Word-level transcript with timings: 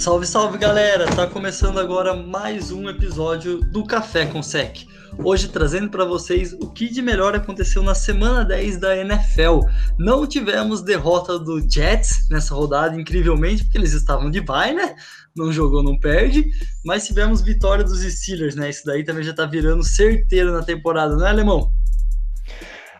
Salve, 0.00 0.26
salve 0.26 0.56
galera! 0.56 1.04
Tá 1.14 1.26
começando 1.26 1.78
agora 1.78 2.16
mais 2.16 2.72
um 2.72 2.88
episódio 2.88 3.60
do 3.60 3.84
Café 3.84 4.24
com 4.24 4.42
Sec. 4.42 4.86
Hoje 5.18 5.48
trazendo 5.48 5.90
para 5.90 6.06
vocês 6.06 6.54
o 6.54 6.70
que 6.70 6.88
de 6.88 7.02
melhor 7.02 7.34
aconteceu 7.34 7.82
na 7.82 7.94
semana 7.94 8.42
10 8.42 8.78
da 8.78 8.96
NFL. 8.96 9.60
Não 9.98 10.26
tivemos 10.26 10.80
derrota 10.80 11.38
do 11.38 11.60
Jets 11.70 12.26
nessa 12.30 12.54
rodada, 12.54 12.98
incrivelmente, 12.98 13.62
porque 13.62 13.76
eles 13.76 13.92
estavam 13.92 14.30
de 14.30 14.40
bye, 14.40 14.72
né? 14.72 14.96
Não 15.36 15.52
jogou, 15.52 15.82
não 15.82 15.98
perde. 15.98 16.46
Mas 16.82 17.06
tivemos 17.06 17.42
vitória 17.42 17.84
dos 17.84 18.00
Steelers, 18.00 18.54
né? 18.54 18.70
Isso 18.70 18.86
daí 18.86 19.04
também 19.04 19.22
já 19.22 19.34
tá 19.34 19.44
virando 19.44 19.84
certeiro 19.84 20.50
na 20.50 20.62
temporada, 20.62 21.14
não 21.14 21.26
é, 21.26 21.28
Alemão? 21.28 21.70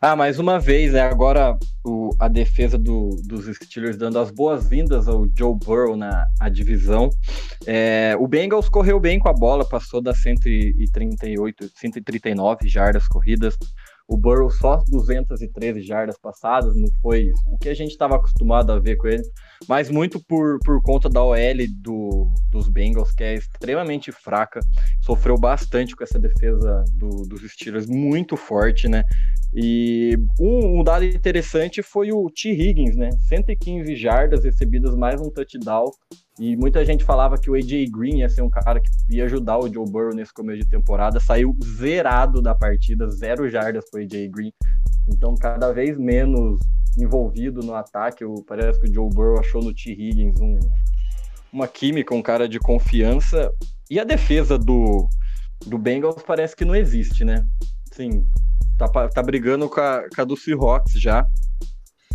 Ah, 0.02 0.16
mais 0.16 0.38
uma 0.38 0.58
vez, 0.58 0.94
né? 0.94 1.02
Agora 1.02 1.58
o, 1.84 2.08
a 2.18 2.26
defesa 2.26 2.78
do, 2.78 3.10
dos 3.22 3.44
Steelers 3.54 3.98
dando 3.98 4.18
as 4.18 4.30
boas-vindas 4.30 5.06
ao 5.06 5.26
Joe 5.36 5.54
Burrow 5.54 5.94
na 5.94 6.26
divisão. 6.50 7.10
É, 7.66 8.16
o 8.18 8.26
Bengals 8.26 8.70
correu 8.70 8.98
bem 8.98 9.18
com 9.18 9.28
a 9.28 9.34
bola, 9.34 9.62
passou 9.62 10.00
das 10.00 10.22
138, 10.22 11.70
139 11.74 12.66
jardas 12.66 13.06
corridas. 13.08 13.58
O 14.08 14.16
Burrow 14.16 14.50
só 14.50 14.82
213 14.88 15.82
jardas 15.82 16.16
passadas, 16.18 16.74
não 16.74 16.88
foi 17.02 17.30
o 17.46 17.58
que 17.58 17.68
a 17.68 17.74
gente 17.74 17.90
estava 17.90 18.16
acostumado 18.16 18.72
a 18.72 18.80
ver 18.80 18.96
com 18.96 19.06
ele, 19.06 19.22
mas 19.68 19.90
muito 19.90 20.20
por, 20.24 20.58
por 20.64 20.82
conta 20.82 21.08
da 21.08 21.22
OL 21.22 21.36
do, 21.76 22.32
dos 22.50 22.68
Bengals, 22.68 23.12
que 23.12 23.22
é 23.22 23.34
extremamente 23.34 24.10
fraca, 24.10 24.60
sofreu 25.00 25.36
bastante 25.38 25.94
com 25.94 26.02
essa 26.02 26.18
defesa 26.18 26.84
do, 26.94 27.26
dos 27.26 27.42
Steelers, 27.52 27.86
muito 27.86 28.36
forte, 28.36 28.88
né? 28.88 29.04
E 29.52 30.16
um, 30.38 30.80
um, 30.80 30.84
dado 30.84 31.04
interessante 31.04 31.82
foi 31.82 32.12
o 32.12 32.30
T. 32.30 32.50
Higgins, 32.50 32.96
né? 32.96 33.10
115 33.28 33.96
jardas 33.96 34.44
recebidas, 34.44 34.94
mais 34.94 35.20
um 35.20 35.28
touchdown. 35.28 35.90
E 36.38 36.56
muita 36.56 36.84
gente 36.84 37.04
falava 37.04 37.36
que 37.36 37.50
o 37.50 37.54
AJ 37.54 37.90
Green 37.90 38.20
ia 38.20 38.28
ser 38.28 38.42
um 38.42 38.48
cara 38.48 38.80
que 38.80 38.88
ia 39.10 39.24
ajudar 39.24 39.58
o 39.58 39.70
Joe 39.70 39.84
Burrow 39.84 40.14
nesse 40.14 40.32
começo 40.32 40.60
de 40.60 40.68
temporada. 40.68 41.20
Saiu 41.20 41.54
zerado 41.62 42.40
da 42.40 42.54
partida, 42.54 43.10
zero 43.10 43.50
jardas 43.50 43.84
para 43.90 44.00
AJ 44.00 44.30
Green. 44.30 44.52
Então, 45.08 45.34
cada 45.34 45.72
vez 45.72 45.98
menos 45.98 46.60
envolvido 46.98 47.60
no 47.60 47.74
ataque. 47.74 48.24
Parece 48.46 48.80
que 48.80 48.90
o 48.90 48.94
Joe 48.94 49.10
Burrow 49.10 49.38
achou 49.38 49.62
no 49.62 49.74
T. 49.74 49.90
Higgins 49.90 50.40
um, 50.40 50.58
uma 51.52 51.68
química, 51.68 52.14
um 52.14 52.22
cara 52.22 52.48
de 52.48 52.58
confiança. 52.58 53.50
E 53.90 53.98
a 53.98 54.04
defesa 54.04 54.58
do, 54.58 55.08
do 55.66 55.78
Bengals 55.78 56.22
parece 56.26 56.54
que 56.54 56.64
não 56.64 56.74
existe, 56.74 57.24
né? 57.24 57.44
Sim, 57.92 58.24
Tá, 58.80 59.08
tá 59.08 59.22
brigando 59.22 59.68
com 59.68 59.78
a, 59.78 60.08
com 60.08 60.22
a 60.22 60.24
do 60.24 60.34
Seahawks 60.34 60.94
já. 60.94 61.26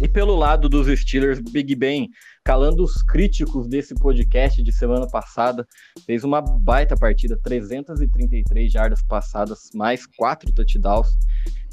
E 0.01 0.09
pelo 0.09 0.35
lado 0.35 0.67
dos 0.67 0.87
Steelers, 0.99 1.39
Big 1.39 1.75
Ben, 1.75 2.09
calando 2.43 2.83
os 2.83 3.03
críticos 3.03 3.67
desse 3.67 3.93
podcast 3.93 4.63
de 4.63 4.71
semana 4.73 5.07
passada, 5.07 5.65
fez 6.07 6.23
uma 6.23 6.41
baita 6.41 6.97
partida, 6.97 7.39
333 7.43 8.71
jardas 8.71 9.03
passadas, 9.03 9.69
mais 9.75 10.07
quatro 10.17 10.51
touchdowns. 10.51 11.07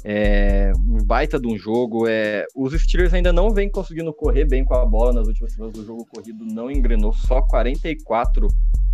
É, 0.03 0.71
um 0.77 1.03
baita 1.05 1.39
de 1.39 1.47
um 1.47 1.57
jogo. 1.57 2.07
É, 2.07 2.45
os 2.55 2.73
Steelers 2.73 3.13
ainda 3.13 3.31
não 3.31 3.51
vêm 3.51 3.69
conseguindo 3.69 4.13
correr 4.13 4.45
bem 4.45 4.65
com 4.65 4.73
a 4.73 4.85
bola 4.85 5.13
nas 5.13 5.27
últimas 5.27 5.53
semanas 5.53 5.73
do 5.77 5.85
jogo 5.85 6.05
corrido, 6.05 6.43
não 6.45 6.69
engrenou, 6.69 7.13
só 7.13 7.41
44 7.41 8.47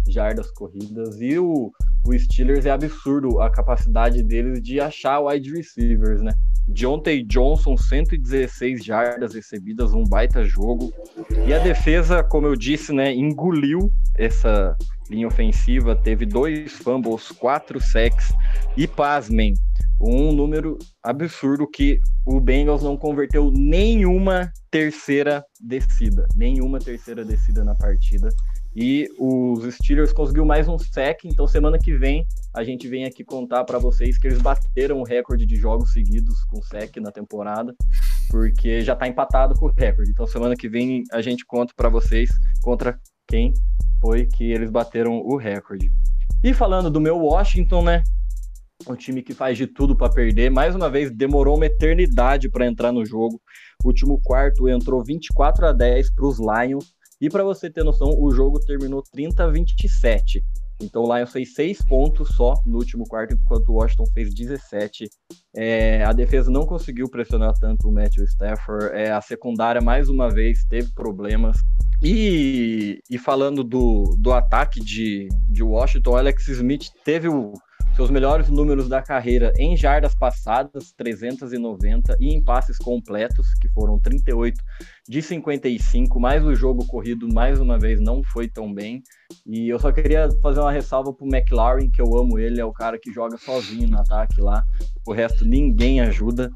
jardas 0.07 0.51
corridas. 0.51 1.19
E 1.19 1.37
o, 1.37 1.71
o 2.05 2.17
Steelers 2.17 2.65
é 2.65 2.71
absurdo 2.71 3.41
a 3.41 3.49
capacidade 3.49 4.23
deles 4.23 4.61
de 4.61 4.79
achar 4.79 5.19
wide 5.19 5.51
receivers, 5.51 6.21
né? 6.21 6.31
Deontay 6.67 7.23
Johnson, 7.23 7.75
116 7.75 8.85
jardas 8.85 9.33
recebidas, 9.33 9.93
um 9.93 10.03
baita 10.03 10.43
jogo. 10.43 10.93
E 11.47 11.53
a 11.53 11.59
defesa, 11.59 12.23
como 12.23 12.45
eu 12.45 12.55
disse, 12.55 12.93
né, 12.93 13.11
engoliu 13.11 13.91
essa 14.15 14.77
linha 15.09 15.27
ofensiva, 15.27 15.95
teve 15.95 16.25
dois 16.25 16.73
fumbles, 16.73 17.31
quatro 17.31 17.81
sacks 17.81 18.31
e, 18.77 18.87
pasmem, 18.87 19.55
um 19.99 20.31
número 20.31 20.77
absurdo 21.03 21.69
que 21.69 21.99
o 22.25 22.39
Bengals 22.39 22.83
não 22.83 22.95
converteu 22.95 23.51
nenhuma 23.51 24.51
terceira 24.71 25.43
descida, 25.59 26.27
nenhuma 26.35 26.79
terceira 26.79 27.25
descida 27.25 27.63
na 27.63 27.75
partida. 27.75 28.29
E 28.75 29.09
os 29.19 29.73
Steelers 29.73 30.13
conseguiu 30.13 30.45
mais 30.45 30.67
um 30.67 30.77
sec, 30.77 31.25
então 31.25 31.47
semana 31.47 31.77
que 31.77 31.97
vem 31.97 32.25
a 32.53 32.63
gente 32.63 32.87
vem 32.87 33.05
aqui 33.05 33.23
contar 33.23 33.63
para 33.63 33.79
vocês 33.79 34.17
que 34.17 34.27
eles 34.27 34.41
bateram 34.41 34.99
o 34.99 35.03
recorde 35.03 35.45
de 35.45 35.55
jogos 35.55 35.91
seguidos 35.91 36.43
com 36.45 36.61
sec 36.61 36.95
na 36.97 37.11
temporada, 37.11 37.75
porque 38.29 38.81
já 38.81 38.93
está 38.93 39.07
empatado 39.07 39.55
com 39.55 39.65
o 39.65 39.71
recorde. 39.71 40.11
Então 40.11 40.27
semana 40.27 40.55
que 40.55 40.69
vem 40.69 41.03
a 41.11 41.21
gente 41.21 41.45
conta 41.45 41.73
para 41.75 41.89
vocês 41.89 42.29
contra 42.61 42.97
quem 43.27 43.53
foi 43.99 44.27
que 44.27 44.51
eles 44.51 44.69
bateram 44.69 45.19
o 45.19 45.35
recorde. 45.35 45.91
E 46.43 46.53
falando 46.53 46.89
do 46.89 47.01
meu 47.01 47.17
Washington, 47.17 47.83
né? 47.83 48.03
Um 48.87 48.95
time 48.95 49.21
que 49.21 49.33
faz 49.33 49.57
de 49.57 49.67
tudo 49.67 49.95
para 49.95 50.11
perder. 50.11 50.49
Mais 50.49 50.75
uma 50.75 50.89
vez, 50.89 51.11
demorou 51.11 51.57
uma 51.57 51.65
eternidade 51.65 52.49
para 52.49 52.65
entrar 52.65 52.91
no 52.91 53.05
jogo. 53.05 53.41
O 53.83 53.87
último 53.87 54.19
quarto 54.21 54.69
entrou 54.69 55.03
24 55.03 55.67
a 55.67 55.73
10 55.73 56.13
para 56.13 56.25
os 56.25 56.39
Lions 56.39 56.93
e 57.21 57.29
para 57.29 57.43
você 57.43 57.69
ter 57.69 57.83
noção, 57.83 58.15
o 58.17 58.31
jogo 58.31 58.59
terminou 58.61 59.03
30 59.11 59.43
a 59.43 59.47
27. 59.47 60.41
Então 60.81 61.03
o 61.03 61.13
Lions 61.13 61.33
fez 61.33 61.53
seis 61.53 61.81
pontos 61.81 62.29
só 62.29 62.53
no 62.65 62.77
último 62.77 63.03
quarto, 63.05 63.33
enquanto 63.33 63.69
o 63.69 63.73
Washington 63.73 64.05
fez 64.13 64.33
17. 64.33 65.09
É, 65.53 66.01
a 66.05 66.13
defesa 66.13 66.49
não 66.49 66.65
conseguiu 66.65 67.09
pressionar 67.09 67.53
tanto 67.59 67.89
o 67.89 67.91
Matthew 67.91 68.23
Stafford. 68.23 68.85
É, 68.93 69.11
a 69.11 69.19
secundária, 69.19 69.81
mais 69.81 70.07
uma 70.07 70.29
vez, 70.29 70.63
teve 70.63 70.93
problemas. 70.93 71.57
E, 72.01 73.01
e 73.09 73.17
falando 73.17 73.61
do, 73.61 74.15
do 74.17 74.31
ataque 74.31 74.79
de, 74.79 75.27
de 75.49 75.61
Washington, 75.61 76.15
Alex 76.15 76.47
Smith 76.47 76.87
teve 77.03 77.27
o, 77.27 77.51
seus 77.99 78.09
melhores 78.09 78.47
números 78.47 78.87
da 78.87 79.01
carreira 79.01 79.51
em 79.57 79.75
jardas 79.75 80.15
passadas, 80.15 80.93
390, 80.93 82.15
e 82.17 82.33
em 82.33 82.41
passes 82.41 82.77
completos, 82.77 83.53
que 83.55 83.67
foram 83.67 83.99
38 83.99 84.57
de 85.05 85.21
55, 85.21 86.17
mais 86.17 86.45
o 86.45 86.55
jogo 86.55 86.87
corrido, 86.87 87.27
mais 87.27 87.59
uma 87.59 87.77
vez, 87.77 87.99
não 87.99 88.23
foi 88.23 88.47
tão 88.47 88.73
bem. 88.73 89.03
E 89.45 89.67
eu 89.67 89.77
só 89.77 89.91
queria 89.91 90.29
fazer 90.41 90.61
uma 90.61 90.71
ressalva 90.71 91.11
pro 91.11 91.27
McLaren, 91.27 91.89
que 91.89 92.01
eu 92.01 92.17
amo 92.17 92.39
ele, 92.39 92.61
é 92.61 92.63
o 92.63 92.71
cara 92.71 92.97
que 92.97 93.11
joga 93.11 93.37
sozinho 93.37 93.89
no 93.89 93.99
ataque 93.99 94.39
lá, 94.39 94.63
o 95.05 95.11
resto 95.11 95.43
ninguém 95.43 95.99
ajuda. 95.99 96.49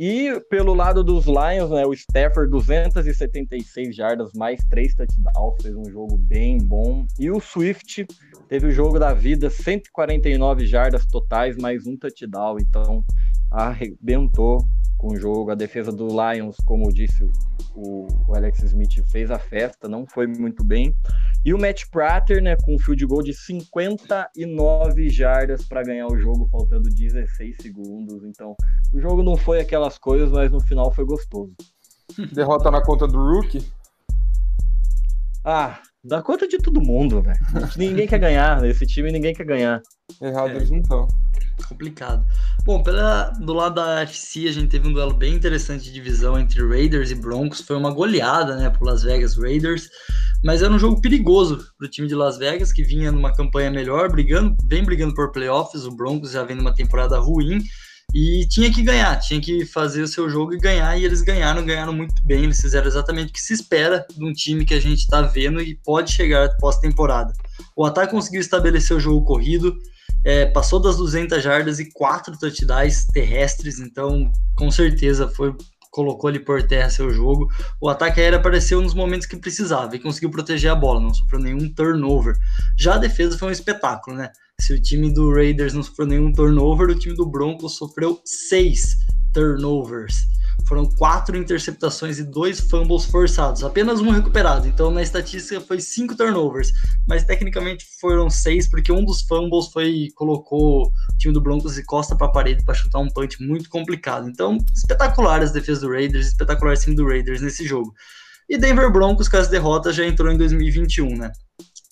E 0.00 0.40
pelo 0.48 0.74
lado 0.74 1.02
dos 1.02 1.26
Lions, 1.26 1.70
né, 1.70 1.84
o 1.84 1.92
Stafford 1.92 2.52
276 2.52 3.96
jardas, 3.96 4.30
mais 4.32 4.64
três 4.70 4.94
touchdowns, 4.94 5.60
fez 5.60 5.74
um 5.74 5.90
jogo 5.90 6.16
bem 6.16 6.56
bom. 6.56 7.04
E 7.18 7.28
o 7.32 7.40
Swift 7.40 8.06
teve 8.48 8.66
o 8.66 8.72
jogo 8.72 8.98
da 8.98 9.12
vida, 9.12 9.50
149 9.50 10.66
jardas 10.66 11.04
totais, 11.06 11.56
mais 11.56 11.86
um 11.86 11.96
touchdown. 11.96 12.56
Então 12.58 13.04
arrebentou 13.50 14.64
com 14.96 15.12
o 15.12 15.16
jogo. 15.16 15.50
A 15.50 15.54
defesa 15.54 15.92
do 15.92 16.08
Lions, 16.08 16.56
como 16.64 16.92
disse 16.92 17.24
o, 17.74 18.06
o 18.26 18.34
Alex 18.34 18.62
Smith, 18.62 19.02
fez 19.10 19.30
a 19.30 19.38
festa, 19.38 19.88
não 19.88 20.06
foi 20.06 20.26
muito 20.26 20.64
bem. 20.64 20.94
E 21.44 21.54
o 21.54 21.58
Matt 21.58 21.84
Prater, 21.90 22.42
né, 22.42 22.56
com 22.56 22.74
um 22.74 22.78
field 22.78 23.06
goal 23.06 23.22
de 23.22 23.32
59 23.32 25.08
jardas 25.08 25.64
para 25.66 25.84
ganhar 25.84 26.08
o 26.08 26.18
jogo, 26.18 26.48
faltando 26.50 26.90
16 26.90 27.56
segundos. 27.60 28.24
Então, 28.24 28.56
o 28.92 29.00
jogo 29.00 29.22
não 29.22 29.36
foi 29.36 29.60
aquelas 29.60 29.98
coisas, 29.98 30.30
mas 30.32 30.50
no 30.50 30.60
final 30.60 30.92
foi 30.92 31.04
gostoso. 31.04 31.54
Derrota 32.32 32.70
na 32.70 32.82
conta 32.82 33.06
do 33.06 33.18
Rookie? 33.18 33.64
Ah, 35.44 35.80
dá 36.08 36.22
conta 36.22 36.48
de 36.48 36.58
todo 36.58 36.80
mundo, 36.80 37.22
velho. 37.22 37.38
ninguém 37.76 38.08
quer 38.08 38.18
ganhar, 38.18 38.60
nesse 38.60 38.86
time 38.86 39.12
ninguém 39.12 39.34
quer 39.34 39.44
ganhar. 39.44 39.80
Errado 40.20 40.50
é. 40.50 40.56
eles 40.56 40.70
não 40.70 40.78
estão. 40.78 41.06
Complicado. 41.68 42.24
Bom, 42.64 42.82
pela, 42.82 43.30
do 43.30 43.52
lado 43.52 43.74
da 43.74 44.00
FC, 44.02 44.48
a 44.48 44.52
gente 44.52 44.68
teve 44.68 44.88
um 44.88 44.92
duelo 44.92 45.12
bem 45.12 45.34
interessante 45.34 45.84
de 45.84 45.92
divisão 45.92 46.38
entre 46.38 46.66
Raiders 46.66 47.10
e 47.10 47.14
Broncos. 47.14 47.60
Foi 47.60 47.76
uma 47.76 47.92
goleada, 47.92 48.56
né, 48.56 48.70
pro 48.70 48.86
Las 48.86 49.02
Vegas 49.02 49.36
Raiders. 49.36 49.88
Mas 50.42 50.62
era 50.62 50.72
um 50.72 50.78
jogo 50.78 51.00
perigoso 51.00 51.58
pro 51.76 51.88
time 51.88 52.06
de 52.06 52.14
Las 52.14 52.38
Vegas, 52.38 52.72
que 52.72 52.82
vinha 52.82 53.10
numa 53.10 53.34
campanha 53.34 53.70
melhor, 53.70 54.10
brigando, 54.10 54.56
vem 54.64 54.84
brigando 54.84 55.14
por 55.14 55.32
playoffs. 55.32 55.84
O 55.84 55.94
Broncos 55.94 56.30
já 56.30 56.44
vem 56.44 56.56
numa 56.56 56.74
temporada 56.74 57.18
ruim. 57.18 57.58
E 58.14 58.46
tinha 58.48 58.72
que 58.72 58.82
ganhar, 58.82 59.16
tinha 59.16 59.40
que 59.40 59.66
fazer 59.66 60.02
o 60.02 60.08
seu 60.08 60.30
jogo 60.30 60.54
e 60.54 60.58
ganhar, 60.58 60.96
e 60.96 61.04
eles 61.04 61.20
ganharam, 61.20 61.64
ganharam 61.64 61.92
muito 61.92 62.14
bem. 62.24 62.44
Eles 62.44 62.60
fizeram 62.60 62.86
exatamente 62.86 63.30
o 63.30 63.32
que 63.32 63.40
se 63.40 63.52
espera 63.52 64.06
de 64.10 64.24
um 64.24 64.32
time 64.32 64.64
que 64.64 64.74
a 64.74 64.80
gente 64.80 65.00
está 65.00 65.20
vendo 65.22 65.60
e 65.60 65.74
pode 65.74 66.12
chegar 66.12 66.48
pós-temporada. 66.58 67.32
O 67.76 67.84
ataque 67.84 68.12
conseguiu 68.12 68.40
estabelecer 68.40 68.96
o 68.96 69.00
jogo 69.00 69.26
corrido, 69.26 69.76
é, 70.24 70.46
passou 70.46 70.80
das 70.80 70.96
200 70.96 71.42
jardas 71.42 71.78
e 71.78 71.92
quatro 71.92 72.36
touchdowns 72.38 73.06
terrestres, 73.06 73.78
então 73.78 74.30
com 74.56 74.70
certeza 74.70 75.28
foi 75.28 75.54
colocou 75.90 76.28
ali 76.28 76.38
por 76.38 76.62
terra 76.62 76.90
seu 76.90 77.10
jogo. 77.10 77.48
O 77.80 77.88
ataque 77.88 78.20
aéreo 78.20 78.38
apareceu 78.38 78.80
nos 78.80 78.94
momentos 78.94 79.26
que 79.26 79.36
precisava 79.36 79.96
e 79.96 79.98
conseguiu 79.98 80.30
proteger 80.30 80.70
a 80.70 80.74
bola, 80.74 81.00
não 81.00 81.12
sofreu 81.12 81.40
nenhum 81.40 81.72
turnover. 81.72 82.36
Já 82.78 82.94
a 82.94 82.98
defesa 82.98 83.38
foi 83.38 83.48
um 83.48 83.52
espetáculo, 83.52 84.16
né? 84.16 84.30
Se 84.60 84.74
o 84.74 84.82
time 84.82 85.10
do 85.12 85.32
Raiders 85.32 85.72
não 85.72 85.82
sofreu 85.82 86.06
nenhum 86.06 86.32
turnover, 86.32 86.90
o 86.90 86.98
time 86.98 87.14
do 87.14 87.24
Broncos 87.24 87.76
sofreu 87.76 88.20
seis 88.24 88.98
turnovers. 89.32 90.26
foram 90.66 90.84
quatro 90.84 91.36
interceptações 91.36 92.18
e 92.18 92.24
dois 92.24 92.60
fumbles 92.60 93.06
forçados, 93.06 93.62
apenas 93.64 94.00
um 94.00 94.10
recuperado. 94.10 94.66
Então, 94.66 94.90
na 94.90 95.00
estatística, 95.00 95.60
foi 95.60 95.80
cinco 95.80 96.14
turnovers, 96.14 96.70
mas 97.06 97.24
tecnicamente 97.24 97.86
foram 98.00 98.28
seis, 98.28 98.68
porque 98.68 98.92
um 98.92 99.04
dos 99.04 99.22
fumbles 99.22 99.68
foi 99.68 100.08
colocou 100.14 100.82
o 100.82 101.18
time 101.18 101.32
do 101.32 101.40
Broncos 101.40 101.76
de 101.76 101.84
costa 101.84 102.16
para 102.16 102.26
a 102.26 102.32
parede 102.32 102.64
para 102.64 102.74
chutar 102.74 102.98
um 102.98 103.08
punch 103.08 103.42
muito 103.42 103.70
complicado. 103.70 104.28
Então, 104.28 104.58
espetacular 104.74 105.40
as 105.40 105.52
defesas 105.52 105.80
do 105.80 105.90
Raiders, 105.90 106.26
espetacular 106.26 106.76
time 106.76 106.96
do 106.96 107.06
Raiders 107.06 107.40
nesse 107.40 107.66
jogo. 107.66 107.94
E 108.48 108.58
Denver 108.58 108.92
Broncos, 108.92 109.28
com 109.28 109.36
as 109.36 109.48
derrotas, 109.48 109.94
já 109.94 110.04
entrou 110.04 110.30
em 110.30 110.36
2021, 110.36 111.16
né? 111.16 111.32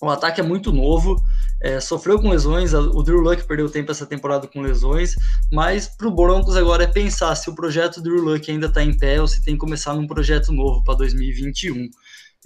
O 0.03 0.11
ataque 0.11 0.41
é 0.41 0.45
muito 0.45 0.73
novo, 0.73 1.17
é, 1.61 1.81
sofreu 1.81 2.21
com 2.21 2.29
lesões, 2.29 2.75
o 2.75 3.03
Drew 3.03 3.21
Luck 3.21 3.45
perdeu 3.45 3.71
tempo 3.71 3.91
essa 3.91 4.05
temporada 4.05 4.47
com 4.47 4.61
lesões, 4.61 5.15
mas 5.51 5.89
para 5.89 6.07
o 6.07 6.15
Broncos 6.15 6.55
agora 6.55 6.85
é 6.85 6.87
pensar 6.87 7.35
se 7.35 7.49
o 7.49 7.55
projeto 7.55 8.03
Drew 8.03 8.23
Luck 8.23 8.51
ainda 8.51 8.67
está 8.67 8.83
em 8.83 8.97
pé 8.97 9.21
ou 9.21 9.27
se 9.27 9.43
tem 9.43 9.55
que 9.55 9.61
começar 9.61 9.95
num 9.95 10.07
projeto 10.07 10.53
novo 10.53 10.85
para 10.85 10.97
2021. 10.97 11.89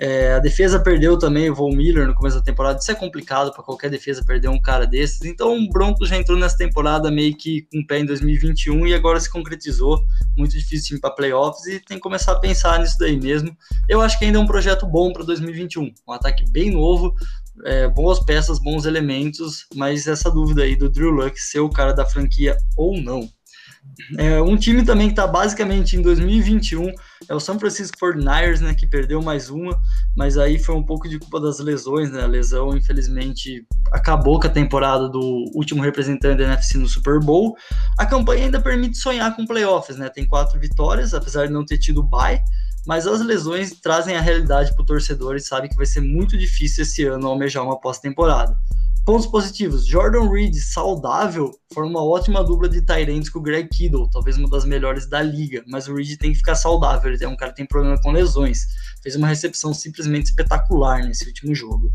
É, 0.02 0.32
a 0.32 0.38
defesa 0.38 0.80
perdeu 0.80 1.18
também 1.18 1.50
o 1.50 1.54
Von 1.54 1.76
Miller 1.76 2.06
no 2.06 2.14
começo 2.14 2.38
da 2.38 2.42
temporada. 2.42 2.78
Isso 2.78 2.90
é 2.90 2.94
complicado 2.94 3.52
para 3.52 3.62
qualquer 3.62 3.90
defesa 3.90 4.24
perder 4.24 4.48
um 4.48 4.58
cara 4.58 4.86
desses. 4.86 5.22
Então 5.26 5.54
o 5.54 5.68
Broncos 5.68 6.08
já 6.08 6.16
entrou 6.16 6.38
nessa 6.38 6.56
temporada 6.56 7.10
meio 7.10 7.36
que 7.36 7.68
com 7.70 7.84
pé 7.84 7.98
em 7.98 8.06
2021 8.06 8.86
e 8.86 8.94
agora 8.94 9.20
se 9.20 9.30
concretizou. 9.30 10.02
Muito 10.34 10.52
difícil 10.52 10.98
para 10.98 11.10
playoffs 11.10 11.66
e 11.66 11.80
tem 11.80 11.98
que 11.98 12.02
começar 12.02 12.32
a 12.32 12.40
pensar 12.40 12.78
nisso 12.78 12.96
daí 12.98 13.20
mesmo. 13.20 13.54
Eu 13.90 14.00
acho 14.00 14.18
que 14.18 14.24
ainda 14.24 14.38
é 14.38 14.40
um 14.40 14.46
projeto 14.46 14.86
bom 14.86 15.12
para 15.12 15.22
2021. 15.22 15.92
Um 16.08 16.12
ataque 16.12 16.50
bem 16.50 16.70
novo, 16.70 17.14
é, 17.64 17.88
boas 17.88 18.20
peças, 18.20 18.58
bons 18.58 18.84
elementos, 18.84 19.66
mas 19.74 20.06
essa 20.06 20.30
dúvida 20.30 20.62
aí 20.62 20.76
do 20.76 20.88
Drew 20.88 21.10
Luck 21.10 21.40
ser 21.40 21.60
o 21.60 21.70
cara 21.70 21.92
da 21.92 22.06
franquia 22.06 22.56
ou 22.76 23.00
não. 23.00 23.28
É, 24.18 24.40
um 24.40 24.56
time 24.56 24.84
também 24.84 25.06
que 25.06 25.12
está 25.12 25.26
basicamente 25.26 25.96
em 25.96 26.02
2021 26.02 26.92
é 27.28 27.34
o 27.34 27.40
San 27.40 27.58
Francisco 27.58 27.96
49ers, 27.98 28.60
né, 28.60 28.74
que 28.74 28.86
perdeu 28.86 29.22
mais 29.22 29.50
uma, 29.50 29.78
mas 30.16 30.36
aí 30.36 30.58
foi 30.58 30.74
um 30.74 30.82
pouco 30.82 31.08
de 31.08 31.18
culpa 31.18 31.40
das 31.40 31.58
lesões, 31.58 32.10
né? 32.10 32.22
A 32.22 32.26
lesão, 32.26 32.76
infelizmente, 32.76 33.64
acabou 33.92 34.40
com 34.40 34.46
a 34.46 34.50
temporada 34.50 35.08
do 35.08 35.50
último 35.54 35.82
representante 35.82 36.38
da 36.38 36.44
NFC 36.44 36.78
no 36.78 36.88
Super 36.88 37.20
Bowl. 37.20 37.54
A 37.98 38.06
campanha 38.06 38.44
ainda 38.44 38.60
permite 38.60 38.98
sonhar 38.98 39.34
com 39.34 39.46
playoffs, 39.46 39.96
né? 39.96 40.08
Tem 40.08 40.26
quatro 40.26 40.58
vitórias, 40.58 41.14
apesar 41.14 41.46
de 41.46 41.52
não 41.52 41.64
ter 41.64 41.78
tido 41.78 42.02
bye, 42.02 42.40
mas 42.90 43.06
as 43.06 43.20
lesões 43.20 43.70
trazem 43.70 44.16
a 44.16 44.20
realidade 44.20 44.74
para 44.74 44.82
o 44.82 44.84
torcedor 44.84 45.36
e 45.36 45.40
sabe 45.40 45.68
que 45.68 45.76
vai 45.76 45.86
ser 45.86 46.00
muito 46.00 46.36
difícil 46.36 46.82
esse 46.82 47.04
ano 47.04 47.28
almejar 47.28 47.62
uma 47.62 47.80
pós-temporada. 47.80 48.56
Pontos 49.04 49.26
positivos: 49.26 49.86
Jordan 49.86 50.28
Reed 50.30 50.54
saudável 50.56 51.50
forma 51.72 51.90
uma 51.90 52.04
ótima 52.04 52.42
dupla 52.42 52.68
de 52.68 52.82
Tyrants 52.82 53.30
com 53.30 53.38
o 53.38 53.42
Greg 53.42 53.68
Kittle, 53.68 54.10
talvez 54.10 54.36
uma 54.36 54.48
das 54.48 54.64
melhores 54.64 55.08
da 55.08 55.22
liga. 55.22 55.62
Mas 55.68 55.88
o 55.88 55.94
Reed 55.94 56.18
tem 56.18 56.32
que 56.32 56.38
ficar 56.38 56.54
saudável, 56.54 57.12
ele 57.12 57.24
é 57.24 57.28
um 57.28 57.36
cara 57.36 57.52
que 57.52 57.58
tem 57.58 57.66
problema 57.66 58.00
com 58.02 58.10
lesões. 58.10 58.66
Fez 59.02 59.16
uma 59.16 59.28
recepção 59.28 59.72
simplesmente 59.72 60.26
espetacular 60.26 61.02
nesse 61.02 61.26
último 61.26 61.54
jogo. 61.54 61.90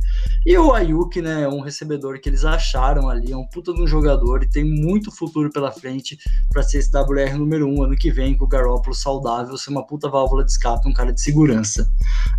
E 0.46 0.58
o 0.58 0.74
Ayuk, 0.74 1.22
né, 1.22 1.44
é 1.44 1.48
um 1.48 1.60
recebedor 1.60 2.20
que 2.20 2.30
eles 2.30 2.44
acharam 2.46 3.10
ali, 3.10 3.32
é 3.32 3.38
um 3.38 3.48
puta 3.48 3.74
de 3.74 3.82
um 3.82 3.88
jogador 3.88 4.44
e 4.44 4.50
tem 4.50 4.64
muito 4.64 5.12
futuro 5.12 5.52
pela 5.52 5.72
frente 5.72 6.18
para 6.50 6.64
ser 6.64 6.80
esse 6.80 6.90
WR 6.98 7.38
número 7.38 7.68
1 7.68 7.76
um, 7.76 7.84
ano 7.84 7.96
que 7.96 8.12
vem 8.12 8.36
com 8.36 8.46
o 8.46 8.48
Garoppolo 8.48 8.96
saudável, 8.96 9.58
ser 9.58 9.70
uma 9.70 9.86
puta 9.86 10.10
válvula 10.10 10.44
de 10.44 10.52
escape, 10.52 10.88
um 10.88 10.94
cara 10.94 11.14
de 11.14 11.22
segurança. 11.22 11.88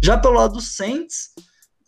Já 0.02 0.18
pelo 0.18 0.34
lado 0.34 0.54
do 0.54 0.60
Saints 0.60 1.30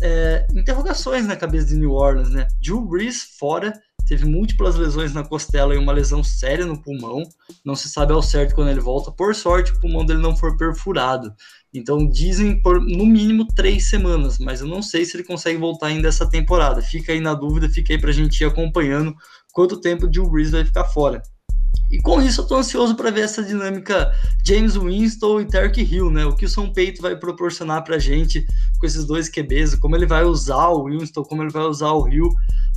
é, 0.00 0.46
interrogações 0.54 1.26
na 1.26 1.36
cabeça 1.36 1.66
de 1.66 1.76
New 1.76 1.92
Orleans, 1.92 2.30
né? 2.30 2.46
Drew 2.60 2.80
Brees 2.80 3.36
fora, 3.38 3.72
teve 4.06 4.24
múltiplas 4.24 4.76
lesões 4.76 5.12
na 5.12 5.22
costela 5.22 5.74
e 5.74 5.78
uma 5.78 5.92
lesão 5.92 6.22
séria 6.22 6.64
no 6.64 6.80
pulmão. 6.80 7.22
Não 7.64 7.74
se 7.74 7.88
sabe 7.88 8.12
ao 8.12 8.22
certo 8.22 8.54
quando 8.54 8.70
ele 8.70 8.80
volta. 8.80 9.12
Por 9.12 9.34
sorte, 9.34 9.72
o 9.72 9.80
pulmão 9.80 10.04
dele 10.06 10.20
não 10.20 10.36
foi 10.36 10.56
perfurado. 10.56 11.32
Então 11.74 12.08
dizem 12.08 12.60
por 12.62 12.80
no 12.80 13.04
mínimo 13.04 13.46
três 13.54 13.90
semanas, 13.90 14.38
mas 14.38 14.60
eu 14.60 14.66
não 14.66 14.82
sei 14.82 15.04
se 15.04 15.16
ele 15.16 15.24
consegue 15.24 15.58
voltar 15.58 15.88
ainda 15.88 16.08
essa 16.08 16.28
temporada. 16.28 16.80
Fica 16.80 17.12
aí 17.12 17.20
na 17.20 17.34
dúvida, 17.34 17.68
fica 17.68 17.92
aí 17.92 18.00
pra 18.00 18.12
gente 18.12 18.40
ir 18.40 18.46
acompanhando 18.46 19.14
quanto 19.52 19.80
tempo 19.80 20.06
o 20.06 20.10
Drew 20.10 20.30
Brees 20.30 20.52
vai 20.52 20.64
ficar 20.64 20.84
fora. 20.84 21.22
E 21.90 21.98
com 22.02 22.20
isso 22.20 22.42
eu 22.42 22.46
tô 22.46 22.56
ansioso 22.56 22.94
para 22.94 23.10
ver 23.10 23.22
essa 23.22 23.42
dinâmica 23.42 24.12
James 24.44 24.76
Winston 24.76 25.40
e 25.40 25.46
Terk 25.46 25.80
Hill, 25.80 26.10
né? 26.10 26.24
O 26.26 26.34
que 26.34 26.44
o 26.44 26.48
São 26.48 26.70
Peito 26.72 27.00
vai 27.00 27.16
proporcionar 27.16 27.82
pra 27.82 27.98
gente 27.98 28.44
com 28.78 28.86
esses 28.86 29.06
dois 29.06 29.28
QBs, 29.28 29.74
como 29.76 29.96
ele 29.96 30.06
vai 30.06 30.24
usar 30.24 30.68
o 30.68 30.84
Winston, 30.84 31.22
como 31.22 31.42
ele 31.42 31.50
vai 31.50 31.64
usar 31.64 31.92
o 31.92 32.06
Hill. 32.08 32.28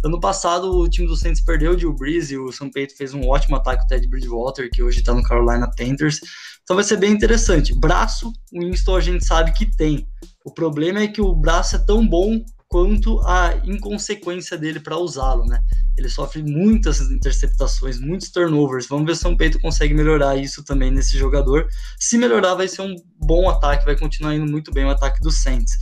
Ano 0.04 0.20
passado 0.20 0.72
o 0.72 0.90
time 0.90 1.08
do 1.08 1.16
Saints 1.16 1.42
perdeu 1.42 1.74
o 1.74 1.76
Drew 1.76 1.94
Brees 1.94 2.32
e 2.32 2.38
o 2.38 2.52
São 2.52 2.72
Peito 2.72 2.96
fez 2.96 3.14
um 3.14 3.28
ótimo 3.28 3.56
ataque 3.56 3.84
o 3.84 3.88
Ted 3.88 4.08
Bridgewater, 4.08 4.70
que 4.72 4.82
hoje 4.82 5.04
tá 5.04 5.14
no 5.14 5.24
Carolina 5.24 5.70
Panthers. 5.78 6.20
Então 6.64 6.76
vai 6.76 6.84
ser 6.84 6.98
bem 6.98 7.12
interessante. 7.12 7.78
Braço, 7.78 8.32
o 8.52 8.60
Winston 8.60 8.96
a 8.96 9.02
gente 9.02 9.26
sabe 9.26 9.52
que 9.52 9.66
tem. 9.76 10.08
O 10.46 10.54
problema 10.54 11.00
é 11.00 11.08
que 11.08 11.22
o 11.22 11.36
braço 11.36 11.76
é 11.76 11.80
tão 11.80 12.08
bom 12.08 12.44
quanto 12.72 13.20
a 13.28 13.54
inconsequência 13.66 14.58
dele 14.58 14.80
para 14.80 14.98
usá-lo, 14.98 15.46
né? 15.46 15.62
Ele 15.98 16.08
sofre 16.08 16.42
muitas 16.42 17.02
interceptações, 17.02 18.00
muitos 18.00 18.30
turnovers. 18.30 18.88
Vamos 18.88 19.06
ver 19.06 19.16
se 19.16 19.20
o 19.20 19.24
São 19.24 19.36
Peito 19.36 19.60
consegue 19.60 19.94
melhorar 19.94 20.38
isso 20.38 20.64
também 20.64 20.90
nesse 20.90 21.18
jogador. 21.18 21.68
Se 22.00 22.18
melhorar, 22.18 22.56
vai 22.56 22.70
ser 22.70 22.82
um 22.82 22.96
bom 23.20 23.50
ataque, 23.50 23.84
vai 23.84 23.98
continuar 23.98 24.36
indo 24.36 24.50
muito 24.50 24.72
bem 24.72 24.86
o 24.86 24.90
ataque 24.90 25.22
do 25.22 25.30
Saints. 25.30 25.74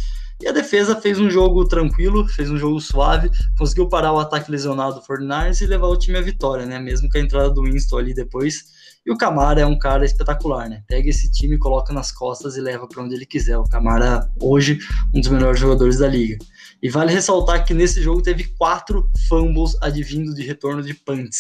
E 0.42 0.48
a 0.48 0.52
defesa 0.52 1.00
fez 1.00 1.20
um 1.20 1.30
jogo 1.30 1.68
tranquilo, 1.68 2.28
fez 2.28 2.50
um 2.50 2.58
jogo 2.58 2.80
suave, 2.80 3.30
conseguiu 3.56 3.88
parar 3.88 4.12
o 4.12 4.20
ataque 4.20 4.50
lesionado 4.50 4.96
do 4.96 5.02
Fortnite 5.04 5.64
e 5.64 5.68
levar 5.68 5.88
o 5.88 5.98
time 5.98 6.18
à 6.18 6.22
vitória, 6.22 6.66
né? 6.66 6.80
Mesmo 6.80 7.08
com 7.08 7.20
a 7.20 7.22
entrada 7.22 7.52
do 7.52 7.62
Winston 7.62 8.00
ali 8.00 8.16
depois 8.16 8.64
e 9.06 9.12
o 9.12 9.18
Camara 9.18 9.62
é 9.62 9.66
um 9.66 9.80
cara 9.80 10.06
espetacular, 10.06 10.70
né? 10.70 10.84
Pega 10.88 11.10
esse 11.10 11.32
time, 11.32 11.58
coloca 11.58 11.94
nas 11.94 12.12
costas 12.12 12.58
e 12.58 12.62
leva 12.62 12.88
para 12.88 13.02
onde 13.02 13.16
ele 13.16 13.26
quiser. 13.26 13.58
O 13.58 13.64
Camara, 13.64 14.30
hoje, 14.42 14.80
um 15.14 15.20
dos 15.20 15.30
melhores 15.30 15.60
jogadores 15.60 15.98
da 15.98 16.08
liga. 16.08 16.38
E 16.82 16.90
vale 16.90 17.12
ressaltar 17.12 17.66
que 17.66 17.74
nesse 17.74 18.02
jogo 18.02 18.22
teve 18.22 18.44
quatro 18.58 19.10
fumbles 19.28 19.76
advindo 19.82 20.34
de 20.34 20.44
retorno 20.44 20.84
de 20.84 20.94
punts, 20.94 21.40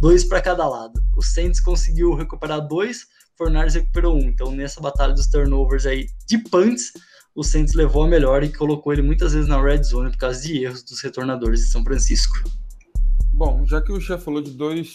dois 0.00 0.24
para 0.24 0.40
cada 0.40 0.66
lado. 0.66 1.00
O 1.16 1.22
Saints 1.22 1.60
conseguiu 1.60 2.14
recuperar 2.14 2.66
dois, 2.66 3.06
Fornares 3.36 3.74
recuperou 3.74 4.16
um. 4.16 4.28
Então, 4.28 4.50
nessa 4.52 4.80
batalha 4.80 5.12
dos 5.12 5.26
turnovers 5.26 5.86
aí 5.86 6.06
de 6.26 6.38
punts, 6.38 6.92
o 7.34 7.42
Saints 7.42 7.74
levou 7.74 8.04
a 8.04 8.08
melhor 8.08 8.44
e 8.44 8.52
colocou 8.52 8.92
ele 8.92 9.02
muitas 9.02 9.32
vezes 9.32 9.48
na 9.48 9.60
red 9.60 9.82
zone 9.82 10.10
por 10.10 10.18
causa 10.18 10.40
de 10.40 10.62
erros 10.62 10.82
dos 10.82 11.00
retornadores 11.02 11.60
de 11.60 11.66
São 11.66 11.82
Francisco. 11.82 12.36
Bom, 13.32 13.64
já 13.66 13.80
que 13.82 13.90
o 13.90 14.00
Chef 14.00 14.24
falou 14.24 14.40
de 14.40 14.52
dois 14.52 14.94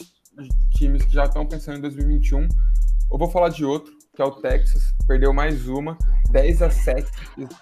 times 0.71 1.03
que 1.03 1.13
já 1.13 1.25
estão 1.25 1.45
pensando 1.45 1.77
em 1.77 1.81
2021. 1.81 2.47
Eu 3.11 3.17
vou 3.17 3.29
falar 3.29 3.49
de 3.49 3.65
outro, 3.65 3.91
que 4.15 4.21
é 4.21 4.25
o 4.25 4.31
Texas. 4.31 4.93
Perdeu 5.07 5.33
mais 5.33 5.67
uma, 5.67 5.97
10 6.31 6.61
a 6.61 6.69
7. 6.69 7.09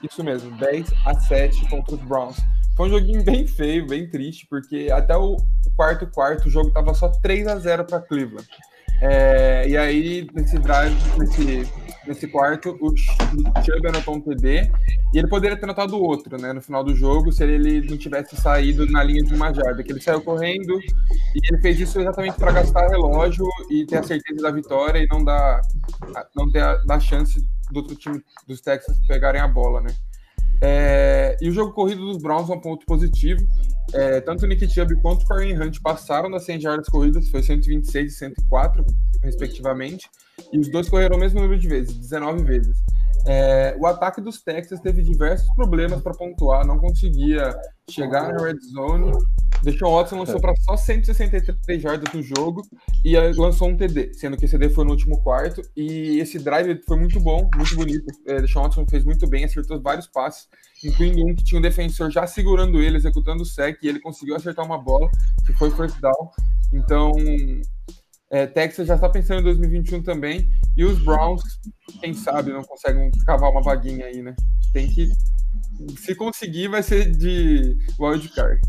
Isso 0.04 0.24
mesmo, 0.24 0.56
10 0.58 0.92
a 1.06 1.20
7 1.20 1.70
contra 1.70 1.96
os 1.96 2.02
Browns. 2.02 2.38
Foi 2.78 2.88
um 2.88 2.92
joguinho 2.92 3.24
bem 3.24 3.48
feio, 3.48 3.88
bem 3.88 4.08
triste, 4.08 4.46
porque 4.48 4.90
até 4.92 5.18
o 5.18 5.36
quarto 5.76 6.06
quarto 6.06 6.46
o 6.46 6.52
jogo 6.52 6.70
tava 6.70 6.94
só 6.94 7.10
3 7.10 7.48
a 7.48 7.58
0 7.58 7.84
para 7.86 8.00
Cleveland. 8.00 8.48
É, 9.02 9.68
e 9.68 9.76
aí, 9.76 10.28
nesse 10.34 10.60
drive, 10.60 10.96
nesse, 11.18 11.68
nesse 12.06 12.28
quarto, 12.28 12.78
o 12.80 12.96
Chubb 12.96 13.88
anotou 13.88 14.16
um 14.16 14.22
TD 14.22 14.72
e 15.14 15.18
ele 15.18 15.28
poderia 15.28 15.58
ter 15.58 15.66
anotado 15.66 16.00
outro, 16.00 16.40
né, 16.40 16.54
no 16.54 16.62
final 16.62 16.84
do 16.84 16.96
jogo, 16.96 17.32
se 17.32 17.44
ele 17.44 17.82
não 17.88 17.98
tivesse 17.98 18.36
saído 18.36 18.86
na 18.92 19.04
linha 19.04 19.24
de 19.24 19.34
uma 19.34 19.54
jarda, 19.54 19.84
que 19.84 19.92
ele 19.92 20.02
saiu 20.02 20.22
correndo 20.22 20.80
e 20.80 21.40
ele 21.50 21.62
fez 21.62 21.80
isso 21.80 22.00
exatamente 22.00 22.38
para 22.38 22.52
gastar 22.52 22.88
relógio 22.90 23.46
e 23.70 23.86
ter 23.86 23.98
a 23.98 24.04
certeza 24.04 24.42
da 24.42 24.52
vitória 24.52 25.00
e 25.00 25.08
não 25.08 25.24
dar, 25.24 25.62
não 26.36 26.52
ter 26.52 26.62
a, 26.62 26.76
dar 26.78 27.00
chance 27.00 27.40
do 27.72 27.78
outro 27.78 27.96
time 27.96 28.24
dos 28.48 28.62
Texas 28.62 28.98
pegarem 29.08 29.42
a 29.42 29.48
bola, 29.48 29.82
né. 29.82 29.90
É, 30.62 31.38
e 31.42 31.50
o 31.50 31.52
jogo 31.52 31.74
corrido 31.74 32.06
dos 32.06 32.22
Browns 32.22 32.50
é 32.50 32.54
um 32.54 32.60
ponto 32.60 32.86
positivo. 32.86 33.46
É, 33.94 34.20
tanto 34.22 34.44
o 34.44 34.48
Nick 34.48 34.68
Chubb 34.68 34.96
quanto 35.02 35.24
o 35.24 35.28
Kareem 35.28 35.60
Hunt 35.60 35.80
passaram 35.82 36.30
das 36.30 36.44
100 36.44 36.62
jardas 36.62 36.88
corridas, 36.90 37.30
foi 37.30 37.42
126 37.42 38.14
e 38.14 38.16
104, 38.16 38.86
respectivamente. 39.24 40.10
E 40.52 40.60
os 40.60 40.70
dois 40.70 40.90
correram 40.90 41.18
o 41.18 41.20
mesmo 41.20 41.40
número 41.40 41.60
de 41.60 41.68
vezes, 41.68 41.96
19 41.98 42.44
vezes. 42.44 42.78
É, 43.28 43.76
o 43.78 43.86
ataque 43.86 44.22
dos 44.22 44.42
Texas 44.42 44.80
teve 44.80 45.04
diversos 45.04 45.54
problemas 45.54 46.02
para 46.02 46.14
pontuar, 46.14 46.66
não 46.66 46.80
conseguia 46.80 47.54
chegar 47.90 48.32
na 48.32 48.42
red 48.42 48.58
zone. 48.74 49.12
Deshaun 49.64 49.96
Watson 49.96 50.20
lançou 50.20 50.40
para 50.40 50.56
só 50.56 50.78
163 50.78 51.82
jardas 51.82 52.14
no 52.14 52.24
jogo 52.24 52.62
e 53.04 53.18
lançou 53.32 53.68
um 53.68 53.76
TD, 53.76 54.14
sendo 54.14 54.38
que 54.38 54.46
esse 54.46 54.58
TD 54.58 54.74
foi 54.74 54.86
no 54.86 54.92
último 54.92 55.22
quarto. 55.22 55.62
E 55.76 56.20
esse 56.20 56.40
drive 56.40 56.82
foi 56.88 56.98
muito 56.98 57.20
bom, 57.20 57.50
muito 57.54 57.76
bonito. 57.76 58.06
É, 58.28 58.40
Deshaun 58.40 58.64
Watson 58.64 58.86
fez 58.90 59.04
muito 59.04 59.28
bem, 59.28 59.44
acertou 59.44 59.82
vários 59.82 60.08
passes, 60.08 60.48
incluindo 60.84 61.26
um 61.26 61.36
que 61.36 61.44
tinha 61.44 61.60
um 61.60 61.62
defensor 61.62 62.10
já 62.10 62.26
segurando 62.26 62.82
ele, 62.82 62.96
executando 62.96 63.44
o 63.44 63.46
sec, 63.46 63.78
e 63.84 63.90
ele 63.90 64.00
conseguiu 64.00 64.36
acertar 64.36 64.66
uma 64.66 64.78
bola, 64.78 65.10
que 65.46 65.52
foi 65.54 65.70
first 65.72 66.00
down. 66.00 66.32
Então, 66.72 67.12
é, 68.30 68.46
Texas 68.46 68.88
já 68.88 68.96
está 68.96 69.10
pensando 69.10 69.42
em 69.42 69.44
2021 69.44 70.04
também. 70.04 70.48
E 70.76 70.84
os 70.84 71.00
Browns, 71.04 71.42
quem 72.00 72.14
sabe, 72.14 72.52
não 72.52 72.64
conseguem 72.64 73.10
cavar 73.26 73.52
uma 73.52 73.62
vaguinha 73.62 74.06
aí, 74.06 74.22
né? 74.22 74.36
Tem 74.74 74.88
que. 74.88 75.10
Se 75.98 76.16
conseguir, 76.16 76.68
vai 76.68 76.84
ser 76.84 77.12
de 77.12 77.78
wildcard. 78.00 78.60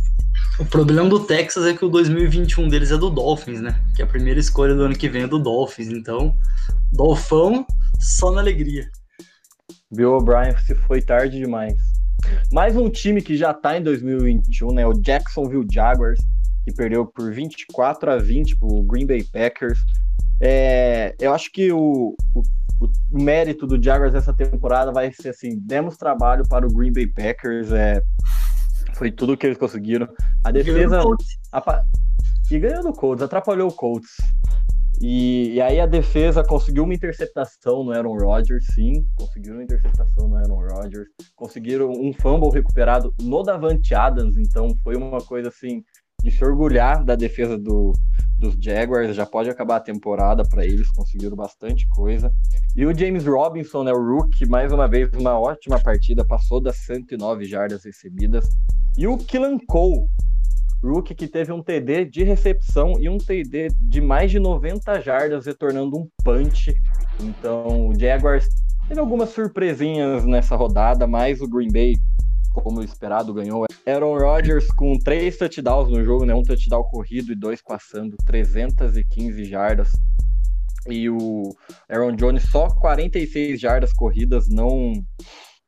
O 0.59 0.65
problema 0.65 1.09
do 1.09 1.21
Texas 1.21 1.67
é 1.67 1.75
que 1.75 1.85
o 1.85 1.89
2021 1.89 2.69
deles 2.69 2.91
é 2.91 2.97
do 2.97 3.11
Dolphins, 3.11 3.61
né? 3.61 3.81
Que 3.97 4.03
a 4.03 4.07
primeira 4.07 4.39
escolha 4.39 4.75
do 4.75 4.83
ano 4.83 4.97
que 4.97 5.09
vem 5.09 5.23
é 5.23 5.27
do 5.27 5.39
Dolphins. 5.39 5.89
Então, 5.89 6.35
Dolfão, 6.93 7.67
só 7.99 8.31
na 8.31 8.41
alegria. 8.41 8.89
Bill 9.91 10.15
O'Brien 10.15 10.57
se 10.59 10.75
foi 10.75 11.01
tarde 11.01 11.39
demais. 11.39 11.75
Mais 12.53 12.77
um 12.77 12.91
time 12.91 13.23
que 13.23 13.37
já 13.37 13.55
tá 13.55 13.79
em 13.79 13.83
2021, 13.83 14.73
né? 14.73 14.87
O 14.87 14.93
Jacksonville 14.93 15.67
Jaguars, 15.71 16.19
que 16.69 16.75
perdeu 16.75 17.07
por 17.07 17.33
24 17.33 18.11
a 18.11 18.17
20 18.19 18.59
pro 18.59 18.83
Green 18.83 19.07
Bay 19.07 19.25
Packers. 19.25 19.79
É, 20.41 21.15
eu 21.19 21.33
acho 21.33 21.51
que 21.51 21.73
o, 21.73 22.15
o, 22.35 22.43
o, 22.81 23.23
mérito 23.23 23.67
do 23.67 23.83
Jaguars 23.83 24.15
essa 24.15 24.33
temporada 24.33 24.93
vai 24.93 25.11
ser 25.13 25.31
assim: 25.31 25.59
demos 25.59 25.97
trabalho 25.97 26.45
para 26.49 26.67
o 26.67 26.73
Green 26.73 26.93
Bay 26.93 27.07
Packers, 27.07 27.73
é, 27.73 28.01
foi 28.95 29.11
tudo 29.11 29.37
que 29.37 29.47
eles 29.47 29.59
conseguiram. 29.59 30.07
A 30.45 30.51
defesa. 30.51 31.03
A, 31.53 31.85
e 32.51 32.59
ganhou 32.59 32.83
do 32.83 32.93
Colts, 32.93 33.23
atrapalhou 33.23 33.69
o 33.69 33.73
Colts. 33.73 34.17
E, 35.01 35.55
e, 35.55 35.61
aí 35.61 35.79
a 35.79 35.87
defesa 35.87 36.43
conseguiu 36.43 36.83
uma 36.83 36.95
interceptação 36.95 37.85
no 37.85 37.93
Aaron 37.93 38.17
Rodgers, 38.17 38.67
sim, 38.75 39.07
conseguiram 39.17 39.57
uma 39.57 39.63
interceptação 39.63 40.27
no 40.27 40.37
Aaron 40.37 40.61
Rodgers, 40.61 41.07
conseguiram 41.37 41.91
um 41.91 42.13
fumble 42.13 42.51
recuperado 42.51 43.15
no 43.21 43.45
Davante 43.45 43.95
Adams, 43.95 44.37
então 44.37 44.75
foi 44.83 44.97
uma 44.97 45.19
coisa 45.19 45.51
assim 45.51 45.85
de 46.23 46.31
se 46.31 46.45
orgulhar 46.45 47.05
da 47.05 47.15
defesa 47.15 47.57
do, 47.57 47.93
dos 48.39 48.57
Jaguars, 48.61 49.15
já 49.15 49.25
pode 49.25 49.51
acabar 49.51 49.77
a 49.77 49.81
temporada 49.81 50.43
para 50.49 50.65
eles, 50.65 50.91
conseguiram 50.91 51.37
bastante 51.37 51.89
coisa. 51.89 52.33
E 52.77 52.85
o 52.85 52.97
James 52.97 53.25
Robinson, 53.25 53.85
né, 53.85 53.93
o 53.93 54.03
rookie, 54.03 54.47
mais 54.47 54.73
uma 54.73 54.89
vez 54.89 55.11
uma 55.15 55.39
ótima 55.39 55.81
partida, 55.81 56.25
passou 56.25 56.61
das 56.61 56.77
109 56.79 57.45
jardas 57.45 57.85
recebidas. 57.85 58.49
E 58.97 59.07
o 59.07 59.17
Killan 59.17 59.59
Cole, 59.67 60.09
Rookie 60.83 61.15
que 61.15 61.27
teve 61.27 61.53
um 61.53 61.63
TD 61.63 62.05
de 62.05 62.23
recepção 62.23 62.95
e 63.01 63.09
um 63.09 63.19
TD 63.19 63.69
de 63.81 64.01
mais 64.01 64.31
de 64.31 64.39
90 64.39 65.01
jardas, 65.01 65.47
retornando 65.47 65.97
um 65.97 66.09
punch. 66.23 66.75
Então, 67.21 67.89
o 67.89 67.99
Jaguars 67.99 68.49
teve 68.87 69.01
algumas 69.01 69.31
surpresinhas 69.31 70.25
nessa 70.25 70.55
rodada, 70.55 71.07
mas 71.07 71.41
o 71.41 71.49
Green 71.49 71.71
Bay, 71.71 71.95
como 72.61 72.83
esperado, 72.83 73.35
ganhou. 73.35 73.65
Aaron 73.87 74.19
Rodgers 74.19 74.67
com 74.69 74.99
três 74.99 75.37
touchdowns 75.37 75.91
no 75.91 76.05
jogo, 76.05 76.25
né? 76.25 76.35
Um 76.35 76.43
touchdown 76.43 76.85
corrido 76.85 77.33
e 77.33 77.37
dois 77.37 77.63
passando, 77.63 78.17
315 78.27 79.45
jardas. 79.45 79.91
E 80.89 81.09
o 81.11 81.55
Aaron 81.89 82.17
Jones 82.17 82.45
só 82.51 82.69
46 82.69 83.61
jardas 83.61 83.93
corridas, 83.93 84.49
não 84.49 84.93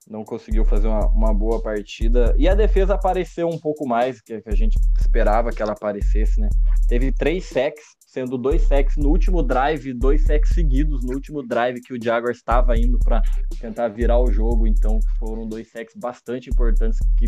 não 0.09 0.25
conseguiu 0.25 0.65
fazer 0.65 0.89
uma, 0.89 1.07
uma, 1.07 1.33
boa 1.33 1.63
partida. 1.63 2.35
E 2.37 2.49
a 2.49 2.55
defesa 2.55 2.95
apareceu 2.95 3.49
um 3.49 3.59
pouco 3.59 3.87
mais, 3.87 4.21
que, 4.21 4.41
que 4.41 4.49
a 4.49 4.57
gente 4.57 4.77
esperava 4.99 5.53
que 5.53 5.63
ela 5.63 5.73
aparecesse, 5.73 6.41
né? 6.41 6.49
Teve 6.89 7.13
três 7.13 7.45
sacks, 7.45 7.85
sendo 8.11 8.37
dois 8.37 8.63
sacks 8.63 8.97
no 8.97 9.09
último 9.09 9.41
drive, 9.41 9.95
dois 9.95 10.25
sacks 10.25 10.51
seguidos 10.53 11.05
no 11.05 11.15
último 11.15 11.47
drive 11.47 11.81
que 11.81 11.95
o 11.95 12.03
Jaguar 12.03 12.33
estava 12.33 12.77
indo 12.77 12.99
para 12.99 13.23
tentar 13.61 13.89
virar 13.89 14.19
o 14.19 14.33
jogo. 14.33 14.67
Então 14.67 14.99
foram 15.19 15.49
dois 15.49 15.71
sacks 15.71 15.95
bastante 15.97 16.51
importantes 16.51 16.99
que 17.17 17.27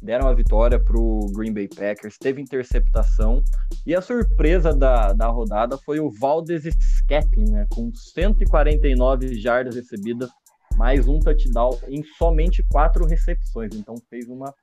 deram 0.00 0.28
a 0.28 0.34
vitória 0.34 0.78
para 0.78 0.96
o 0.96 1.26
Green 1.34 1.52
Bay 1.52 1.68
Packers. 1.68 2.16
Teve 2.16 2.40
interceptação. 2.40 3.42
E 3.84 3.92
a 3.92 4.00
surpresa 4.00 4.72
da, 4.72 5.12
da 5.12 5.26
rodada 5.26 5.76
foi 5.78 5.98
o 5.98 6.10
Valdez 6.10 6.62
Scantling, 6.64 7.50
né? 7.50 7.66
Com 7.70 7.92
149 7.92 9.34
jardas 9.34 9.74
recebidas 9.74 10.30
mais 10.76 11.08
um 11.08 11.18
touchdown 11.18 11.76
em 11.88 12.04
somente 12.16 12.62
quatro 12.70 13.04
recepções. 13.04 13.74
Então 13.74 13.96
fez 14.08 14.28
uma 14.28 14.54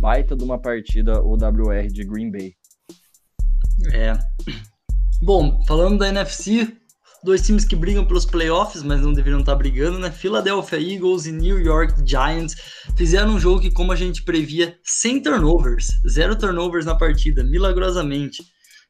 baita 0.00 0.34
de 0.34 0.42
uma 0.42 0.58
partida 0.58 1.22
o 1.22 1.34
WR 1.34 1.86
de 1.86 2.04
Green 2.04 2.32
Bay. 2.32 2.52
É. 3.92 4.12
Bom, 5.20 5.60
falando 5.66 5.98
da 5.98 6.08
NFC, 6.08 6.76
dois 7.24 7.42
times 7.42 7.64
que 7.64 7.74
brigam 7.74 8.04
pelos 8.04 8.24
playoffs, 8.24 8.84
mas 8.84 9.00
não 9.00 9.12
deveriam 9.12 9.40
estar 9.40 9.56
brigando, 9.56 9.98
né? 9.98 10.12
Philadelphia 10.12 10.78
Eagles 10.78 11.26
e 11.26 11.32
New 11.32 11.58
York 11.60 11.94
Giants 12.06 12.54
fizeram 12.96 13.34
um 13.34 13.40
jogo 13.40 13.60
que, 13.60 13.70
como 13.70 13.90
a 13.90 13.96
gente 13.96 14.22
previa, 14.22 14.78
sem 14.84 15.20
turnovers, 15.20 15.88
zero 16.08 16.36
turnovers 16.36 16.86
na 16.86 16.94
partida, 16.94 17.42
milagrosamente. 17.42 18.44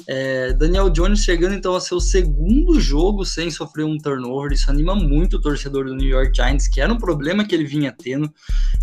É, 0.06 0.52
Daniel 0.52 0.90
Jones 0.90 1.24
chegando 1.24 1.54
então 1.54 1.72
ao 1.72 1.80
seu 1.80 1.98
segundo 1.98 2.78
jogo 2.78 3.24
sem 3.24 3.50
sofrer 3.50 3.84
um 3.84 3.98
turnover, 3.98 4.52
isso 4.52 4.70
anima 4.70 4.94
muito 4.94 5.38
o 5.38 5.40
torcedor 5.40 5.86
do 5.86 5.94
New 5.94 6.08
York 6.08 6.32
Giants, 6.36 6.68
que 6.68 6.80
era 6.80 6.92
um 6.92 6.98
problema 6.98 7.44
que 7.44 7.54
ele 7.54 7.64
vinha 7.64 7.90
tendo. 7.90 8.32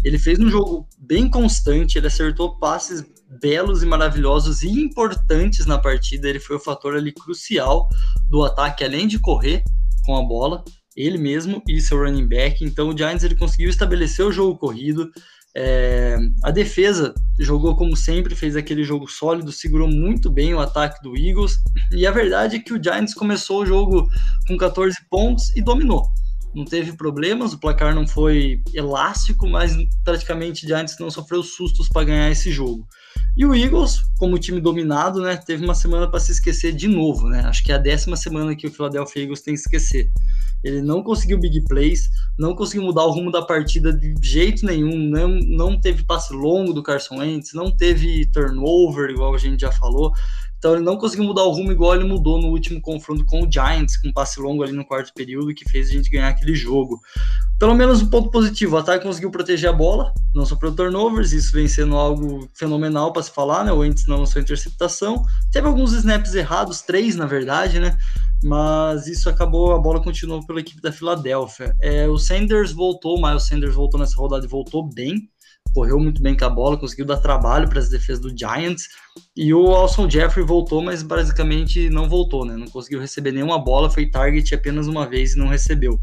Ele 0.04 0.18
fez 0.18 0.40
um 0.40 0.50
jogo 0.50 0.90
bem 1.00 1.30
constante, 1.30 1.98
ele 1.98 2.08
acertou 2.08 2.58
passes 2.58 3.06
belos 3.42 3.84
e 3.84 3.86
maravilhosos 3.86 4.64
e 4.64 4.70
importantes 4.70 5.66
na 5.66 5.78
partida. 5.78 6.30
Ele 6.30 6.40
foi 6.40 6.56
o 6.56 6.60
fator 6.60 6.96
ali 6.96 7.12
crucial 7.12 7.88
do 8.30 8.44
ataque, 8.44 8.84
além 8.84 9.08
de 9.08 9.20
correr 9.20 9.64
com 10.06 10.16
a 10.16 10.24
bola, 10.24 10.64
ele 10.96 11.18
mesmo 11.18 11.62
e 11.68 11.82
seu 11.82 11.98
running 11.98 12.28
back. 12.28 12.64
Então 12.64 12.90
o 12.90 12.98
Giants 12.98 13.24
ele 13.24 13.36
conseguiu 13.36 13.70
estabelecer 13.70 14.26
o 14.26 14.32
jogo 14.32 14.58
corrido. 14.58 15.10
É, 15.58 16.18
a 16.44 16.52
defesa 16.52 17.14
jogou 17.40 17.76
como 17.78 17.96
sempre, 17.96 18.36
fez 18.36 18.58
aquele 18.58 18.84
jogo 18.84 19.08
sólido, 19.08 19.54
segurou 19.54 19.88
muito 19.88 20.30
bem 20.30 20.54
o 20.54 20.60
ataque 20.60 21.02
do 21.02 21.18
Eagles. 21.18 21.58
E 21.92 22.06
a 22.06 22.12
verdade 22.12 22.58
é 22.58 22.60
que 22.60 22.74
o 22.74 22.82
Giants 22.82 23.14
começou 23.14 23.62
o 23.64 23.66
jogo 23.66 24.08
com 24.48 24.58
14 24.58 24.98
pontos 25.10 25.56
e 25.56 25.62
dominou. 25.62 26.10
Não 26.54 26.64
teve 26.64 26.94
problemas, 26.94 27.52
o 27.52 27.60
placar 27.60 27.94
não 27.94 28.08
foi 28.08 28.62
elástico, 28.74 29.46
mas 29.48 29.76
praticamente 30.06 30.66
o 30.66 30.68
Giants 30.68 30.96
não 31.00 31.10
sofreu 31.10 31.44
sustos 31.44 31.90
para 31.90 32.06
ganhar 32.06 32.32
esse 32.32 32.50
jogo. 32.50 32.88
E 33.38 33.46
o 33.46 33.54
Eagles, 33.54 34.02
como 34.18 34.40
time 34.40 34.62
dominado, 34.62 35.22
né, 35.22 35.36
teve 35.36 35.64
uma 35.64 35.76
semana 35.76 36.10
para 36.10 36.20
se 36.20 36.32
esquecer 36.32 36.72
de 36.72 36.88
novo, 36.88 37.28
né? 37.28 37.42
Acho 37.42 37.64
que 37.64 37.72
é 37.72 37.76
a 37.76 37.80
décima 37.80 38.16
semana 38.16 38.56
que 38.56 38.66
o 38.66 38.72
Philadelphia 38.72 39.24
Eagles 39.24 39.42
tem 39.42 39.54
que 39.54 39.60
esquecer. 39.60 40.10
Ele 40.64 40.82
não 40.82 41.04
conseguiu 41.04 41.38
big 41.38 41.64
plays, 41.66 42.10
não 42.40 42.56
conseguiu 42.56 42.84
mudar 42.84 43.04
o 43.04 43.12
rumo 43.12 43.32
da 43.32 43.42
partida 43.42 43.94
de 43.94 44.16
jeito 44.22 44.66
nenhum, 44.66 44.98
não, 44.98 45.28
não 45.28 45.80
teve 45.80 46.04
passe 46.04 46.34
longo 46.34 46.74
do 46.74 46.82
Carson 46.82 47.20
Wentz, 47.20 47.54
não 47.54 47.76
teve 47.76 48.26
turnover, 48.28 49.12
igual 49.12 49.36
a 49.36 49.38
gente 49.38 49.62
já 49.62 49.72
falou. 49.72 50.12
Então 50.58 50.74
ele 50.74 50.84
não 50.84 50.98
conseguiu 50.98 51.26
mudar 51.26 51.44
o 51.44 51.52
rumo 51.52 51.72
igual 51.72 51.96
ele 51.96 52.04
mudou 52.04 52.42
no 52.42 52.48
último 52.48 52.82
confronto 52.82 53.26
com 53.26 53.44
o 53.44 53.52
Giants, 53.52 53.98
com 53.98 54.08
um 54.08 54.14
passe 54.14 54.40
longo 54.40 54.64
ali 54.64 54.72
no 54.72 54.86
quarto 54.86 55.14
período, 55.14 55.54
que 55.54 55.70
fez 55.70 55.90
a 55.90 55.92
gente 55.92 56.10
ganhar 56.10 56.30
aquele 56.30 56.56
jogo. 56.56 57.00
Pelo 57.60 57.74
menos 57.74 58.02
um 58.02 58.10
ponto 58.10 58.30
positivo, 58.30 58.76
o 58.76 58.80
ataque 58.80 59.06
conseguiu 59.06 59.32
proteger 59.32 59.70
a 59.70 59.74
bola, 59.74 60.14
não 60.34 60.46
sofreu 60.46 60.76
turnovers, 60.76 61.32
isso 61.32 61.54
vem 61.54 61.68
sendo 61.68 61.96
algo 61.96 62.50
fenomenal 62.54 63.14
para 63.14 63.24
se 63.24 63.32
falar, 63.32 63.64
né? 63.64 63.72
O 63.72 63.78
Wentz 63.78 64.08
não 64.08 64.18
lançou 64.18 64.42
interceptação. 64.42 65.24
Teve 65.52 65.68
alguns 65.68 65.94
snaps 65.94 66.36
errados, 66.36 66.82
três 66.82 67.16
na 67.16 67.26
verdade, 67.26 67.80
né? 67.80 67.98
Mas 68.44 69.08
isso 69.08 69.30
acabou, 69.30 69.74
a 69.74 69.80
bola 69.80 70.04
continuou 70.04 70.46
pela 70.46 70.60
equipe 70.60 70.82
da 70.82 70.92
Filadélfia. 70.92 71.76
É, 71.82 72.08
o 72.08 72.18
Sanders 72.18 72.72
voltou, 72.72 73.18
o 73.18 73.22
Miles 73.22 73.44
Sanders 73.44 73.74
voltou 73.74 74.00
nessa 74.00 74.18
rodada 74.18 74.46
e 74.46 74.50
voltou 74.50 74.84
bem 74.84 75.30
correu 75.74 76.00
muito 76.00 76.22
bem 76.22 76.36
com 76.36 76.46
a 76.46 76.50
bola, 76.50 76.78
conseguiu 76.78 77.06
dar 77.06 77.18
trabalho 77.18 77.68
para 77.68 77.80
as 77.80 77.90
defesas 77.90 78.22
do 78.22 78.38
Giants. 78.38 78.88
E 79.36 79.54
o 79.54 79.68
Alson 79.68 80.10
Jeffrey 80.10 80.46
voltou, 80.46 80.82
mas 80.82 81.04
basicamente 81.04 81.90
não 81.90 82.08
voltou, 82.08 82.46
né? 82.46 82.56
Não 82.56 82.68
conseguiu 82.68 83.00
receber 83.00 83.32
nenhuma 83.32 83.60
bola, 83.60 83.90
foi 83.90 84.10
target 84.10 84.54
apenas 84.56 84.88
uma 84.88 85.08
vez 85.08 85.34
e 85.34 85.38
não 85.38 85.48
recebeu. 85.48 86.00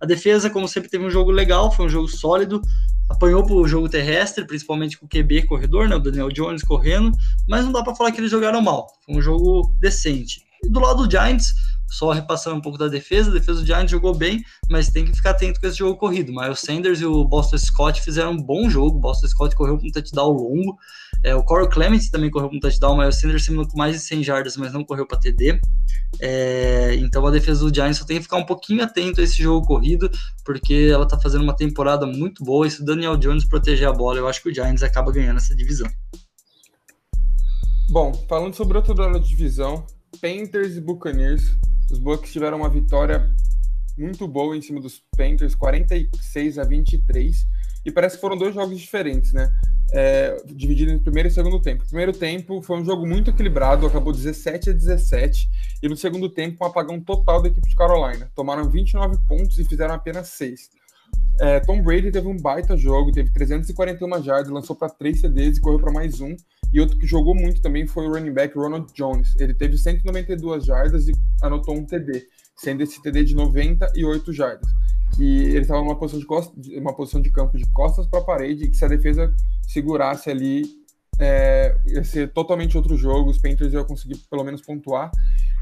A 0.00 0.06
defesa, 0.06 0.50
como 0.50 0.66
sempre, 0.66 0.90
teve 0.90 1.04
um 1.04 1.10
jogo 1.10 1.30
legal, 1.30 1.70
foi 1.70 1.86
um 1.86 1.88
jogo 1.88 2.08
sólido, 2.08 2.60
apanhou 3.08 3.44
para 3.44 3.54
o 3.54 3.68
jogo 3.68 3.88
terrestre, 3.88 4.44
principalmente 4.44 4.98
com 4.98 5.06
o 5.06 5.08
QB 5.08 5.46
corredor, 5.46 5.88
né? 5.88 5.94
O 5.94 6.00
Daniel 6.00 6.28
Jones 6.28 6.64
correndo, 6.64 7.12
mas 7.48 7.64
não 7.64 7.70
dá 7.70 7.84
para 7.84 7.94
falar 7.94 8.10
que 8.10 8.20
eles 8.20 8.30
jogaram 8.30 8.60
mal. 8.60 8.88
Foi 9.06 9.14
um 9.14 9.22
jogo 9.22 9.72
decente. 9.78 10.42
E 10.64 10.68
do 10.68 10.80
lado 10.80 11.06
do 11.06 11.10
Giants, 11.10 11.52
só 11.92 12.10
repassando 12.10 12.56
um 12.56 12.60
pouco 12.60 12.78
da 12.78 12.88
defesa, 12.88 13.30
a 13.30 13.34
defesa 13.34 13.60
do 13.60 13.66
Giants 13.66 13.90
jogou 13.90 14.14
bem, 14.14 14.42
mas 14.70 14.88
tem 14.88 15.04
que 15.04 15.14
ficar 15.14 15.32
atento 15.32 15.60
com 15.60 15.66
esse 15.66 15.76
jogo 15.76 15.98
corrido. 15.98 16.32
Mas 16.32 16.50
o 16.50 16.66
Sanders 16.66 17.02
e 17.02 17.04
o 17.04 17.22
Boston 17.22 17.58
Scott 17.58 18.00
fizeram 18.00 18.32
um 18.32 18.42
bom 18.42 18.70
jogo. 18.70 18.96
O 18.96 19.00
Boston 19.00 19.28
Scott 19.28 19.54
correu 19.54 19.78
com 19.78 19.86
um 19.86 19.90
touchdown 19.90 20.32
longo. 20.32 20.78
É, 21.22 21.34
o 21.36 21.42
Corey 21.42 21.68
Clement 21.68 22.00
também 22.10 22.30
correu 22.30 22.48
com 22.48 22.56
um 22.56 22.60
touchdown, 22.60 22.96
mas 22.96 23.14
o 23.14 23.20
Sanders 23.20 23.44
terminou 23.44 23.68
com 23.68 23.76
mais 23.76 23.94
de 23.94 24.00
100 24.00 24.24
jardas, 24.24 24.56
mas 24.56 24.72
não 24.72 24.82
correu 24.82 25.06
para 25.06 25.18
TD. 25.18 25.60
É, 26.18 26.94
então 26.94 27.26
a 27.26 27.30
defesa 27.30 27.60
do 27.68 27.74
Giants 27.74 27.98
só 27.98 28.06
tem 28.06 28.16
que 28.16 28.22
ficar 28.22 28.38
um 28.38 28.46
pouquinho 28.46 28.82
atento 28.82 29.20
a 29.20 29.24
esse 29.24 29.42
jogo 29.42 29.66
corrido, 29.66 30.10
porque 30.46 30.88
ela 30.90 31.06
tá 31.06 31.20
fazendo 31.20 31.42
uma 31.42 31.54
temporada 31.54 32.06
muito 32.06 32.42
boa. 32.42 32.66
E 32.66 32.70
se 32.70 32.80
o 32.80 32.84
Daniel 32.86 33.18
Jones 33.18 33.44
proteger 33.44 33.86
a 33.86 33.92
bola, 33.92 34.18
eu 34.18 34.26
acho 34.26 34.42
que 34.42 34.48
o 34.48 34.54
Giants 34.54 34.82
acaba 34.82 35.12
ganhando 35.12 35.36
essa 35.36 35.54
divisão. 35.54 35.88
Bom, 37.90 38.14
falando 38.26 38.54
sobre 38.54 38.78
outra 38.78 38.94
duelo 38.94 39.20
de 39.20 39.28
divisão, 39.28 39.84
Panthers 40.22 40.76
e 40.76 40.80
Buccaneers. 40.80 41.58
Os 41.90 41.98
Bucks 41.98 42.32
tiveram 42.32 42.58
uma 42.58 42.70
vitória 42.70 43.28
muito 43.98 44.28
boa 44.28 44.56
em 44.56 44.62
cima 44.62 44.80
dos 44.80 45.02
Panthers, 45.16 45.56
46 45.56 46.58
a 46.58 46.64
23. 46.64 47.44
E 47.84 47.90
parece 47.90 48.14
que 48.14 48.20
foram 48.20 48.38
dois 48.38 48.54
jogos 48.54 48.78
diferentes, 48.78 49.32
né? 49.32 49.52
É, 49.92 50.36
dividido 50.46 50.92
em 50.92 50.98
primeiro 50.98 51.28
e 51.28 51.32
segundo 51.32 51.60
tempo. 51.60 51.84
primeiro 51.84 52.12
tempo 52.12 52.62
foi 52.62 52.78
um 52.78 52.84
jogo 52.84 53.06
muito 53.06 53.30
equilibrado, 53.30 53.84
acabou 53.84 54.12
17 54.12 54.70
a 54.70 54.72
17. 54.72 55.50
E 55.82 55.88
no 55.88 55.96
segundo 55.96 56.30
tempo, 56.30 56.64
um 56.64 56.68
apagão 56.68 57.00
total 57.00 57.42
da 57.42 57.48
equipe 57.48 57.68
de 57.68 57.74
Carolina. 57.74 58.30
Tomaram 58.34 58.70
29 58.70 59.18
pontos 59.26 59.58
e 59.58 59.64
fizeram 59.64 59.94
apenas 59.94 60.28
6. 60.28 60.70
É, 61.40 61.60
Tom 61.60 61.82
Brady 61.82 62.10
teve 62.10 62.28
um 62.28 62.36
baita 62.36 62.76
jogo, 62.76 63.10
teve 63.10 63.32
341 63.32 64.22
jardas, 64.22 64.50
lançou 64.50 64.76
para 64.76 64.88
3 64.88 65.20
CDs 65.20 65.58
e 65.58 65.60
correu 65.60 65.80
para 65.80 65.92
mais 65.92 66.20
um. 66.20 66.36
E 66.72 66.80
outro 66.80 66.96
que 66.96 67.06
jogou 67.06 67.34
muito 67.34 67.60
também 67.60 67.86
foi 67.86 68.06
o 68.06 68.12
running 68.12 68.32
back 68.32 68.56
Ronald 68.56 68.92
Jones. 68.94 69.34
Ele 69.38 69.52
teve 69.52 69.76
192 69.76 70.64
jardas 70.64 71.08
e 71.08 71.12
anotou 71.42 71.76
um 71.76 71.84
TD, 71.84 72.26
sendo 72.56 72.82
esse 72.82 73.02
TD 73.02 73.24
de 73.24 73.34
98 73.34 74.32
jardas. 74.32 74.68
que 75.16 75.44
ele 75.44 75.60
estava 75.60 75.82
numa 75.82 75.98
posição 75.98 76.20
de 76.20 76.26
costa, 76.26 76.54
uma 76.78 76.94
posição 76.94 77.20
de 77.20 77.30
campo 77.30 77.58
de 77.58 77.68
costas 77.70 78.06
para 78.06 78.20
a 78.20 78.24
parede 78.24 78.64
e 78.64 78.70
que 78.70 78.76
se 78.76 78.84
a 78.84 78.88
defesa 78.88 79.34
segurasse 79.62 80.30
ali 80.30 80.62
é, 81.18 81.74
ia 81.86 82.02
ser 82.04 82.32
totalmente 82.32 82.76
outro 82.76 82.96
jogo, 82.96 83.30
os 83.30 83.38
Panthers 83.38 83.72
iam 83.72 83.84
conseguir 83.84 84.16
pelo 84.30 84.44
menos 84.44 84.62
pontuar. 84.62 85.10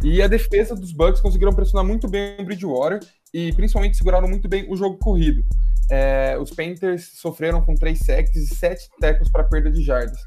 E 0.03 0.23
a 0.23 0.29
defesa 0.29 0.75
dos 0.75 0.93
Bucks 0.93 1.21
conseguiram 1.21 1.53
pressionar 1.53 1.85
muito 1.85 2.09
bem 2.09 2.37
o 2.39 2.45
Bridgewater 2.45 3.01
e 3.33 3.53
principalmente 3.53 3.97
seguraram 3.97 4.29
muito 4.29 4.49
bem 4.49 4.67
o 4.69 4.77
jogo 4.77 4.99
corrido. 4.99 5.45
É, 5.91 6.37
os 6.39 6.51
Panthers 6.51 7.11
sofreram 7.15 7.63
com 7.63 7.75
três 7.75 7.99
sacks 8.01 8.37
e 8.37 8.55
sete 8.55 8.89
tackles 9.01 9.31
para 9.31 9.45
perda 9.45 9.71
de 9.71 9.83
jardas. 9.83 10.19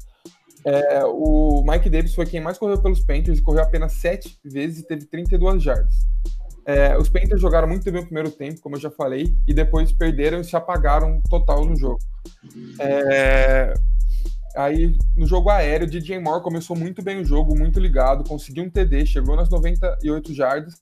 É, 0.64 1.04
o 1.04 1.62
Mike 1.66 1.90
Davis 1.90 2.14
foi 2.14 2.24
quem 2.24 2.40
mais 2.40 2.56
correu 2.56 2.80
pelos 2.80 3.00
Panthers 3.00 3.38
e 3.38 3.42
correu 3.42 3.62
apenas 3.62 3.92
sete 3.92 4.38
vezes 4.44 4.80
e 4.80 4.86
teve 4.86 5.04
32 5.06 5.62
jardas. 5.62 5.94
É, 6.66 6.96
os 6.96 7.10
Panthers 7.10 7.40
jogaram 7.40 7.68
muito 7.68 7.90
bem 7.92 8.00
o 8.00 8.06
primeiro 8.06 8.30
tempo, 8.30 8.60
como 8.60 8.76
eu 8.76 8.80
já 8.80 8.90
falei, 8.90 9.36
e 9.46 9.52
depois 9.52 9.92
perderam 9.92 10.40
e 10.40 10.44
se 10.44 10.56
apagaram 10.56 11.20
total 11.28 11.66
no 11.66 11.76
jogo. 11.76 11.98
É, 12.80 13.74
aí, 14.56 14.96
no 15.14 15.26
jogo 15.26 15.50
aéreo, 15.50 15.86
DJ 15.86 16.18
Moore 16.18 16.42
começou 16.42 16.74
muito 16.74 17.02
bem 17.02 17.20
o 17.20 17.24
jogo, 17.24 17.54
muito 17.54 17.78
ligado, 17.78 18.26
conseguiu 18.26 18.64
um 18.64 18.70
TD, 18.70 19.04
chegou 19.04 19.36
nas 19.36 19.50
98 19.50 20.32
jardas, 20.32 20.74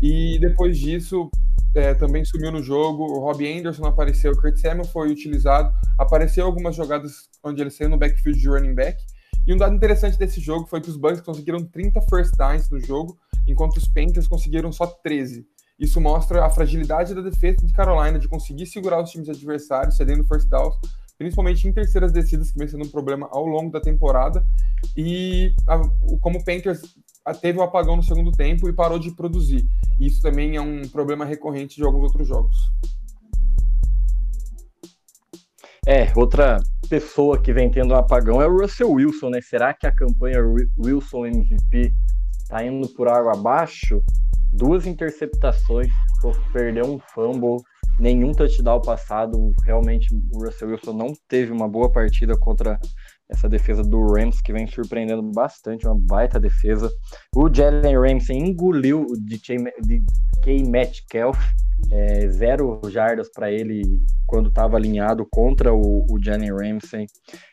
e 0.00 0.36
depois 0.40 0.76
disso 0.76 1.30
é, 1.74 1.94
também 1.94 2.24
sumiu 2.24 2.52
no 2.52 2.62
jogo. 2.62 3.04
O 3.04 3.20
Robbie 3.20 3.58
Anderson 3.58 3.86
apareceu, 3.86 4.32
o 4.32 4.36
Kurt 4.36 4.56
Samuel 4.56 4.84
foi 4.84 5.10
utilizado, 5.10 5.72
apareceu 5.98 6.46
algumas 6.46 6.76
jogadas 6.76 7.28
onde 7.42 7.60
ele 7.60 7.70
saiu 7.70 7.90
no 7.90 7.98
backfield 7.98 8.38
de 8.38 8.48
running 8.48 8.74
back. 8.74 9.02
E 9.46 9.52
um 9.52 9.56
dado 9.56 9.74
interessante 9.74 10.18
desse 10.18 10.40
jogo 10.40 10.66
foi 10.66 10.80
que 10.80 10.88
os 10.88 10.96
Bucks 10.96 11.20
conseguiram 11.20 11.64
30 11.64 12.00
first 12.02 12.36
downs 12.36 12.70
no 12.70 12.78
jogo, 12.78 13.18
enquanto 13.46 13.76
os 13.76 13.88
Panthers 13.88 14.28
conseguiram 14.28 14.70
só 14.70 14.86
13. 14.86 15.44
Isso 15.78 16.00
mostra 16.00 16.44
a 16.44 16.50
fragilidade 16.50 17.12
da 17.12 17.22
defesa 17.22 17.66
de 17.66 17.72
Carolina 17.72 18.18
de 18.18 18.28
conseguir 18.28 18.66
segurar 18.66 19.02
os 19.02 19.10
times 19.10 19.28
adversários, 19.28 19.96
cedendo 19.96 20.24
first 20.24 20.48
downs, 20.48 20.76
principalmente 21.18 21.66
em 21.66 21.72
terceiras 21.72 22.12
descidas, 22.12 22.52
que 22.52 22.58
vem 22.58 22.68
sendo 22.68 22.84
um 22.84 22.88
problema 22.88 23.28
ao 23.32 23.44
longo 23.46 23.72
da 23.72 23.80
temporada. 23.80 24.46
E 24.96 25.52
a, 25.66 25.78
como 26.20 26.38
o 26.38 26.44
Panthers 26.44 26.82
teve 27.40 27.58
um 27.58 27.62
apagão 27.62 27.96
no 27.96 28.02
segundo 28.02 28.32
tempo 28.32 28.68
e 28.68 28.72
parou 28.72 28.98
de 28.98 29.14
produzir. 29.14 29.64
Isso 30.00 30.20
também 30.20 30.56
é 30.56 30.60
um 30.60 30.82
problema 30.88 31.24
recorrente 31.24 31.76
de 31.76 31.84
alguns 31.84 32.04
outros 32.04 32.26
jogos. 32.26 32.56
É, 35.86 36.12
outra 36.16 36.58
pessoa 36.88 37.40
que 37.40 37.52
vem 37.52 37.70
tendo 37.70 37.92
um 37.92 37.96
apagão 37.96 38.40
é 38.40 38.46
o 38.46 38.56
Russell 38.56 38.92
Wilson, 38.92 39.30
né? 39.30 39.40
Será 39.40 39.74
que 39.74 39.86
a 39.86 39.94
campanha 39.94 40.38
Wilson 40.78 41.26
MVP 41.26 41.92
tá 42.48 42.64
indo 42.64 42.88
por 42.90 43.08
água 43.08 43.32
abaixo, 43.32 44.02
duas 44.52 44.86
interceptações, 44.86 45.88
perdeu 46.52 46.84
um 46.84 46.98
fumble, 47.12 47.56
nenhum 47.98 48.32
touchdown 48.32 48.80
passado. 48.80 49.52
Realmente 49.64 50.14
o 50.32 50.44
Russell 50.44 50.68
Wilson 50.68 50.92
não 50.92 51.12
teve 51.28 51.50
uma 51.50 51.68
boa 51.68 51.90
partida 51.90 52.38
contra 52.38 52.78
essa 53.32 53.48
defesa 53.48 53.82
do 53.82 54.12
Rams 54.12 54.40
que 54.40 54.52
vem 54.52 54.66
surpreendendo 54.66 55.22
bastante, 55.22 55.86
uma 55.86 55.98
baita 55.98 56.38
defesa. 56.38 56.90
O 57.34 57.52
Jalen 57.52 57.98
Ramsey 57.98 58.36
engoliu 58.36 59.02
o 59.02 59.14
DK 59.18 59.56
Metcalf, 60.68 61.38
é, 61.90 62.28
zero 62.28 62.80
jardas 62.88 63.30
para 63.32 63.50
ele 63.50 63.82
quando 64.26 64.48
estava 64.48 64.76
alinhado 64.76 65.26
contra 65.30 65.72
o, 65.72 66.06
o 66.10 66.22
Jalen 66.22 66.52
Ramsey. 66.52 67.06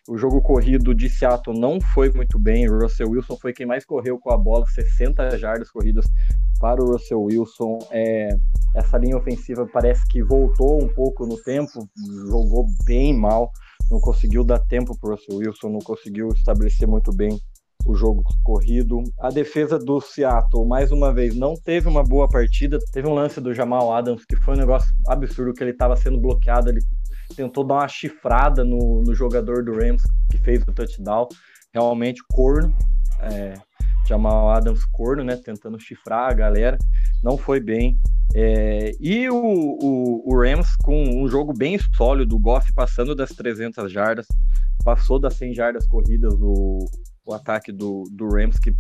O 0.08 0.18
jogo 0.18 0.42
corrido 0.42 0.94
de 0.94 1.10
Seattle 1.10 1.58
não 1.58 1.80
foi 1.80 2.12
muito 2.12 2.38
bem. 2.38 2.70
O 2.70 2.80
Russell 2.80 3.10
Wilson 3.10 3.38
foi 3.38 3.54
quem 3.54 3.66
mais 3.66 3.86
correu 3.86 4.20
com 4.20 4.32
a 4.32 4.38
bola, 4.38 4.66
60 4.68 5.38
jardas 5.38 5.72
corridas 5.72 6.06
para 6.60 6.84
o 6.84 6.92
Russell 6.92 7.22
Wilson. 7.22 7.80
É, 7.92 8.30
essa 8.76 8.98
linha 8.98 9.18
ofensiva 9.18 9.68
parece 9.72 10.06
que 10.08 10.22
voltou 10.24 10.84
um 10.84 10.88
pouco 10.94 11.26
no 11.26 11.42
tempo, 11.42 11.72
jogou 12.28 12.66
bem 12.86 13.14
mal, 13.18 13.52
não 13.90 14.00
conseguiu 14.00 14.44
dar 14.44 14.60
tempo 14.60 14.98
para 15.00 15.10
o 15.10 15.16
Russell 15.16 15.38
Wilson, 15.38 15.70
não 15.70 15.80
conseguiu 15.80 16.30
estabelecer 16.30 16.88
muito 16.88 17.12
bem 17.12 17.40
o 17.86 17.96
jogo 17.96 18.24
corrido. 18.44 19.02
A 19.20 19.30
defesa 19.30 19.80
do 19.80 20.00
Seattle, 20.00 20.68
mais 20.68 20.92
uma 20.92 21.14
vez, 21.14 21.36
não 21.36 21.56
teve 21.56 21.88
uma 21.88 22.04
boa 22.04 22.28
partida. 22.28 22.78
Teve 22.92 23.08
um 23.08 23.14
lance 23.14 23.40
do 23.42 23.54
Jamal 23.54 23.94
Adams 23.94 24.26
que 24.26 24.36
foi 24.36 24.56
um 24.56 24.60
negócio 24.60 24.90
absurdo, 25.08 25.54
que 25.54 25.64
ele 25.64 25.72
estava 25.72 25.96
sendo 25.96 26.20
bloqueado, 26.20 26.70
ele 26.70 26.82
tentou 27.36 27.64
dar 27.64 27.76
uma 27.76 27.88
chifrada 27.88 28.64
no, 28.64 29.02
no 29.02 29.14
jogador 29.16 29.64
do 29.64 29.74
Rams 29.74 30.04
que 30.30 30.38
fez 30.38 30.62
o 30.64 30.74
touchdown. 30.74 31.28
Realmente, 31.74 32.22
corno. 32.32 32.76
É, 33.22 33.54
Jamal 34.10 34.50
Adams 34.50 34.84
corno, 34.86 35.24
né? 35.24 35.38
Tentando 35.38 35.80
chifrar 35.80 36.32
a 36.32 36.34
galera. 36.34 36.78
Não 37.24 37.38
foi 37.38 37.60
bem. 37.60 37.98
É, 38.36 38.92
e 39.00 39.30
o, 39.30 39.36
o, 39.36 40.24
o, 40.32 40.40
Rams 40.40 40.76
com 40.84 41.02
um 41.02 41.28
jogo 41.28 41.52
bem 41.52 41.78
sólido, 41.96 42.36
o 42.36 42.40
Goff 42.40 42.72
passando 42.74 43.16
das 43.16 43.30
300 43.30 43.92
jardas, 43.92 44.28
passou 44.84 45.20
das 45.20 45.34
100 45.36 45.56
jardas 45.56 45.88
corridas 45.88 46.34
o, 46.40 46.86
o 47.26 47.34
ataque 47.34 47.72
do, 47.72 48.04
do 48.12 48.28
Rams, 48.28 48.60
que 48.60 48.72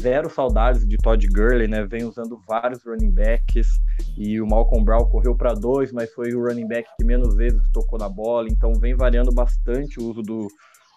zero 0.00 0.28
saudades 0.28 0.86
de 0.86 0.96
Todd 0.96 1.26
Gurley, 1.28 1.68
né? 1.68 1.86
Vem 1.86 2.04
usando 2.04 2.40
vários 2.46 2.84
running 2.84 3.12
backs 3.12 3.68
e 4.16 4.40
o 4.40 4.46
Malcolm 4.46 4.84
Brown 4.84 5.08
correu 5.08 5.36
para 5.36 5.54
dois, 5.54 5.92
mas 5.92 6.12
foi 6.12 6.34
o 6.34 6.42
running 6.42 6.66
back 6.66 6.88
que 6.98 7.04
menos 7.04 7.36
vezes 7.36 7.62
tocou 7.72 7.98
na 7.98 8.08
bola, 8.08 8.48
então 8.50 8.72
vem 8.74 8.94
variando 8.94 9.32
bastante 9.32 10.00
o 10.00 10.10
uso 10.10 10.22
do, 10.22 10.48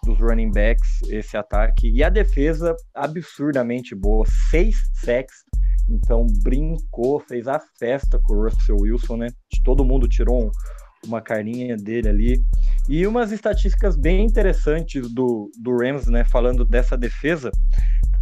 dos 0.04 0.18
running 0.18 0.50
backs 0.50 1.02
esse 1.08 1.36
ataque 1.36 1.90
e 1.90 2.02
a 2.02 2.08
defesa 2.08 2.74
absurdamente 2.94 3.94
boa, 3.94 4.24
seis 4.50 4.76
sacks, 4.94 5.44
então 5.88 6.26
brincou, 6.42 7.20
fez 7.20 7.46
a 7.46 7.60
festa 7.78 8.18
com 8.22 8.34
o 8.34 8.44
Russell 8.44 8.76
Wilson, 8.80 9.16
né? 9.16 9.28
Todo 9.64 9.84
mundo 9.84 10.08
tirou 10.08 10.46
um, 10.46 10.50
uma 11.06 11.20
carninha 11.20 11.76
dele 11.76 12.08
ali. 12.08 12.44
E 12.88 13.06
umas 13.06 13.32
estatísticas 13.32 13.96
bem 13.96 14.24
interessantes 14.24 15.12
do, 15.12 15.50
do 15.60 15.76
Rams, 15.76 16.06
né, 16.06 16.24
falando 16.24 16.64
dessa 16.64 16.96
defesa, 16.96 17.50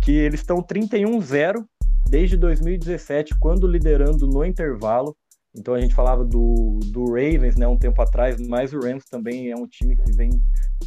que 0.02 0.12
eles 0.12 0.40
estão 0.40 0.62
31-0 0.62 1.64
desde 2.08 2.36
2017, 2.36 3.38
quando 3.38 3.66
liderando 3.66 4.26
no 4.26 4.44
intervalo. 4.44 5.16
Então 5.54 5.74
a 5.74 5.80
gente 5.80 5.94
falava 5.94 6.24
do, 6.24 6.78
do 6.86 7.06
Ravens, 7.06 7.56
né, 7.56 7.66
um 7.66 7.78
tempo 7.78 8.00
atrás, 8.00 8.36
mas 8.46 8.72
o 8.72 8.78
Rams 8.78 9.04
também 9.06 9.50
é 9.50 9.56
um 9.56 9.66
time 9.66 9.96
que 9.96 10.12
vem 10.12 10.30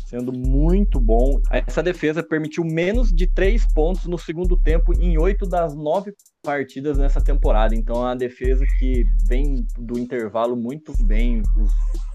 sendo 0.08 0.32
muito 0.32 0.99
bom. 0.99 1.39
Essa 1.52 1.84
defesa 1.84 2.23
permitiu 2.23 2.63
menos 2.63 3.10
de 3.10 3.28
três 3.28 3.65
pontos 3.73 4.06
no 4.06 4.17
segundo 4.17 4.58
tempo 4.58 4.93
em 4.93 5.17
oito 5.17 5.45
das 5.45 5.76
nove 5.76 6.13
partidas 6.41 6.97
nessa 6.97 7.21
temporada. 7.21 7.76
Então 7.76 7.97
é 7.97 8.10
uma 8.10 8.15
defesa 8.15 8.65
que 8.80 9.04
vem 9.28 9.65
do 9.78 9.99
intervalo 9.99 10.56
muito 10.56 10.93
bem. 11.06 11.41
Os 11.58 11.71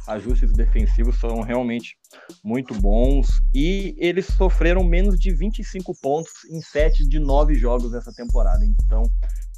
ajustes 0.09 0.53
defensivos 0.53 1.19
são 1.21 1.43
realmente 1.43 1.97
muito 2.43 2.75
bons. 2.75 3.29
E 3.55 3.95
eles 3.99 4.27
sofreram 4.27 4.83
menos 4.83 5.19
de 5.19 5.35
25 5.35 5.93
pontos 6.01 6.33
em 6.51 6.61
sete 6.61 7.07
de 7.07 7.19
nove 7.19 7.55
jogos 7.55 7.93
nessa 7.93 8.13
temporada. 8.13 8.65
Então 8.65 9.03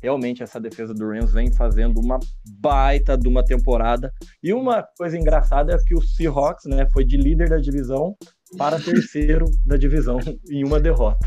realmente 0.02 0.42
essa 0.42 0.60
defesa 0.60 0.94
do 0.94 1.08
Rams 1.08 1.32
vem 1.32 1.52
fazendo 1.52 2.00
uma 2.00 2.18
baita 2.60 3.16
de 3.16 3.28
uma 3.28 3.44
temporada. 3.44 4.12
E 4.42 4.52
uma 4.52 4.82
coisa 4.96 5.18
engraçada 5.18 5.72
é 5.72 5.78
que 5.78 5.94
o 5.94 6.02
Seahawks, 6.02 6.64
né, 6.66 6.86
foi 6.92 7.04
de 7.04 7.16
líder 7.16 7.48
da 7.48 7.58
divisão 7.58 8.16
para 8.56 8.78
terceiro 8.80 9.44
da 9.66 9.76
divisão 9.76 10.18
em 10.50 10.64
uma 10.64 10.80
derrota. 10.80 11.26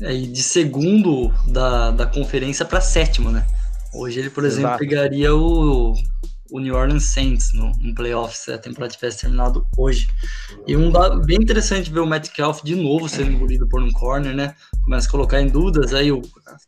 É, 0.00 0.12
e 0.12 0.26
de 0.26 0.42
segundo 0.42 1.32
da, 1.48 1.90
da 1.90 2.06
conferência 2.06 2.64
para 2.64 2.80
sétimo, 2.80 3.30
né? 3.30 3.46
Hoje 3.94 4.20
ele, 4.20 4.30
por 4.30 4.44
exemplo, 4.44 4.70
Exato. 4.70 4.78
pegaria 4.78 5.34
o 5.34 5.94
o 6.52 6.60
New 6.60 6.74
Orleans 6.74 7.04
Saints 7.04 7.54
no, 7.54 7.72
no 7.80 7.94
playoffs 7.94 8.40
se 8.40 8.52
a 8.52 8.58
temporada 8.58 8.92
tivesse 8.92 9.20
terminado 9.20 9.66
hoje. 9.76 10.06
E 10.66 10.76
um 10.76 10.90
dado 10.90 11.22
bem 11.22 11.38
interessante 11.38 11.90
ver 11.90 12.00
o 12.00 12.06
Metcalf 12.06 12.62
de 12.62 12.76
novo 12.76 13.08
sendo 13.08 13.32
engolido 13.32 13.66
por 13.66 13.82
um 13.82 13.90
corner, 13.90 14.36
né? 14.36 14.54
Começa 14.84 15.08
a 15.08 15.10
colocar 15.10 15.40
em 15.40 15.48
dúvidas 15.48 15.94
aí 15.94 16.12
o, 16.12 16.20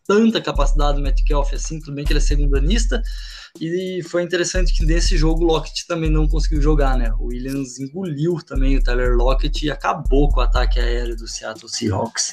tanta 0.06 0.40
capacidade 0.40 0.96
do 0.96 1.02
Metcalf 1.02 1.52
assim, 1.52 1.78
tudo 1.80 1.94
bem 1.94 2.04
que 2.04 2.12
ele 2.12 2.18
é 2.18 2.22
segundanista. 2.22 3.02
E 3.60 4.02
foi 4.08 4.22
interessante 4.22 4.72
que 4.72 4.86
nesse 4.86 5.18
jogo 5.18 5.44
o 5.44 5.46
Lockett 5.46 5.86
também 5.86 6.10
não 6.10 6.26
conseguiu 6.26 6.62
jogar, 6.62 6.96
né? 6.96 7.12
O 7.20 7.26
Williams 7.26 7.78
engoliu 7.78 8.36
também 8.36 8.78
o 8.78 8.82
Tyler 8.82 9.14
Lockett 9.14 9.66
e 9.66 9.70
acabou 9.70 10.30
com 10.30 10.40
o 10.40 10.42
ataque 10.42 10.80
aéreo 10.80 11.14
do 11.14 11.28
Seattle 11.28 11.68
Seahawks. 11.68 12.32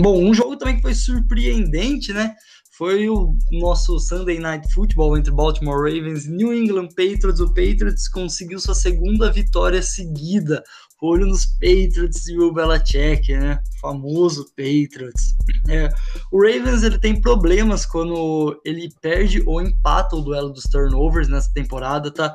Bom, 0.00 0.22
um 0.22 0.32
jogo 0.34 0.56
também 0.56 0.76
que 0.76 0.82
foi 0.82 0.94
surpreendente, 0.94 2.12
né? 2.12 2.36
Foi 2.76 3.08
o 3.08 3.36
nosso 3.52 3.98
Sunday 4.00 4.38
Night 4.38 4.72
Football 4.72 5.16
entre 5.16 5.32
Baltimore 5.32 5.76
Ravens 5.76 6.26
e 6.26 6.30
New 6.30 6.52
England 6.52 6.88
Patriots. 6.88 7.40
O 7.40 7.48
Patriots 7.48 8.08
conseguiu 8.08 8.58
sua 8.58 8.74
segunda 8.74 9.30
vitória 9.30 9.80
seguida. 9.80 10.62
Olho 11.00 11.26
nos 11.26 11.44
Patriots 11.44 12.26
e 12.28 12.38
o 12.38 12.50
Belichick, 12.50 13.30
né? 13.36 13.60
O 13.76 13.80
famoso 13.80 14.46
Patriots. 14.56 15.34
É, 15.68 15.90
o 16.32 16.40
Ravens 16.42 16.82
ele 16.82 16.98
tem 16.98 17.20
problemas 17.20 17.84
quando 17.84 18.58
ele 18.64 18.88
perde 19.02 19.42
ou 19.44 19.60
empata 19.60 20.16
o 20.16 20.22
duelo 20.22 20.50
dos 20.50 20.64
turnovers 20.64 21.28
nessa 21.28 21.52
temporada, 21.52 22.10
tá? 22.10 22.34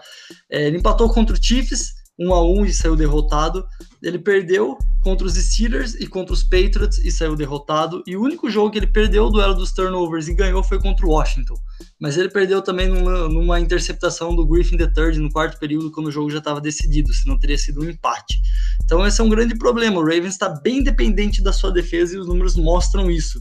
É, 0.52 0.68
ele 0.68 0.78
empatou 0.78 1.12
contra 1.12 1.36
o 1.36 1.44
Chiefs, 1.44 1.96
um 2.20 2.34
a 2.34 2.44
um 2.44 2.66
e 2.66 2.74
saiu 2.74 2.96
derrotado. 2.96 3.66
Ele 4.04 4.20
perdeu 4.20 4.78
contra 5.02 5.26
os 5.26 5.36
Steelers 5.36 5.96
e 5.96 6.06
contra 6.06 6.34
os 6.34 6.44
Patriots 6.44 6.98
e 7.00 7.12
saiu 7.12 7.36
derrotado. 7.36 8.04
E 8.06 8.18
o 8.18 8.22
único 8.22 8.50
jogo 8.50 8.72
que 8.72 8.78
ele 8.78 8.88
perdeu 8.88 9.26
o 9.26 9.30
duelo 9.30 9.56
dos 9.56 9.72
turnovers 9.72 10.28
e 10.28 10.34
ganhou 10.34 10.64
foi 10.64 10.80
contra 10.80 11.06
o 11.06 11.10
Washington. 11.10 11.56
Mas 12.00 12.18
ele 12.18 12.30
perdeu 12.30 12.62
também 12.62 12.90
numa, 12.90 13.30
numa 13.30 13.60
interceptação 13.60 14.36
do 14.36 14.46
Griffin 14.46 14.78
III 14.78 15.20
no 15.20 15.32
quarto 15.32 15.58
período, 15.58 15.92
quando 15.92 16.08
o 16.08 16.12
jogo 16.12 16.30
já 16.30 16.40
estava 16.40 16.60
decidido, 16.60 17.14
senão 17.14 17.40
teria 17.40 17.58
sido 17.58 17.82
um 17.82 17.90
empate. 17.90 18.40
Então 18.84 19.06
esse 19.06 19.22
é 19.22 19.24
um 19.24 19.30
grande 19.30 19.58
problema. 19.58 20.00
O 20.00 20.04
Ravens 20.04 20.34
está 20.34 20.50
bem 20.50 20.84
dependente 20.84 21.42
da 21.42 21.54
sua 21.54 21.72
defesa 21.72 22.16
e 22.16 22.20
os 22.20 22.28
números 22.28 22.56
mostram 22.56 23.10
isso 23.10 23.40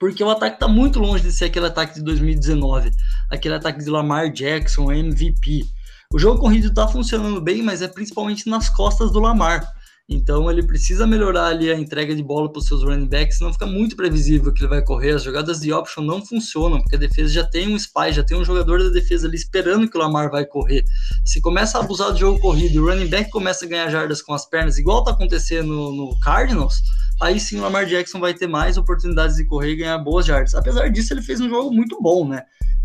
porque 0.00 0.24
o 0.24 0.30
ataque 0.30 0.56
está 0.56 0.66
muito 0.66 0.98
longe 0.98 1.22
de 1.22 1.30
ser 1.30 1.44
aquele 1.44 1.66
ataque 1.66 1.96
de 1.96 2.02
2019, 2.02 2.90
aquele 3.30 3.54
ataque 3.54 3.84
de 3.84 3.90
Lamar 3.90 4.32
Jackson, 4.32 4.90
MVP. 4.90 5.62
O 6.12 6.18
jogo 6.18 6.40
corrido 6.40 6.66
está 6.66 6.88
funcionando 6.88 7.40
bem, 7.40 7.62
mas 7.62 7.82
é 7.82 7.86
principalmente 7.86 8.50
nas 8.50 8.68
costas 8.68 9.12
do 9.12 9.20
Lamar. 9.20 9.64
Então 10.08 10.50
ele 10.50 10.60
precisa 10.60 11.06
melhorar 11.06 11.46
ali 11.46 11.70
a 11.70 11.78
entrega 11.78 12.16
de 12.16 12.20
bola 12.20 12.50
para 12.50 12.58
os 12.58 12.66
seus 12.66 12.82
running 12.82 13.06
backs, 13.06 13.38
senão 13.38 13.52
fica 13.52 13.64
muito 13.64 13.94
previsível 13.94 14.52
que 14.52 14.60
ele 14.60 14.68
vai 14.68 14.82
correr. 14.82 15.12
As 15.12 15.22
jogadas 15.22 15.60
de 15.60 15.72
option 15.72 16.02
não 16.02 16.20
funcionam, 16.26 16.80
porque 16.80 16.96
a 16.96 16.98
defesa 16.98 17.32
já 17.32 17.44
tem 17.44 17.72
um 17.72 17.76
spy, 17.76 18.12
já 18.12 18.24
tem 18.24 18.36
um 18.36 18.44
jogador 18.44 18.82
da 18.82 18.88
defesa 18.88 19.28
ali 19.28 19.36
esperando 19.36 19.88
que 19.88 19.96
o 19.96 20.00
Lamar 20.00 20.32
vai 20.32 20.44
correr. 20.44 20.84
Se 21.24 21.40
começa 21.40 21.78
a 21.78 21.80
abusar 21.80 22.10
do 22.10 22.18
jogo 22.18 22.40
corrido 22.40 22.74
e 22.74 22.80
o 22.80 22.86
running 22.88 23.06
back 23.06 23.30
começa 23.30 23.64
a 23.64 23.68
ganhar 23.68 23.88
jardas 23.88 24.20
com 24.20 24.34
as 24.34 24.44
pernas, 24.44 24.78
igual 24.78 24.98
está 24.98 25.12
acontecendo 25.12 25.92
no 25.92 26.18
Cardinals, 26.18 26.82
aí 27.22 27.38
sim 27.38 27.60
o 27.60 27.62
Lamar 27.62 27.86
Jackson 27.86 28.18
vai 28.18 28.34
ter 28.34 28.48
mais 28.48 28.76
oportunidades 28.76 29.36
de 29.36 29.44
correr 29.44 29.74
e 29.74 29.76
ganhar 29.76 29.98
boas 29.98 30.26
jardas. 30.26 30.56
Apesar 30.56 30.88
disso, 30.88 31.14
ele 31.14 31.22
fez 31.22 31.40
um 31.40 31.48
jogo 31.48 31.72
muito 31.72 32.02
bom, 32.02 32.26
né? 32.26 32.42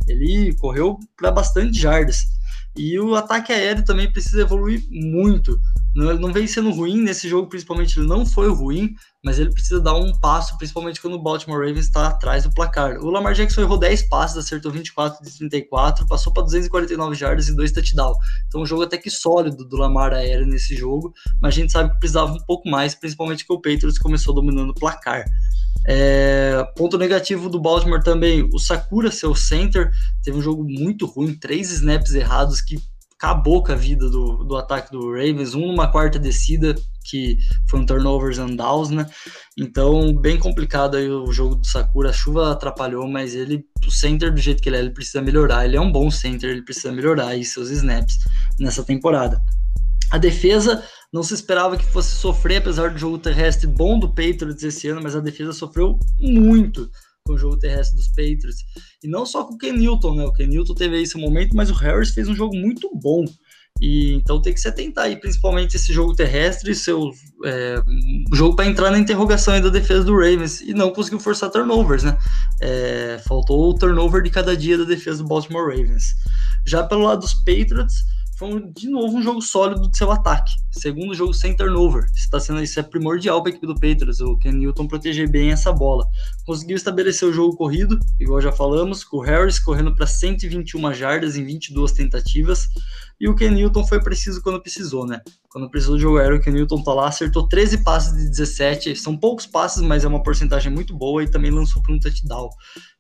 Ele 0.08 0.54
correu 0.60 1.00
para 1.18 1.32
bastante 1.32 1.80
jardas. 1.80 2.36
E 2.78 3.00
o 3.00 3.16
ataque 3.16 3.54
aéreo 3.54 3.86
também 3.86 4.12
precisa 4.12 4.42
evoluir 4.42 4.84
muito. 4.90 5.58
Não, 5.96 6.14
não 6.20 6.34
vem 6.34 6.46
sendo 6.46 6.72
ruim 6.72 7.02
nesse 7.02 7.30
jogo, 7.30 7.48
principalmente 7.48 7.98
ele 7.98 8.08
não 8.08 8.26
foi 8.26 8.50
ruim, 8.50 8.94
mas 9.24 9.40
ele 9.40 9.50
precisa 9.50 9.80
dar 9.80 9.96
um 9.96 10.12
passo, 10.20 10.58
principalmente 10.58 11.02
quando 11.02 11.14
o 11.14 11.22
Baltimore 11.22 11.60
Ravens 11.60 11.86
está 11.86 12.08
atrás 12.08 12.44
do 12.44 12.54
placar. 12.54 13.00
O 13.00 13.10
Lamar 13.10 13.34
Jackson 13.34 13.62
errou 13.62 13.78
10 13.78 14.10
passes, 14.10 14.36
acertou 14.36 14.74
24 14.74 15.24
de 15.24 15.38
34, 15.38 16.06
passou 16.06 16.34
para 16.34 16.44
249 16.44 17.16
jardas 17.16 17.48
e 17.48 17.56
dois 17.56 17.72
touchdowns. 17.72 18.18
Então 18.48 18.62
um 18.62 18.66
jogo 18.66 18.84
até 18.84 18.98
que 18.98 19.10
sólido 19.10 19.66
do 19.66 19.78
Lamar 19.78 20.14
aéreo 20.14 20.46
nesse 20.46 20.76
jogo, 20.76 21.14
mas 21.42 21.56
a 21.56 21.58
gente 21.58 21.72
sabe 21.72 21.94
que 21.94 22.00
precisava 22.00 22.34
um 22.34 22.44
pouco 22.46 22.70
mais, 22.70 22.94
principalmente 22.94 23.46
que 23.46 23.54
o 23.54 23.62
Patriots 23.62 23.98
começou 23.98 24.36
dominando 24.36 24.72
o 24.72 24.76
placar. 24.76 25.24
É, 25.88 26.66
ponto 26.76 26.98
negativo 26.98 27.50
do 27.50 27.60
Baltimore 27.60 28.04
também, 28.04 28.48
o 28.52 28.58
Sakura, 28.58 29.12
seu 29.12 29.36
center, 29.36 29.92
teve 30.24 30.38
um 30.38 30.42
jogo 30.42 30.64
muito 30.64 31.06
ruim, 31.06 31.36
três 31.36 31.72
snaps 31.72 32.16
errados 32.16 32.60
que 32.62 32.78
acabou 33.18 33.64
com 33.64 33.72
a 33.72 33.76
vida 33.76 34.10
do, 34.10 34.44
do 34.44 34.56
ataque 34.56 34.92
do 34.92 35.12
Ravens, 35.12 35.56
um 35.56 35.68
numa 35.68 35.92
quarta 35.92 36.20
descida, 36.20 36.76
que 37.04 37.38
foi 37.70 37.80
um 37.80 37.86
turnovers 37.86 38.40
and 38.40 38.56
downs, 38.56 38.90
né? 38.90 39.06
Então, 39.58 40.14
bem 40.14 40.38
complicado 40.38 40.98
aí 40.98 41.10
o 41.10 41.32
jogo 41.32 41.56
do 41.56 41.66
Sakura, 41.66 42.10
a 42.10 42.14
chuva 42.14 42.52
atrapalhou, 42.52 43.08
mas 43.08 43.34
ele, 43.34 43.64
o 43.86 43.92
center 43.92 44.34
do 44.34 44.40
jeito 44.40 44.62
que 44.62 44.70
ele 44.70 44.78
é, 44.78 44.80
ele 44.80 44.90
precisa 44.90 45.22
melhorar, 45.22 45.66
ele 45.66 45.78
é 45.78 45.82
um 45.82 45.92
bom 45.92 46.12
center, 46.12 46.50
ele 46.50 46.64
precisa 46.64 46.92
melhorar 46.92 47.28
aí 47.28 47.46
seus 47.46 47.70
snaps 47.70 48.20
nessa 48.60 48.84
temporada. 48.84 49.42
A 50.12 50.18
defesa 50.18 50.84
não 51.16 51.24
se 51.24 51.34
esperava 51.34 51.78
que 51.78 51.86
fosse 51.86 52.14
sofrer, 52.14 52.58
apesar 52.58 52.92
do 52.92 52.98
jogo 52.98 53.18
terrestre 53.18 53.66
bom 53.68 53.98
do 53.98 54.10
Patriots 54.10 54.62
esse 54.62 54.90
ano, 54.90 55.02
mas 55.02 55.16
a 55.16 55.22
defesa 55.22 55.54
sofreu 55.54 55.98
muito 56.20 56.92
com 57.26 57.36
o 57.36 57.38
jogo 57.38 57.58
terrestre 57.58 57.96
dos 57.96 58.10
Patriots. 58.10 58.58
E 59.02 59.08
não 59.08 59.26
só 59.26 59.46
com 59.46 59.54
o 59.54 59.58
Ken 59.58 59.72
Newton, 59.72 60.14
né? 60.14 60.26
O 60.26 60.34
Ken 60.34 60.46
Newton 60.46 60.74
teve 60.74 61.02
esse 61.02 61.18
momento, 61.18 61.56
mas 61.56 61.72
o 61.72 61.74
Harris 61.74 62.10
fez 62.10 62.28
um 62.28 62.36
jogo 62.36 62.54
muito 62.54 62.92
bom. 63.02 63.24
E 63.80 64.14
então 64.16 64.42
tem 64.42 64.54
que 64.54 64.60
se 64.60 64.68
atentar 64.68 65.06
aí, 65.06 65.16
principalmente 65.16 65.78
esse 65.78 65.94
jogo 65.94 66.14
terrestre, 66.14 66.76
seu 66.76 67.10
é, 67.46 67.82
jogo 68.34 68.58
para 68.58 68.66
entrar 68.66 68.92
na 68.92 69.00
interrogação 69.00 69.60
da 69.62 69.70
defesa 69.70 70.04
do 70.04 70.16
Ravens 70.16 70.60
e 70.60 70.74
não 70.74 70.92
conseguiu 70.92 71.22
forçar 71.22 71.50
turnovers, 71.50 72.04
né? 72.04 72.18
É, 72.60 73.22
faltou 73.26 73.70
o 73.70 73.74
turnover 73.74 74.22
de 74.22 74.30
cada 74.30 74.56
dia 74.56 74.78
da 74.78 74.84
defesa 74.84 75.24
do 75.24 75.30
Baltimore 75.30 75.70
Ravens. 75.70 76.08
Já 76.66 76.84
pelo 76.84 77.04
lado 77.04 77.22
dos 77.22 77.34
Patriots, 77.36 78.04
foi 78.38 78.70
de 78.74 78.90
novo 78.90 79.18
um 79.18 79.22
jogo 79.22 79.42
sólido 79.42 79.88
do 79.88 79.96
seu 79.96 80.12
ataque. 80.12 80.52
Segundo 80.72 81.14
jogo 81.14 81.34
sem 81.34 81.56
turnover. 81.56 82.06
Está 82.14 82.40
sendo 82.40 82.62
isso 82.62 82.80
é 82.80 82.84
primordial 82.84 83.42
para 83.42 83.52
a 83.52 83.54
equipe 83.54 83.66
do 83.66 83.76
Patriots. 83.76 84.20
O 84.20 84.38
Ken 84.38 84.52
Newton 84.52 84.88
proteger 84.88 85.30
bem 85.30 85.52
essa 85.52 85.72
bola. 85.72 86.06
Conseguiu 86.46 86.76
estabelecer 86.76 87.28
o 87.28 87.34
jogo 87.34 87.56
corrido, 87.56 87.98
igual 88.20 88.42
já 88.42 88.52
falamos, 88.52 89.04
com 89.04 89.18
o 89.18 89.22
Harris 89.22 89.58
correndo 89.58 89.96
para 89.96 90.06
121 90.06 90.94
jardas 90.94 91.38
em 91.38 91.46
22 91.46 91.94
tentativas. 91.94 92.68
E 93.20 93.30
o 93.30 93.36
Ken 93.36 93.52
Newton 93.52 93.86
foi 93.88 94.02
preciso 94.02 94.42
quando 94.42 94.62
precisou, 94.62 95.06
né? 95.06 95.22
Quando 95.50 95.70
precisou 95.70 95.96
de 95.96 96.02
jogo 96.02 96.18
aéreo, 96.18 96.38
o 96.38 96.42
Ken 96.42 96.52
Newton 96.52 96.84
tá 96.84 96.94
lá, 96.94 97.08
acertou 97.08 97.48
13 97.48 97.78
passes 97.84 98.14
de 98.14 98.30
17. 98.30 98.96
São 98.96 99.16
poucos 99.16 99.48
passes, 99.48 99.82
mas 99.82 100.04
é 100.04 100.08
uma 100.08 100.22
porcentagem 100.22 100.72
muito 100.72 100.94
boa 100.94 101.24
e 101.24 101.30
também 101.30 101.50
lançou 101.50 101.82
para 101.82 101.94
um 101.94 102.00
touchdown. 102.00 102.50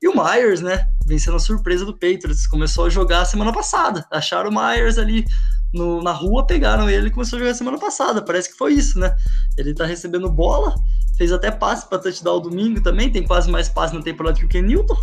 E 0.01 0.07
o 0.07 0.13
Myers, 0.15 0.61
né? 0.61 0.85
Vencendo 1.05 1.35
a 1.35 1.39
surpresa 1.39 1.85
do 1.85 1.93
Patriots. 1.93 2.47
Começou 2.47 2.85
a 2.85 2.89
jogar 2.89 3.25
semana 3.25 3.51
passada. 3.51 4.05
Acharam 4.09 4.49
o 4.49 4.53
Myers 4.53 4.97
ali 4.97 5.25
no, 5.73 6.01
na 6.01 6.13
rua, 6.13 6.47
pegaram 6.47 6.89
ele 6.89 7.07
e 7.07 7.11
começou 7.11 7.37
a 7.37 7.39
jogar 7.41 7.53
semana 7.53 7.77
passada. 7.77 8.21
Parece 8.21 8.51
que 8.51 8.57
foi 8.57 8.73
isso, 8.73 8.97
né? 8.97 9.13
Ele 9.57 9.73
tá 9.73 9.85
recebendo 9.85 10.29
bola, 10.31 10.73
fez 11.17 11.33
até 11.33 11.51
passe 11.51 11.87
para 11.89 11.99
touchdown 11.99 12.39
domingo 12.39 12.81
também. 12.81 13.11
Tem 13.11 13.23
quase 13.23 13.51
mais 13.51 13.67
passe 13.67 13.93
na 13.93 14.01
temporada 14.01 14.39
que 14.39 14.45
o 14.45 14.49
Ken 14.49 14.61
Newton. 14.61 14.95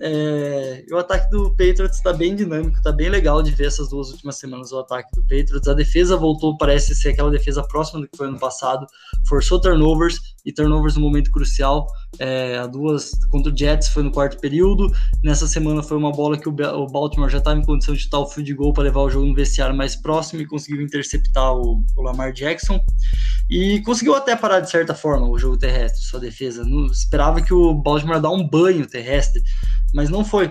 É, 0.00 0.84
o 0.90 0.96
ataque 0.96 1.30
do 1.30 1.50
Patriots 1.50 1.96
está 1.96 2.12
bem 2.12 2.34
dinâmico, 2.34 2.78
está 2.78 2.90
bem 2.90 3.08
legal 3.08 3.42
de 3.42 3.50
ver 3.50 3.66
essas 3.66 3.90
duas 3.90 4.10
últimas 4.10 4.36
semanas 4.36 4.72
o 4.72 4.78
ataque 4.78 5.10
do 5.14 5.22
Patriots. 5.22 5.68
A 5.68 5.74
defesa 5.74 6.16
voltou, 6.16 6.56
parece 6.56 6.94
ser 6.94 7.10
aquela 7.10 7.30
defesa 7.30 7.62
próxima 7.62 8.00
do 8.00 8.08
que 8.08 8.16
foi 8.16 8.28
ano 8.28 8.38
passado, 8.38 8.86
forçou 9.28 9.60
turnovers 9.60 10.31
e 10.44 10.52
turnovers 10.52 10.96
no 10.96 11.02
momento 11.02 11.30
crucial. 11.30 11.86
É, 12.18 12.58
a 12.58 12.66
duas 12.66 13.10
contra 13.30 13.52
o 13.52 13.56
Jets 13.56 13.88
foi 13.88 14.02
no 14.02 14.10
quarto 14.10 14.38
período. 14.40 14.92
Nessa 15.22 15.46
semana 15.46 15.82
foi 15.82 15.96
uma 15.96 16.12
bola 16.12 16.38
que 16.38 16.48
o, 16.48 16.52
o 16.52 16.86
Baltimore 16.86 17.30
já 17.30 17.38
estava 17.38 17.58
em 17.58 17.64
condição 17.64 17.94
de 17.94 18.00
chutar 18.00 18.20
o 18.20 18.26
field 18.26 18.54
goal 18.54 18.72
para 18.72 18.84
levar 18.84 19.00
o 19.00 19.10
jogo 19.10 19.26
no 19.26 19.34
vestiário 19.34 19.76
mais 19.76 19.96
próximo 19.96 20.42
e 20.42 20.46
conseguiu 20.46 20.82
interceptar 20.82 21.52
o, 21.52 21.82
o 21.96 22.02
Lamar 22.02 22.32
Jackson. 22.32 22.80
E 23.50 23.80
conseguiu 23.82 24.14
até 24.14 24.34
parar 24.34 24.60
de 24.60 24.70
certa 24.70 24.94
forma 24.94 25.28
o 25.28 25.38
jogo 25.38 25.58
terrestre, 25.58 26.02
sua 26.02 26.20
defesa. 26.20 26.64
Não 26.64 26.86
esperava 26.86 27.42
que 27.42 27.52
o 27.52 27.74
Baltimore 27.74 28.20
dar 28.20 28.30
um 28.30 28.46
banho 28.46 28.86
terrestre 28.86 29.42
mas 29.92 30.08
não 30.08 30.24
foi. 30.24 30.50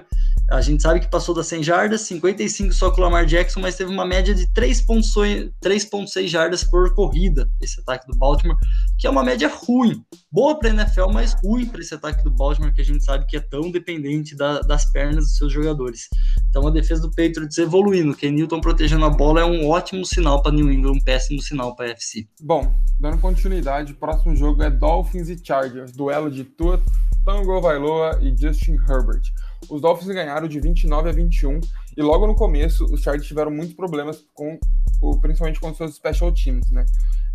A 0.52 0.60
gente 0.60 0.84
sabe 0.84 1.00
que 1.00 1.10
passou 1.10 1.34
das 1.34 1.48
100 1.48 1.64
jardas, 1.64 2.02
55 2.02 2.74
só 2.74 2.92
com 2.92 3.00
o 3.00 3.04
Lamar 3.06 3.26
Jackson, 3.26 3.62
mas 3.62 3.78
teve 3.78 3.90
uma 3.90 4.06
média 4.06 4.36
de 4.36 4.46
3,6 4.48 6.28
jardas 6.28 6.64
por 6.66 6.94
corrida, 6.94 7.50
esse 7.62 7.80
ataque 7.80 8.06
do 8.06 8.18
Baltimore, 8.18 8.58
que 9.00 9.08
é 9.08 9.10
uma 9.10 9.24
média 9.24 9.50
ruim. 9.50 10.04
Boa 10.30 10.60
para 10.60 10.70
a 10.70 10.74
NFL, 10.74 11.08
mas 11.14 11.34
ruim 11.42 11.66
para 11.66 11.80
esse 11.80 11.94
ataque 11.94 12.22
do 12.24 12.30
Baltimore, 12.30 12.74
que 12.74 12.82
a 12.82 12.86
gente 12.86 13.04
sabe 13.04 13.26
que 13.28 13.38
é 13.38 13.40
tão 13.40 13.72
dependente 13.72 14.36
da, 14.36 14.60
das 14.60 14.92
pernas 14.92 15.24
dos 15.24 15.38
seus 15.38 15.54
jogadores. 15.54 16.10
Então 16.50 16.68
a 16.68 16.72
defesa 16.72 17.04
do 17.04 17.10
Patriots 17.10 17.58
evoluindo, 17.58 18.14
que 18.14 18.30
Newton 18.30 18.60
protegendo 18.60 19.06
a 19.06 19.10
bola 19.10 19.40
é 19.40 19.46
um 19.46 19.70
ótimo 19.70 20.06
sinal 20.06 20.42
para 20.44 20.52
New 20.52 20.70
England, 20.70 20.98
um 20.98 21.04
péssimo 21.04 21.42
sinal 21.42 21.76
para 21.78 21.86
a 21.86 21.90
FC. 21.92 22.28
Bom, 22.42 22.74
dando 23.00 23.20
continuidade, 23.20 23.94
o 23.94 23.96
próximo 23.96 24.36
jogo 24.36 24.62
é 24.64 24.70
Dolphins 24.70 25.30
e 25.30 25.40
Chargers, 25.42 25.94
duelo 25.94 26.30
de 26.30 26.44
Tua 26.44 26.82
Tango 27.26 27.62
Vailoa 27.62 28.20
e 28.22 28.36
Justin 28.36 28.78
Herbert. 28.90 29.22
Os 29.72 29.82
Dolphins 29.82 30.14
ganharam 30.14 30.48
de 30.48 30.60
29 30.60 31.10
a 31.10 31.12
21 31.14 31.62
e 31.96 32.02
logo 32.02 32.28
no 32.28 32.36
começo 32.36 32.84
os 32.86 33.02
Chargers 33.02 33.28
tiveram 33.28 33.50
muitos 33.50 33.74
problemas 33.74 34.26
com, 34.34 34.60
principalmente 35.22 35.60
com 35.60 35.70
os 35.70 35.78
seus 35.78 35.96
special 35.96 36.32
teams, 36.34 36.70
né? 36.72 36.86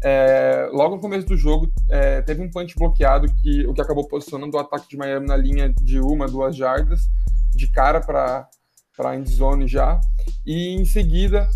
É, 0.03 0.69
logo 0.73 0.97
no 0.97 1.01
começo 1.01 1.27
do 1.27 1.37
jogo 1.37 1.73
é, 1.89 2.21
teve 2.21 2.43
um 2.43 2.51
punch 2.51 2.75
bloqueado 2.77 3.27
que 3.43 3.67
o 3.67 3.73
que 3.73 3.81
acabou 3.81 4.07
posicionando 4.07 4.55
o 4.55 4.61
ataque 4.61 4.91
de 4.91 4.97
Miami 4.97 5.27
na 5.27 5.37
linha 5.37 5.73
de 5.73 5.99
uma, 5.99 6.29
duas 6.29 6.55
jardas 6.55 7.09
de 7.55 7.67
cara 7.69 8.01
para 8.01 8.47
para 8.95 9.17
endzone 9.17 9.67
já 9.67 10.01
e 10.45 10.75
em 10.75 10.85
seguida 10.85 11.49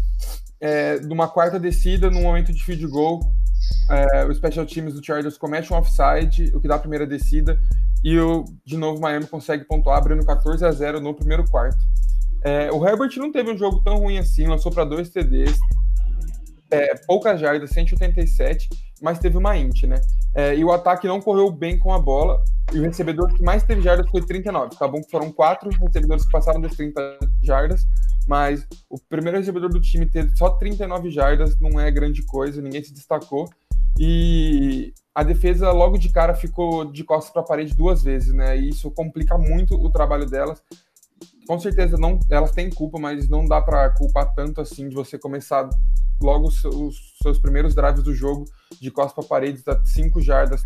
é, 0.59 1.01
numa 1.01 1.29
quarta 1.29 1.59
descida 1.59 2.11
no 2.11 2.21
momento 2.21 2.53
de 2.53 2.65
field 2.65 2.87
goal 2.87 3.21
é, 3.91 4.25
o 4.25 4.35
special 4.35 4.65
teams 4.67 4.95
do 4.95 5.05
Chargers 5.05 5.37
comete 5.37 5.73
um 5.73 5.77
offside, 5.77 6.51
o 6.55 6.61
que 6.61 6.69
dá 6.69 6.77
a 6.77 6.79
primeira 6.79 7.07
descida 7.07 7.61
e 8.03 8.19
o, 8.19 8.45
de 8.65 8.77
novo, 8.77 9.01
Miami 9.01 9.27
consegue 9.27 9.65
pontuar, 9.65 9.99
abrindo 9.99 10.25
14 10.25 10.65
a 10.65 10.73
0 10.73 11.01
no 11.01 11.15
primeiro 11.15 11.49
quarto. 11.51 11.79
É, 12.43 12.71
o 12.73 12.87
Herbert 12.87 13.11
não 13.17 13.31
teve 13.31 13.51
um 13.51 13.59
jogo 13.59 13.83
tão 13.83 13.99
ruim 13.99 14.19
assim, 14.19 14.47
lançou 14.47 14.73
para 14.73 14.85
dois 14.85 15.11
TDs, 15.11 15.59
é, 16.71 16.95
poucas 17.07 17.39
jardas, 17.41 17.71
187, 17.71 18.69
mas 19.03 19.19
teve 19.19 19.37
uma 19.37 19.57
int, 19.57 19.83
né? 19.83 20.01
É, 20.35 20.55
e 20.55 20.65
o 20.65 20.73
ataque 20.73 21.07
não 21.07 21.21
correu 21.21 21.51
bem 21.51 21.79
com 21.79 21.93
a 21.93 21.99
bola, 21.99 22.43
e 22.73 22.79
o 22.79 22.83
recebedor 22.83 23.33
que 23.35 23.43
mais 23.43 23.63
teve 23.63 23.83
jardas 23.83 24.09
foi 24.11 24.25
39. 24.25 24.77
Tá 24.77 24.87
bom 24.87 25.03
foram 25.11 25.33
quatro 25.33 25.69
recebedores 25.71 26.25
que 26.25 26.31
passaram 26.31 26.61
das 26.61 26.77
30 26.77 27.19
jardas, 27.43 27.85
mas 28.27 28.67
o 28.89 28.99
primeiro 29.09 29.39
recebedor 29.39 29.69
do 29.69 29.81
time 29.81 30.07
ter 30.07 30.31
só 30.37 30.51
39 30.51 31.11
jardas 31.11 31.59
não 31.59 31.81
é 31.81 31.91
grande 31.91 32.23
coisa, 32.25 32.63
ninguém 32.63 32.83
se 32.83 32.93
destacou. 32.93 33.49
E 33.99 34.95
a 35.15 35.23
defesa 35.23 35.71
logo 35.73 35.99
de 35.99 36.09
cara 36.11 36.35
ficou 36.35 36.85
de 36.85 37.05
costas 37.05 37.33
para 37.33 37.43
a 37.43 37.45
parede 37.45 37.75
duas 37.75 38.03
vezes, 38.03 38.33
né? 38.33 38.57
E 38.57 38.69
isso 38.69 38.91
complica 38.91 39.37
muito 39.37 39.75
o 39.75 39.91
trabalho 39.91 40.27
delas. 40.27 40.63
Com 41.47 41.59
certeza 41.59 41.97
não, 41.97 42.19
elas 42.31 42.53
têm 42.53 42.71
culpa, 42.71 42.99
mas 42.99 43.29
não 43.29 43.45
dá 43.45 43.61
para 43.61 43.91
culpar 43.91 44.33
tanto 44.35 44.61
assim 44.61 44.89
de 44.89 44.95
você 44.95 45.19
começar 45.19 45.69
logo 46.21 46.47
os, 46.47 46.63
seus 47.23 47.39
primeiros 47.39 47.75
drives 47.75 48.03
do 48.03 48.15
jogo 48.15 48.45
de 48.81 48.91
costas 48.91 49.27
para 49.27 49.47
a 49.47 49.85
5 49.85 50.21
jardas 50.21 50.63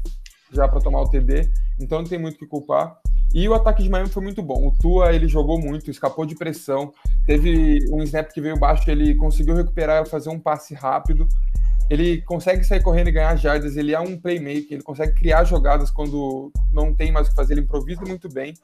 já 0.52 0.68
para 0.68 0.80
tomar 0.80 1.02
o 1.02 1.08
TD, 1.08 1.50
então 1.80 1.98
não 1.98 2.08
tem 2.08 2.18
muito 2.18 2.38
que 2.38 2.46
culpar. 2.46 2.98
E 3.32 3.48
o 3.48 3.54
ataque 3.54 3.82
de 3.82 3.88
Miami 3.88 4.08
foi 4.08 4.22
muito 4.22 4.40
bom. 4.40 4.68
O 4.68 4.70
Tua, 4.70 5.12
ele 5.12 5.26
jogou 5.26 5.60
muito, 5.60 5.90
escapou 5.90 6.24
de 6.24 6.36
pressão. 6.36 6.92
Teve 7.26 7.78
um 7.90 8.00
snap 8.04 8.30
que 8.30 8.40
veio 8.40 8.56
baixo, 8.56 8.88
ele 8.88 9.16
conseguiu 9.16 9.56
recuperar, 9.56 10.06
fazer 10.06 10.30
um 10.30 10.38
passe 10.38 10.72
rápido. 10.72 11.26
Ele 11.90 12.22
consegue 12.22 12.64
sair 12.64 12.82
correndo 12.82 13.08
e 13.08 13.12
ganhar 13.12 13.36
jardas. 13.36 13.76
Ele 13.76 13.94
é 13.94 14.00
um 14.00 14.18
playmaker, 14.18 14.72
ele 14.72 14.82
consegue 14.82 15.14
criar 15.14 15.44
jogadas 15.44 15.90
quando 15.90 16.50
não 16.72 16.94
tem 16.94 17.12
mais 17.12 17.26
o 17.26 17.30
que 17.30 17.36
fazer. 17.36 17.54
Ele 17.54 17.62
improvisa 17.62 18.02
muito 18.02 18.28
bem. 18.28 18.54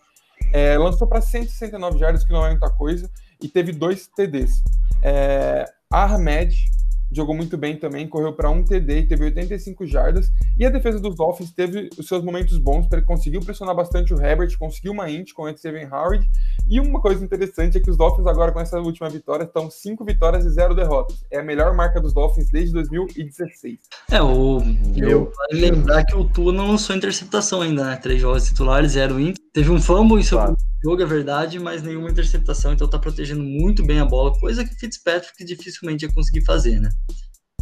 É, 0.52 0.76
lançou 0.78 1.06
para 1.06 1.20
169 1.20 1.98
jardas, 1.98 2.24
que 2.24 2.32
não 2.32 2.44
é 2.44 2.50
muita 2.50 2.70
coisa. 2.70 3.10
E 3.40 3.48
teve 3.48 3.72
dois 3.72 4.06
TDs. 4.06 4.62
É, 5.02 5.64
Ahmed, 5.90 6.70
jogou 7.12 7.34
muito 7.34 7.56
bem 7.56 7.76
também, 7.76 8.08
correu 8.08 8.32
para 8.32 8.50
um 8.50 8.62
TD 8.62 8.98
e 9.00 9.06
teve 9.06 9.24
85 9.24 9.86
jardas. 9.86 10.30
E 10.58 10.64
a 10.64 10.70
defesa 10.70 11.00
dos 11.00 11.16
Dolphins 11.16 11.52
teve 11.52 11.90
os 11.98 12.06
seus 12.06 12.22
momentos 12.22 12.58
bons, 12.58 12.82
porque 12.82 12.96
ele 12.96 13.02
conseguiu 13.02 13.40
pressionar 13.40 13.74
bastante 13.74 14.14
o 14.14 14.20
Herbert, 14.20 14.56
conseguiu 14.58 14.92
uma 14.92 15.10
int 15.10 15.32
com 15.32 15.42
o 15.42 15.56
Steven 15.56 15.86
Howard. 15.86 16.28
E 16.68 16.80
uma 16.80 17.00
coisa 17.00 17.24
interessante 17.24 17.78
é 17.78 17.80
que 17.80 17.90
os 17.90 17.96
Dolphins 17.96 18.26
agora 18.26 18.52
com 18.52 18.60
essa 18.60 18.78
última 18.80 19.08
vitória 19.08 19.44
estão 19.44 19.70
5 19.70 20.04
vitórias 20.04 20.44
e 20.44 20.50
0 20.50 20.74
derrotas. 20.74 21.24
É 21.30 21.40
a 21.40 21.42
melhor 21.42 21.74
marca 21.74 22.00
dos 22.00 22.12
Dolphins 22.12 22.50
desde 22.50 22.72
2016. 22.74 23.78
É, 24.10 24.22
o 24.22 24.60
eu 24.96 25.30
vale 25.34 25.60
lembrar 25.60 26.04
que 26.04 26.14
o 26.14 26.24
Tua 26.24 26.52
não 26.52 26.68
lançou 26.68 26.94
interceptação 26.94 27.62
ainda, 27.62 27.84
né? 27.84 27.96
Três 27.96 28.20
jogos 28.20 28.44
titulares, 28.44 28.92
zero 28.92 29.18
int. 29.18 29.36
Teve 29.52 29.70
um 29.70 29.80
fumble 29.80 30.20
em 30.20 30.22
seu 30.22 30.38
claro. 30.38 30.56
jogo, 30.82 31.02
é 31.02 31.06
verdade, 31.06 31.58
mas 31.58 31.82
nenhuma 31.82 32.10
interceptação, 32.10 32.72
então 32.72 32.88
tá 32.88 32.98
protegendo 32.98 33.42
muito 33.42 33.84
bem 33.84 33.98
a 33.98 34.04
bola, 34.04 34.38
coisa 34.38 34.64
que 34.64 34.74
Fitzpatrick 34.74 35.44
dificilmente 35.44 36.04
ia 36.04 36.12
conseguir 36.12 36.44
fazer, 36.44 36.78
né? 36.80 36.90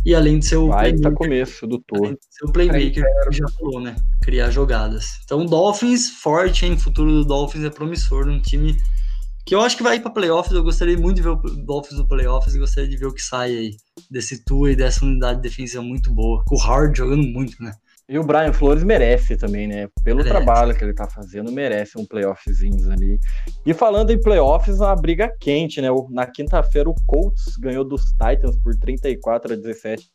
E 0.05 0.14
além 0.14 0.38
de 0.38 0.46
ser 0.46 0.57
o 0.57 0.68
Vai, 0.68 0.94
tá 0.94 1.11
começo 1.11 1.66
do 1.66 1.79
tour. 1.81 2.16
Ser 2.31 2.46
o 2.46 2.53
playmaker 2.53 3.05
que 3.29 3.37
já 3.37 3.48
falou, 3.59 3.81
né? 3.81 3.96
Criar 4.22 4.51
jogadas. 4.51 5.20
Então, 5.24 5.44
Dolphins 5.44 6.09
forte, 6.09 6.64
hein? 6.64 6.74
O 6.74 6.79
futuro 6.79 7.11
do 7.11 7.24
Dolphins 7.24 7.64
é 7.64 7.70
promissor 7.70 8.24
num 8.24 8.40
time 8.40 8.77
que 9.44 9.55
eu 9.55 9.61
acho 9.61 9.77
que 9.77 9.83
vai 9.83 9.96
ir 9.96 10.01
para 10.01 10.11
playoffs. 10.11 10.55
Eu 10.55 10.62
gostaria 10.62 10.96
muito 10.96 11.16
de 11.16 11.22
ver 11.22 11.31
o 11.31 11.37
Dolphins 11.37 11.98
no 11.98 12.07
playoffs 12.07 12.55
e 12.55 12.59
gostaria 12.59 12.88
de 12.88 12.96
ver 12.96 13.07
o 13.07 13.14
que 13.14 13.22
sai 13.22 13.51
aí 13.51 13.77
desse 14.11 14.44
tour 14.44 14.68
e 14.68 14.77
dessa 14.77 15.05
unidade 15.05 15.40
defensiva 15.40 15.83
muito 15.83 16.12
boa. 16.12 16.44
Com 16.46 16.55
o 16.55 16.59
Hard 16.59 16.96
jogando 16.96 17.27
muito, 17.27 17.62
né? 17.62 17.72
E 18.09 18.18
o 18.18 18.25
Brian 18.25 18.55
Flores 18.55 18.83
merece 18.83 19.37
também, 19.37 19.66
né? 19.66 19.87
Pelo 20.03 20.25
merece. 20.25 20.35
trabalho 20.35 20.75
que 20.75 20.83
ele 20.83 20.94
tá 20.94 21.07
fazendo, 21.07 21.53
merece 21.53 21.99
um 21.99 22.07
playoffzinho 22.07 22.90
ali. 22.90 23.18
E 23.66 23.75
falando 23.75 24.11
em 24.11 24.21
playoffs, 24.21 24.81
uma 24.81 24.97
briga 24.97 25.31
quente, 25.38 25.83
né? 25.83 25.88
Na 26.11 26.27
quinta-feira, 26.27 26.88
o 26.88 26.94
Colts 27.07 27.59
ganhou 27.59 27.85
dos 27.85 28.05
Titans 28.12 28.57
por 28.62 28.75
34 28.79 29.53
a 29.53 29.57
17 29.57 30.09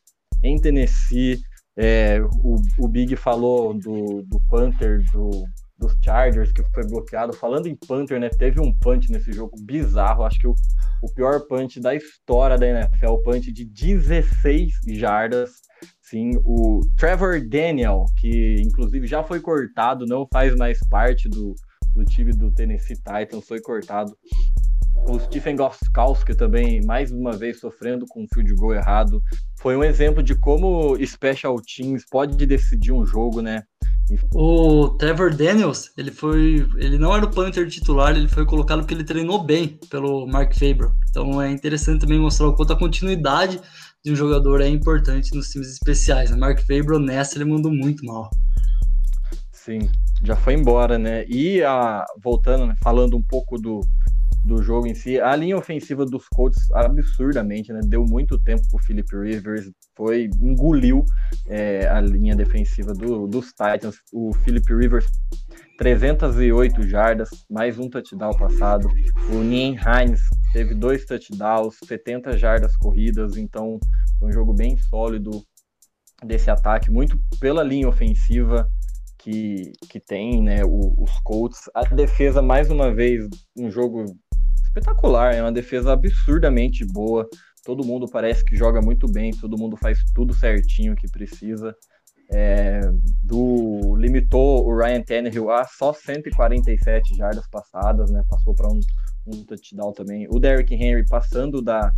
em 0.43 0.59
Tennessee. 0.59 1.37
É, 1.77 2.19
o, 2.43 2.55
o 2.79 2.87
Big 2.87 3.15
falou 3.15 3.75
do, 3.75 4.23
do 4.23 4.39
Panther 4.49 5.03
do, 5.11 5.45
dos 5.77 5.95
Chargers 6.03 6.51
que 6.51 6.63
foi 6.73 6.87
bloqueado. 6.87 7.31
Falando 7.33 7.67
em 7.67 7.75
Panther, 7.75 8.19
né? 8.19 8.29
Teve 8.29 8.59
um 8.59 8.73
punch 8.73 9.11
nesse 9.11 9.31
jogo 9.31 9.55
bizarro. 9.61 10.23
Acho 10.23 10.39
que 10.39 10.47
o, 10.47 10.55
o 11.03 11.13
pior 11.13 11.41
punch 11.41 11.79
da 11.79 11.93
história 11.93 12.57
da 12.57 12.67
NFL, 12.67 13.11
o 13.11 13.21
punch 13.21 13.51
de 13.51 13.65
16 13.65 14.71
jardas 14.97 15.61
Sim, 16.13 16.39
o 16.45 16.81
Trevor 16.95 17.41
Daniel, 17.41 18.05
que 18.15 18.61
inclusive 18.63 19.07
já 19.07 19.23
foi 19.23 19.39
cortado, 19.39 20.05
não 20.05 20.27
faz 20.31 20.55
mais 20.55 20.77
parte 20.87 21.27
do, 21.27 21.55
do 21.95 22.05
time 22.05 22.31
do 22.31 22.51
Tennessee 22.51 22.97
Titans, 22.97 23.47
foi 23.47 23.59
cortado. 23.59 24.15
O 25.09 25.19
Stephen 25.19 25.55
Gostkowski 25.55 26.35
também, 26.35 26.85
mais 26.85 27.11
uma 27.11 27.31
vez, 27.35 27.59
sofrendo 27.59 28.05
com 28.07 28.21
um 28.21 28.27
field 28.31 28.53
goal 28.53 28.75
errado. 28.75 29.23
Foi 29.59 29.75
um 29.75 29.83
exemplo 29.83 30.21
de 30.21 30.35
como 30.35 30.95
Special 31.03 31.59
Teams 31.59 32.05
pode 32.07 32.45
decidir 32.45 32.91
um 32.91 33.03
jogo, 33.03 33.41
né? 33.41 33.63
O 34.35 34.89
Trevor 34.89 35.35
Daniels, 35.35 35.91
ele 35.97 36.11
foi, 36.11 36.69
ele 36.77 36.99
não 36.99 37.15
era 37.15 37.25
o 37.25 37.31
punter 37.31 37.67
titular, 37.67 38.15
ele 38.15 38.27
foi 38.27 38.45
colocado 38.45 38.81
porque 38.81 38.93
ele 38.93 39.03
treinou 39.03 39.43
bem 39.43 39.79
pelo 39.89 40.27
Mark 40.27 40.53
Faber. 40.53 40.91
Então 41.09 41.41
é 41.41 41.49
interessante 41.49 42.01
também 42.01 42.19
mostrar 42.19 42.49
o 42.49 42.55
quanto 42.55 42.73
a 42.73 42.77
continuidade 42.79 43.59
de 44.03 44.11
um 44.11 44.15
jogador 44.15 44.59
é 44.59 44.67
importante 44.67 45.33
nos 45.33 45.49
times 45.49 45.69
especiais. 45.69 46.29
Né? 46.29 46.37
Mark 46.37 46.59
Faber 46.61 46.99
nessa 46.99 47.37
ele 47.37 47.45
mandou 47.45 47.71
muito 47.71 48.05
mal. 48.05 48.29
Sim, 49.51 49.89
já 50.21 50.35
foi 50.35 50.55
embora, 50.55 50.97
né? 50.97 51.25
E 51.25 51.63
a, 51.63 52.03
voltando, 52.21 52.67
né, 52.67 52.75
falando 52.83 53.15
um 53.15 53.21
pouco 53.21 53.57
do, 53.57 53.79
do 54.43 54.61
jogo 54.61 54.87
em 54.87 54.93
si, 54.93 55.21
a 55.21 55.33
linha 55.37 55.57
ofensiva 55.57 56.05
dos 56.05 56.27
Colts 56.27 56.69
absurdamente, 56.73 57.71
né? 57.71 57.79
Deu 57.85 58.03
muito 58.03 58.37
tempo 58.37 58.61
pro 58.69 58.83
Philip 58.83 59.07
Rivers, 59.15 59.71
foi 59.95 60.29
engoliu 60.41 61.05
é, 61.47 61.87
a 61.87 62.01
linha 62.01 62.35
defensiva 62.35 62.93
do, 62.93 63.25
dos 63.25 63.53
Titans. 63.53 63.95
O 64.11 64.33
Philip 64.43 64.69
Rivers 64.75 65.05
308 65.83 66.87
jardas, 66.87 67.29
mais 67.49 67.77
um 67.77 67.89
touchdown 67.89 68.31
passado. 68.37 68.87
O 69.29 69.39
Nien 69.39 69.75
Hines 69.75 70.21
teve 70.53 70.73
dois 70.73 71.03
touchdowns, 71.03 71.75
70 71.83 72.37
jardas 72.37 72.77
corridas, 72.77 73.35
então 73.35 73.77
foi 74.17 74.29
um 74.29 74.31
jogo 74.31 74.53
bem 74.53 74.77
sólido 74.77 75.43
desse 76.23 76.49
ataque, 76.49 76.89
muito 76.89 77.19
pela 77.37 77.61
linha 77.63 77.89
ofensiva 77.89 78.65
que, 79.17 79.73
que 79.89 79.99
tem, 79.99 80.41
né, 80.41 80.63
o, 80.63 80.93
os 80.97 81.19
Colts. 81.19 81.69
A 81.75 81.83
defesa, 81.83 82.41
mais 82.41 82.71
uma 82.71 82.89
vez, 82.95 83.27
um 83.53 83.69
jogo 83.69 84.05
espetacular, 84.63 85.35
é 85.35 85.41
uma 85.41 85.51
defesa 85.51 85.91
absurdamente 85.91 86.85
boa. 86.85 87.27
Todo 87.65 87.85
mundo 87.85 88.07
parece 88.09 88.41
que 88.45 88.55
joga 88.55 88.81
muito 88.81 89.05
bem, 89.11 89.31
todo 89.31 89.57
mundo 89.57 89.75
faz 89.75 89.99
tudo 90.15 90.33
certinho 90.33 90.95
que 90.95 91.11
precisa. 91.11 91.75
É, 92.33 92.81
do 93.21 93.95
limitou 93.95 94.65
o 94.65 94.75
Ryan 94.75 95.01
Tannehill 95.01 95.51
a 95.51 95.65
só 95.65 95.93
147 95.93 97.15
jardas 97.15 97.47
passadas, 97.47 98.11
né? 98.11 98.23
Passou 98.27 98.55
para 98.55 98.67
um, 98.67 98.79
um 99.27 99.45
touchdown 99.45 99.93
também. 99.93 100.27
O 100.29 100.39
Derrick 100.39 100.73
Henry 100.73 101.05
passando 101.07 101.61
da, 101.61 101.91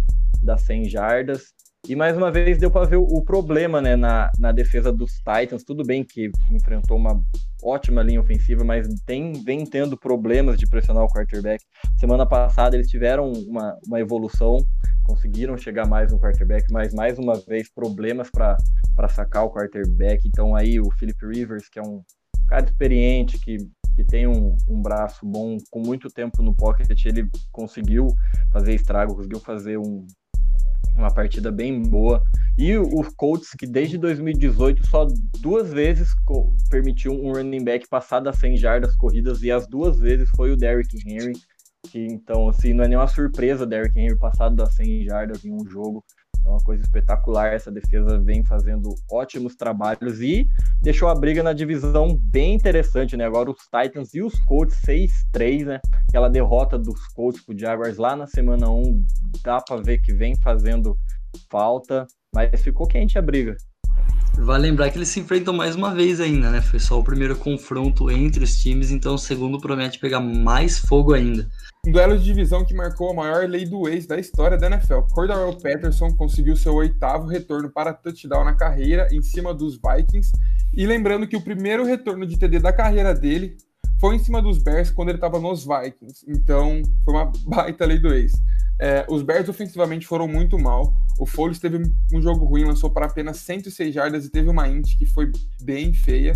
das 0.44 0.62
100 0.62 0.90
jardas. 0.90 1.54
E 1.88 1.96
mais 1.96 2.18
uma 2.18 2.32
vez 2.32 2.58
deu 2.58 2.72
para 2.72 2.88
ver 2.88 2.96
o, 2.96 3.22
problema 3.22 3.80
né, 3.80 3.96
na, 3.96 4.32
na 4.40 4.52
defesa 4.52 4.92
dos 4.92 5.12
Titans. 5.18 5.64
Tudo 5.64 5.84
bem 5.84 6.04
que 6.04 6.32
enfrentou 6.52 6.98
uma 6.98 7.22
ótima 7.64 8.02
linha 8.02 8.20
ofensiva, 8.20 8.64
mas 8.64 8.88
tem, 9.06 9.34
vem 9.44 9.64
tendo 9.66 9.96
problemas 9.96 10.58
de 10.58 10.68
pressionar 10.68 11.04
o 11.04 11.08
quarterback. 11.08 11.64
Semana 12.00 12.26
passada 12.26 12.76
eles 12.76 12.88
tiveram 12.88 13.32
uma, 13.32 13.78
uma 13.86 14.00
evolução, 14.00 14.58
conseguiram 15.06 15.58
chegar 15.58 15.88
mais 15.88 16.12
no 16.12 16.20
quarterback, 16.20 16.66
mas 16.72 16.94
mais 16.94 17.18
uma 17.18 17.40
vez 17.40 17.70
problemas 17.70 18.30
para 18.30 18.58
sacar 19.10 19.46
o 19.46 19.52
quarterback. 19.52 20.28
Então 20.28 20.56
aí 20.56 20.80
o 20.80 20.92
Philip 20.92 21.26
Rivers, 21.26 21.70
que 21.70 21.80
é 21.80 21.82
um 21.82 22.04
cara 22.48 22.66
experiente, 22.66 23.40
que 23.40 23.58
que 23.96 24.04
tem 24.04 24.28
um, 24.28 24.58
um, 24.68 24.82
braço 24.82 25.26
bom, 25.26 25.58
com 25.72 25.80
muito 25.80 26.10
tempo 26.10 26.44
no 26.44 26.54
pocket, 26.54 27.06
ele 27.06 27.30
conseguiu 27.50 28.08
fazer 28.52 28.76
estrago, 28.76 29.16
conseguiu 29.16 29.40
fazer 29.40 29.78
um, 29.78 30.06
uma 30.98 31.14
partida 31.14 31.52
bem 31.52 31.82
boa. 31.82 32.22
E 32.58 32.78
o 32.78 33.04
Colts, 33.16 33.52
que 33.58 33.66
desde 33.66 33.98
2018 33.98 34.86
só 34.88 35.08
duas 35.40 35.72
vezes 35.72 36.10
permitiu 36.70 37.14
um 37.14 37.34
running 37.34 37.64
back 37.64 37.88
passar 37.88 38.20
das 38.20 38.38
100 38.38 38.58
jardas 38.58 38.96
corridas, 38.96 39.42
e 39.44 39.52
as 39.52 39.68
duas 39.68 39.98
vezes 39.98 40.30
foi 40.36 40.52
o 40.52 40.58
Derrick 40.58 40.98
Henry. 41.06 41.34
Que, 41.92 42.06
então, 42.06 42.50
assim, 42.50 42.74
não 42.74 42.84
é 42.84 42.88
nenhuma 42.88 43.08
surpresa 43.08 43.66
Derrick 43.66 44.00
Henry 44.00 44.18
passado 44.18 44.56
das 44.56 44.76
100 44.76 45.06
jardas 45.06 45.46
em 45.46 45.52
um 45.52 45.66
jogo. 45.66 46.04
É 46.46 46.50
uma 46.50 46.60
coisa 46.60 46.84
espetacular. 46.84 47.54
Essa 47.54 47.72
defesa 47.72 48.20
vem 48.20 48.44
fazendo 48.44 48.94
ótimos 49.12 49.56
trabalhos 49.56 50.22
e 50.22 50.48
deixou 50.82 51.08
a 51.08 51.16
briga 51.16 51.42
na 51.42 51.54
divisão 51.54 52.20
bem 52.22 52.54
interessante, 52.54 53.18
né? 53.18 53.26
Agora 53.26 53.50
os 53.50 53.58
Titans 53.64 54.14
e 54.14 54.22
os 54.22 54.38
Colts 54.46 54.78
6-3, 54.86 55.66
né? 55.66 55.80
Aquela 56.08 56.30
derrota 56.30 56.78
dos 56.78 57.08
Colts 57.14 57.44
pro 57.44 57.58
Jaguars 57.58 57.98
lá 57.98 58.16
na 58.16 58.28
semana 58.28 58.70
1, 58.70 59.04
dá 59.44 59.60
para 59.60 59.82
ver 59.82 60.00
que 60.02 60.14
vem 60.14 60.36
fazendo 60.36 60.96
falta, 61.50 62.06
mas 62.34 62.62
ficou 62.62 62.88
quente 62.88 63.18
a 63.18 63.22
briga. 63.22 63.56
Vale 64.38 64.68
lembrar 64.68 64.92
que 64.92 64.98
eles 64.98 65.10
se 65.10 65.20
enfrentam 65.20 65.54
mais 65.54 65.76
uma 65.76 65.94
vez 65.94 66.20
ainda, 66.20 66.52
né? 66.52 66.62
Foi 66.62 66.80
só 66.80 67.00
o 67.00 67.04
primeiro 67.04 67.36
confronto 67.36 68.12
entre 68.12 68.44
os 68.44 68.58
times, 68.58 68.92
então 68.92 69.16
o 69.16 69.18
segundo 69.18 69.60
promete 69.60 69.98
pegar 69.98 70.20
mais 70.20 70.78
fogo 70.78 71.14
ainda. 71.14 71.48
Um 71.88 71.92
duelo 71.92 72.18
de 72.18 72.26
divisão 72.26 72.66
que 72.66 72.74
marcou 72.74 73.12
a 73.12 73.14
maior 73.14 73.48
lei 73.48 73.66
do 73.66 73.88
ex 73.88 74.06
da 74.06 74.20
história 74.20 74.58
da 74.58 74.68
NFL. 74.68 75.02
Cordell 75.14 75.58
Patterson 75.62 76.14
conseguiu 76.16 76.56
seu 76.56 76.74
oitavo 76.76 77.28
retorno 77.28 77.72
para 77.72 77.94
touchdown 77.94 78.44
na 78.44 78.54
carreira 78.54 79.08
em 79.12 79.22
cima 79.22 79.54
dos 79.54 79.76
Vikings. 79.76 80.32
E 80.74 80.86
lembrando 80.86 81.28
que 81.28 81.38
o 81.38 81.42
primeiro 81.42 81.86
retorno 81.86 82.26
de 82.26 82.38
TD 82.38 82.60
da 82.60 82.74
carreira 82.74 83.14
dele 83.14 83.56
foi 84.00 84.16
em 84.16 84.20
cima 84.20 84.42
dos 84.42 84.58
Bears 84.58 84.92
quando 84.92 85.10
ele 85.10 85.18
estava 85.18 85.40
nos 85.40 85.66
Vikings. 85.66 86.26
Então 86.28 86.82
foi 87.04 87.14
uma 87.14 87.32
baita 87.48 87.86
lei 87.86 88.00
do 88.00 88.14
ex. 88.14 88.34
É, 88.80 89.06
os 89.10 89.24
Bears 89.24 89.48
ofensivamente 89.48 90.06
foram 90.06 90.28
muito 90.28 90.60
mal. 90.60 90.94
O 91.18 91.26
Foles 91.26 91.60
teve 91.60 91.82
um 92.14 92.22
jogo 92.22 92.46
ruim, 92.46 92.66
lançou 92.66 92.90
para 92.90 93.06
apenas 93.06 93.38
106 93.38 93.94
jardas 93.94 94.26
e 94.26 94.30
teve 94.30 94.50
uma 94.50 94.68
int 94.68 94.98
que 94.98 95.06
foi 95.06 95.32
bem 95.62 95.94
feia. 95.94 96.34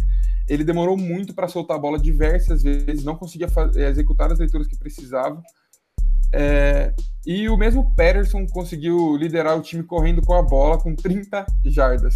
Ele 0.48 0.64
demorou 0.64 0.98
muito 0.98 1.34
para 1.34 1.48
soltar 1.48 1.78
a 1.78 1.80
bola 1.80 2.00
diversas 2.00 2.64
vezes, 2.64 3.04
não 3.04 3.16
conseguia 3.16 3.48
fazer, 3.48 3.88
executar 3.88 4.32
as 4.32 4.40
leituras 4.40 4.68
que 4.68 4.78
precisava. 4.78 5.42
É, 6.34 6.94
e 7.26 7.50
o 7.50 7.58
mesmo 7.58 7.94
Patterson 7.96 8.46
conseguiu 8.48 9.16
liderar 9.18 9.58
o 9.58 9.62
time 9.62 9.84
correndo 9.84 10.22
com 10.22 10.34
a 10.34 10.42
bola 10.42 10.80
com 10.80 10.96
30 10.96 11.46
jardas. 11.66 12.16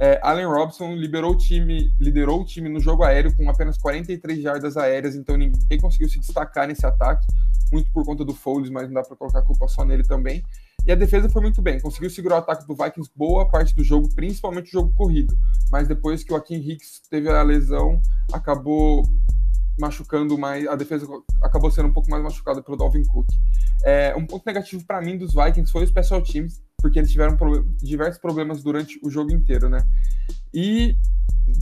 É, 0.00 0.18
Allen 0.22 0.46
Robson 0.46 0.94
liberou 0.94 1.32
o 1.32 1.36
time, 1.36 1.92
liderou 2.00 2.40
o 2.40 2.44
time 2.44 2.70
no 2.70 2.80
jogo 2.80 3.04
aéreo 3.04 3.36
com 3.36 3.50
apenas 3.50 3.76
43 3.76 4.40
jardas 4.40 4.78
aéreas, 4.78 5.14
então 5.14 5.36
ninguém 5.36 5.78
conseguiu 5.78 6.08
se 6.08 6.18
destacar 6.18 6.66
nesse 6.66 6.86
ataque, 6.86 7.26
muito 7.70 7.92
por 7.92 8.02
conta 8.06 8.24
do 8.24 8.32
Foles, 8.32 8.70
mas 8.70 8.86
não 8.86 8.94
dá 8.94 9.02
para 9.02 9.14
colocar 9.14 9.40
a 9.40 9.42
culpa 9.42 9.68
só 9.68 9.84
nele 9.84 10.02
também. 10.02 10.42
E 10.86 10.90
a 10.90 10.94
defesa 10.94 11.28
foi 11.28 11.42
muito 11.42 11.60
bem, 11.60 11.78
conseguiu 11.78 12.08
segurar 12.08 12.36
o 12.36 12.38
ataque 12.38 12.66
do 12.66 12.74
Vikings 12.74 13.10
boa 13.14 13.46
parte 13.46 13.76
do 13.76 13.84
jogo, 13.84 14.08
principalmente 14.14 14.68
o 14.68 14.72
jogo 14.72 14.92
corrido. 14.94 15.36
Mas 15.70 15.86
depois 15.86 16.24
que 16.24 16.32
o 16.32 16.36
Akin 16.36 16.56
Hicks 16.56 17.02
teve 17.10 17.28
a 17.28 17.42
lesão, 17.42 18.00
acabou 18.32 19.02
machucando 19.78 20.38
mais, 20.38 20.66
a 20.66 20.76
defesa 20.76 21.06
acabou 21.42 21.70
sendo 21.70 21.88
um 21.88 21.92
pouco 21.92 22.08
mais 22.10 22.22
machucada 22.22 22.62
pelo 22.62 22.76
Dalvin 22.76 23.04
Cook. 23.04 23.28
É, 23.84 24.14
um 24.16 24.26
ponto 24.26 24.44
negativo 24.46 24.82
para 24.86 25.00
mim 25.02 25.18
dos 25.18 25.34
Vikings 25.34 25.70
foi 25.70 25.84
o 25.84 25.86
special 25.86 26.22
teams, 26.22 26.62
porque 26.80 26.98
eles 26.98 27.10
tiveram 27.10 27.36
diversos 27.82 28.20
problemas 28.20 28.62
durante 28.62 28.98
o 29.02 29.10
jogo 29.10 29.32
inteiro, 29.32 29.68
né? 29.68 29.84
E 30.52 30.96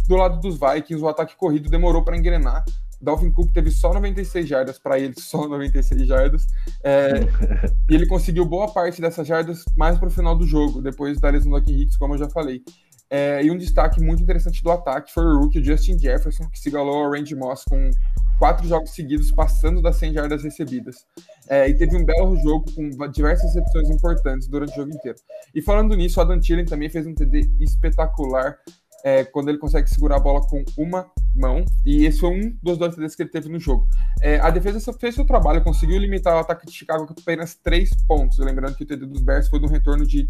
do 0.07 0.17
lado 0.17 0.41
dos 0.41 0.59
Vikings, 0.59 1.03
o 1.03 1.09
ataque 1.09 1.37
corrido 1.37 1.71
demorou 1.71 2.03
para 2.03 2.17
engrenar. 2.17 2.65
Dalvin 3.01 3.31
Cook 3.31 3.53
teve 3.53 3.71
só 3.71 3.95
96 3.95 4.49
jardas 4.49 4.79
para 4.79 4.99
ele, 4.99 5.15
só 5.19 5.47
96 5.47 6.07
jardas. 6.07 6.47
É, 6.83 7.21
e 7.89 7.95
ele 7.95 8.07
conseguiu 8.07 8.45
boa 8.45 8.73
parte 8.73 9.01
dessas 9.01 9.27
jardas 9.27 9.65
mais 9.77 9.99
para 9.99 10.09
o 10.09 10.11
final 10.11 10.37
do 10.37 10.47
jogo, 10.47 10.83
depois 10.83 11.21
da 11.21 11.31
lesão 11.31 11.53
do 11.53 11.71
Hicks, 11.71 11.97
como 11.97 12.15
eu 12.15 12.19
já 12.19 12.29
falei. 12.29 12.63
É, 13.11 13.43
e 13.43 13.51
um 13.51 13.57
destaque 13.57 14.01
muito 14.01 14.23
interessante 14.23 14.63
do 14.63 14.71
ataque 14.71 15.13
foi 15.13 15.25
o 15.25 15.39
rookie 15.39 15.65
Justin 15.65 15.99
Jefferson, 15.99 16.49
que 16.51 16.59
se 16.59 16.69
igualou 16.69 17.05
ao 17.05 17.11
Randy 17.11 17.35
Moss 17.35 17.65
com 17.65 17.91
quatro 18.39 18.67
jogos 18.69 18.91
seguidos 18.91 19.31
passando 19.33 19.83
das 19.83 19.97
100 19.97 20.13
jardas 20.13 20.43
recebidas. 20.43 21.07
É, 21.49 21.69
e 21.69 21.75
teve 21.75 21.97
um 21.97 22.05
belo 22.05 22.37
jogo 22.37 22.67
com 22.73 22.91
diversas 23.11 23.55
recepções 23.55 23.91
importantes 23.91 24.47
durante 24.47 24.73
o 24.73 24.77
jogo 24.77 24.93
inteiro. 24.93 25.19
E 25.55 25.63
falando 25.63 25.97
nisso, 25.97 26.21
Adam 26.21 26.39
Thielen 26.39 26.67
também 26.67 26.89
fez 26.89 27.07
um 27.07 27.15
TD 27.15 27.51
espetacular 27.61 28.59
é, 29.05 29.25
quando 29.25 29.49
ele 29.49 29.59
consegue 29.59 29.89
segurar 29.89 30.17
a 30.17 30.21
bola 30.21 30.41
com 30.47 30.65
uma 30.77 31.11
mão. 31.35 31.65
E 31.85 32.05
esse 32.05 32.21
foi 32.21 32.31
um 32.31 32.57
dos 32.63 32.79
dois 32.79 32.95
TDs 32.95 33.15
que 33.15 33.23
ele 33.23 33.31
teve 33.31 33.49
no 33.49 33.59
jogo. 33.59 33.89
É, 34.21 34.39
a 34.39 34.51
defesa 34.51 34.93
fez 34.93 35.15
seu 35.15 35.25
trabalho, 35.25 35.63
conseguiu 35.63 35.99
limitar 35.99 36.35
o 36.37 36.39
ataque 36.39 36.67
de 36.67 36.73
Chicago 36.73 37.07
com 37.07 37.15
apenas 37.19 37.55
três 37.55 37.91
pontos. 38.07 38.39
Lembrando 38.39 38.77
que 38.77 38.83
o 38.83 38.87
TD 38.87 39.07
dos 39.07 39.23
Bears 39.23 39.49
foi 39.49 39.61
no 39.61 39.69
retorno 39.69 40.07
de, 40.07 40.29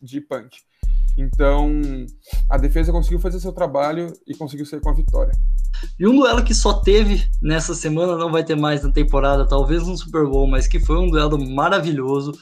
de 0.00 0.20
punch. 0.20 0.64
Então, 1.16 1.70
a 2.50 2.58
defesa 2.58 2.92
conseguiu 2.92 3.20
fazer 3.20 3.38
seu 3.40 3.52
trabalho 3.52 4.12
e 4.26 4.34
conseguiu 4.34 4.66
sair 4.66 4.80
com 4.80 4.90
a 4.90 4.94
vitória. 4.94 5.32
E 5.98 6.06
um 6.06 6.16
duelo 6.16 6.44
que 6.44 6.54
só 6.54 6.74
teve 6.74 7.28
nessa 7.42 7.74
semana, 7.74 8.16
não 8.16 8.32
vai 8.32 8.44
ter 8.44 8.56
mais 8.56 8.82
na 8.82 8.90
temporada, 8.90 9.46
talvez 9.46 9.86
no 9.86 9.96
Super 9.96 10.26
Bowl, 10.26 10.46
mas 10.46 10.66
que 10.66 10.80
foi 10.80 10.98
um 10.98 11.08
duelo 11.08 11.38
maravilhoso, 11.54 12.32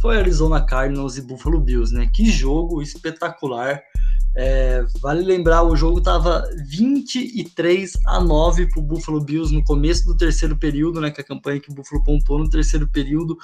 foi 0.00 0.18
Arizona 0.18 0.64
Cardinals 0.64 1.16
e 1.16 1.22
Buffalo 1.22 1.60
Bills, 1.60 1.94
né? 1.94 2.08
Que 2.12 2.30
jogo 2.30 2.82
espetacular. 2.82 3.82
É, 4.38 4.84
vale 5.00 5.24
lembrar, 5.24 5.62
o 5.62 5.74
jogo 5.74 5.98
estava 5.98 6.46
23 6.68 7.92
a 8.06 8.20
9 8.20 8.68
para 8.68 8.80
o 8.80 8.82
Buffalo 8.82 9.18
Bills 9.18 9.54
no 9.54 9.64
começo 9.64 10.04
do 10.04 10.14
terceiro 10.14 10.54
período, 10.54 11.00
né? 11.00 11.10
Que 11.10 11.22
a 11.22 11.24
campanha 11.24 11.58
que 11.58 11.70
o 11.70 11.74
Buffalo 11.74 12.04
pontuou 12.04 12.40
no 12.40 12.50
terceiro 12.50 12.86
período. 12.86 13.38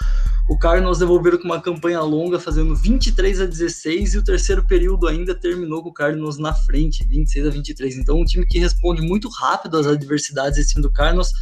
O 0.50 0.58
Cardinals 0.58 0.98
devolveram 0.98 1.38
com 1.38 1.44
uma 1.44 1.62
campanha 1.62 2.00
longa, 2.02 2.38
fazendo 2.38 2.76
23 2.76 3.40
a 3.40 3.46
16, 3.46 4.14
e 4.14 4.18
o 4.18 4.22
terceiro 4.22 4.66
período 4.66 5.08
ainda 5.08 5.34
terminou 5.34 5.82
com 5.82 5.88
o 5.88 5.94
Cardinals 5.94 6.36
na 6.36 6.52
frente, 6.52 7.06
26 7.06 7.46
a 7.46 7.50
23. 7.50 7.96
Então, 7.96 8.20
um 8.20 8.24
time 8.24 8.44
que 8.44 8.58
responde 8.58 9.00
muito 9.00 9.30
rápido 9.30 9.78
às 9.78 9.86
adversidades, 9.86 10.58
esse 10.58 10.72
time 10.72 10.82
do 10.82 10.92
Cardinals. 10.92 11.32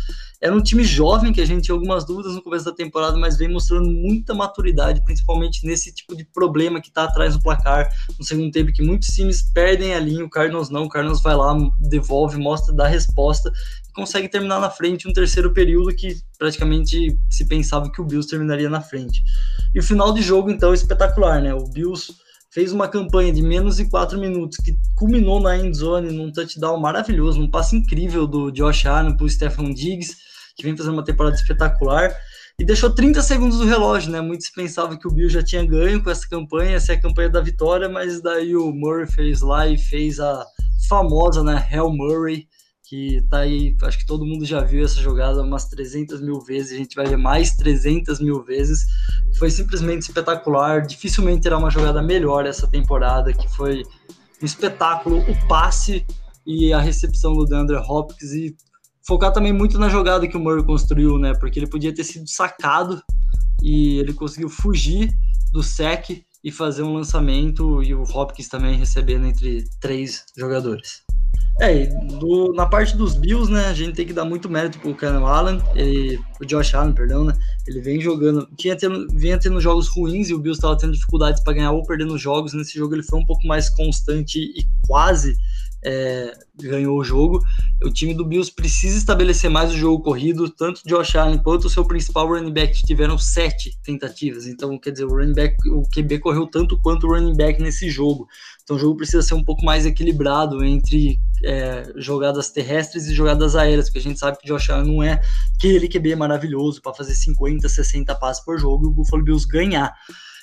Era 0.42 0.54
um 0.54 0.62
time 0.62 0.82
jovem 0.82 1.32
que 1.32 1.40
a 1.40 1.44
gente 1.44 1.64
tinha 1.64 1.74
algumas 1.74 2.06
dúvidas 2.06 2.34
no 2.34 2.42
começo 2.42 2.64
da 2.64 2.72
temporada, 2.72 3.16
mas 3.18 3.36
vem 3.36 3.48
mostrando 3.48 3.90
muita 3.90 4.32
maturidade, 4.32 5.04
principalmente 5.04 5.66
nesse 5.66 5.92
tipo 5.92 6.16
de 6.16 6.24
problema 6.24 6.80
que 6.80 6.88
está 6.88 7.04
atrás 7.04 7.34
do 7.34 7.42
placar 7.42 7.88
no 8.18 8.24
segundo 8.24 8.50
tempo, 8.50 8.72
que 8.72 8.82
muitos 8.82 9.08
times 9.08 9.42
perdem 9.52 9.94
a 9.94 10.00
linha, 10.00 10.24
o 10.24 10.30
Cardinals 10.30 10.70
não, 10.70 10.84
o 10.84 10.88
Cardinals 10.88 11.22
vai 11.22 11.36
lá, 11.36 11.54
devolve, 11.80 12.38
mostra, 12.38 12.74
dá 12.74 12.86
resposta 12.86 13.52
e 13.88 13.92
consegue 13.92 14.28
terminar 14.28 14.60
na 14.60 14.70
frente 14.70 15.06
um 15.06 15.12
terceiro 15.12 15.52
período 15.52 15.94
que 15.94 16.16
praticamente 16.38 17.18
se 17.28 17.46
pensava 17.46 17.92
que 17.92 18.00
o 18.00 18.04
Bills 18.04 18.28
terminaria 18.28 18.70
na 18.70 18.80
frente. 18.80 19.22
E 19.74 19.78
o 19.78 19.82
final 19.82 20.12
de 20.12 20.22
jogo, 20.22 20.50
então, 20.50 20.70
é 20.70 20.74
espetacular, 20.74 21.42
né? 21.42 21.52
O 21.54 21.64
Bills 21.68 22.14
fez 22.52 22.72
uma 22.72 22.88
campanha 22.88 23.32
de 23.32 23.42
menos 23.42 23.76
de 23.76 23.88
4 23.88 24.18
minutos 24.18 24.58
que 24.58 24.74
culminou 24.96 25.40
na 25.40 25.56
end 25.56 25.76
zone 25.76 26.10
num 26.10 26.32
touchdown 26.32 26.78
maravilhoso, 26.78 27.40
num 27.40 27.50
passe 27.50 27.76
incrível 27.76 28.26
do 28.26 28.50
Josh 28.50 28.86
Allen 28.86 29.16
para 29.16 29.24
o 29.24 29.30
Stephen 29.30 29.72
Diggs 29.72 30.16
que 30.60 30.62
vem 30.62 30.76
fazendo 30.76 30.94
uma 30.94 31.04
temporada 31.04 31.34
espetacular, 31.34 32.14
e 32.58 32.64
deixou 32.64 32.90
30 32.90 33.22
segundos 33.22 33.58
do 33.58 33.64
relógio, 33.64 34.12
né? 34.12 34.20
Muitos 34.20 34.50
pensavam 34.50 34.98
que 34.98 35.08
o 35.08 35.10
Bill 35.10 35.30
já 35.30 35.42
tinha 35.42 35.64
ganho 35.64 36.02
com 36.02 36.10
essa 36.10 36.28
campanha, 36.28 36.76
essa 36.76 36.92
é 36.92 36.96
a 36.96 37.00
campanha 37.00 37.30
da 37.30 37.40
vitória, 37.40 37.88
mas 37.88 38.20
daí 38.20 38.54
o 38.54 38.70
Murray 38.70 39.06
fez 39.06 39.40
lá 39.40 39.66
e 39.66 39.78
fez 39.78 40.20
a 40.20 40.44
famosa, 40.86 41.42
né, 41.42 41.66
Hell 41.72 41.90
Murray, 41.90 42.46
que 42.90 43.24
tá 43.30 43.38
aí, 43.38 43.76
acho 43.84 43.98
que 43.98 44.04
todo 44.04 44.26
mundo 44.26 44.44
já 44.44 44.62
viu 44.62 44.84
essa 44.84 45.00
jogada 45.00 45.40
umas 45.42 45.66
300 45.66 46.20
mil 46.20 46.40
vezes, 46.40 46.72
a 46.72 46.76
gente 46.76 46.96
vai 46.96 47.06
ver 47.06 47.16
mais 47.16 47.54
300 47.54 48.18
mil 48.18 48.42
vezes, 48.42 48.84
foi 49.38 49.48
simplesmente 49.48 50.02
espetacular, 50.02 50.84
dificilmente 50.84 51.42
terá 51.42 51.56
uma 51.56 51.70
jogada 51.70 52.02
melhor 52.02 52.46
essa 52.46 52.66
temporada, 52.66 53.32
que 53.32 53.48
foi 53.48 53.84
um 54.42 54.44
espetáculo, 54.44 55.20
o 55.20 55.46
passe 55.46 56.04
e 56.44 56.72
a 56.72 56.80
recepção 56.80 57.32
do 57.32 57.44
DeAndre 57.44 57.76
Hopkins, 57.76 58.32
e 58.32 58.56
focar 59.06 59.32
também 59.32 59.52
muito 59.52 59.78
na 59.78 59.88
jogada 59.88 60.26
que 60.26 60.36
o 60.36 60.40
Murray 60.40 60.64
construiu, 60.64 61.16
né? 61.16 61.32
Porque 61.34 61.60
ele 61.60 61.68
podia 61.68 61.94
ter 61.94 62.02
sido 62.02 62.28
sacado 62.28 63.00
e 63.62 64.00
ele 64.00 64.12
conseguiu 64.12 64.48
fugir 64.48 65.12
do 65.52 65.62
sec 65.62 66.24
e 66.42 66.50
fazer 66.50 66.82
um 66.82 66.94
lançamento 66.94 67.84
e 67.84 67.94
o 67.94 68.02
Hopkins 68.02 68.48
também 68.48 68.76
recebendo 68.76 69.26
entre 69.26 69.64
três 69.78 70.24
jogadores. 70.36 71.08
É, 71.60 71.86
do, 72.18 72.54
na 72.54 72.64
parte 72.64 72.96
dos 72.96 73.14
Bills, 73.14 73.52
né, 73.52 73.66
a 73.66 73.74
gente 73.74 73.94
tem 73.94 74.06
que 74.06 74.14
dar 74.14 74.24
muito 74.24 74.48
mérito 74.48 74.78
pro 74.78 74.94
Kenneth 74.94 75.26
Allen, 75.26 75.62
ele, 75.74 76.18
o 76.40 76.46
Josh 76.46 76.74
Allen, 76.74 76.94
perdão, 76.94 77.22
né, 77.22 77.34
ele 77.66 77.80
vem 77.80 78.00
jogando, 78.00 78.48
tinha 78.56 78.74
tendo, 78.74 79.06
vinha 79.12 79.38
tendo 79.38 79.60
jogos 79.60 79.86
ruins 79.88 80.30
e 80.30 80.34
o 80.34 80.38
Bills 80.38 80.58
estava 80.58 80.78
tendo 80.78 80.94
dificuldades 80.94 81.42
para 81.42 81.52
ganhar 81.52 81.72
ou 81.72 81.84
perdendo 81.84 82.16
jogos, 82.16 82.54
nesse 82.54 82.78
jogo 82.78 82.94
ele 82.94 83.02
foi 83.02 83.18
um 83.18 83.26
pouco 83.26 83.46
mais 83.46 83.68
constante 83.68 84.38
e 84.38 84.64
quase 84.86 85.36
é, 85.84 86.32
ganhou 86.56 86.98
o 86.98 87.04
jogo. 87.04 87.40
O 87.82 87.90
time 87.90 88.14
do 88.14 88.24
Bills 88.24 88.52
precisa 88.52 88.98
estabelecer 88.98 89.50
mais 89.50 89.72
o 89.72 89.76
jogo 89.76 90.02
corrido, 90.02 90.48
tanto 90.50 90.82
Josh 90.86 91.16
Allen 91.16 91.38
quanto 91.38 91.66
o 91.66 91.70
seu 91.70 91.84
principal 91.84 92.28
running 92.28 92.52
back 92.52 92.82
tiveram 92.82 93.16
sete 93.16 93.78
tentativas. 93.82 94.46
Então, 94.46 94.78
quer 94.78 94.90
dizer, 94.90 95.04
o 95.04 95.14
running 95.14 95.34
back, 95.34 95.56
o 95.70 95.82
QB 95.88 96.18
correu 96.18 96.46
tanto 96.46 96.80
quanto 96.80 97.06
o 97.06 97.10
running 97.10 97.36
back 97.36 97.60
nesse 97.62 97.88
jogo. 97.88 98.26
Então, 98.62 98.76
o 98.76 98.78
jogo 98.78 98.96
precisa 98.96 99.22
ser 99.22 99.34
um 99.34 99.44
pouco 99.44 99.64
mais 99.64 99.86
equilibrado 99.86 100.62
entre 100.64 101.18
é, 101.42 101.90
jogadas 101.96 102.50
terrestres 102.50 103.06
e 103.06 103.14
jogadas 103.14 103.56
aéreas, 103.56 103.86
porque 103.86 103.98
a 103.98 104.02
gente 104.02 104.18
sabe 104.18 104.38
que 104.38 104.46
Josh 104.46 104.70
Allen 104.70 104.92
não 104.92 105.02
é 105.02 105.20
aquele 105.56 105.88
QB 105.88 106.16
maravilhoso 106.16 106.82
para 106.82 106.94
fazer 106.94 107.14
50, 107.14 107.68
60 107.68 108.14
passes 108.16 108.44
por 108.44 108.58
jogo 108.58 108.84
e 108.84 108.88
o 108.88 108.92
Buffalo 108.92 109.24
Bills 109.24 109.46
ganhar 109.48 109.94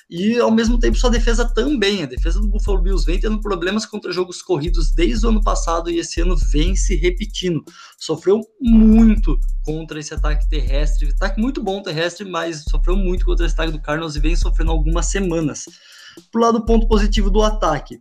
e 0.08 0.38
ao 0.38 0.50
mesmo 0.50 0.78
tempo 0.78 0.96
sua 0.96 1.10
defesa 1.10 1.44
também. 1.44 2.02
A 2.02 2.06
defesa 2.06 2.40
do 2.40 2.48
Buffalo 2.48 2.80
Bills 2.80 3.04
vem 3.04 3.20
tendo 3.20 3.40
problemas 3.40 3.84
contra 3.84 4.12
jogos 4.12 4.40
corridos 4.40 4.92
desde 4.92 5.26
o 5.26 5.28
ano 5.28 5.42
passado 5.42 5.90
e 5.90 5.98
esse 5.98 6.20
ano 6.20 6.36
vem 6.50 6.74
se 6.74 6.94
repetindo. 6.96 7.62
Sofreu 7.98 8.40
muito 8.60 9.38
contra 9.64 9.98
esse 9.98 10.14
ataque 10.14 10.48
terrestre, 10.48 11.10
ataque 11.10 11.40
muito 11.40 11.62
bom 11.62 11.82
terrestre, 11.82 12.28
mas 12.28 12.64
sofreu 12.68 12.96
muito 12.96 13.26
contra 13.26 13.44
esse 13.44 13.54
ataque 13.54 13.72
do 13.72 13.82
Cardinals 13.82 14.16
e 14.16 14.20
vem 14.20 14.34
sofrendo 14.34 14.70
algumas 14.70 15.06
semanas. 15.06 15.64
Pro 16.32 16.40
lado 16.40 16.64
ponto 16.64 16.88
positivo 16.88 17.30
do 17.30 17.42
ataque, 17.42 18.00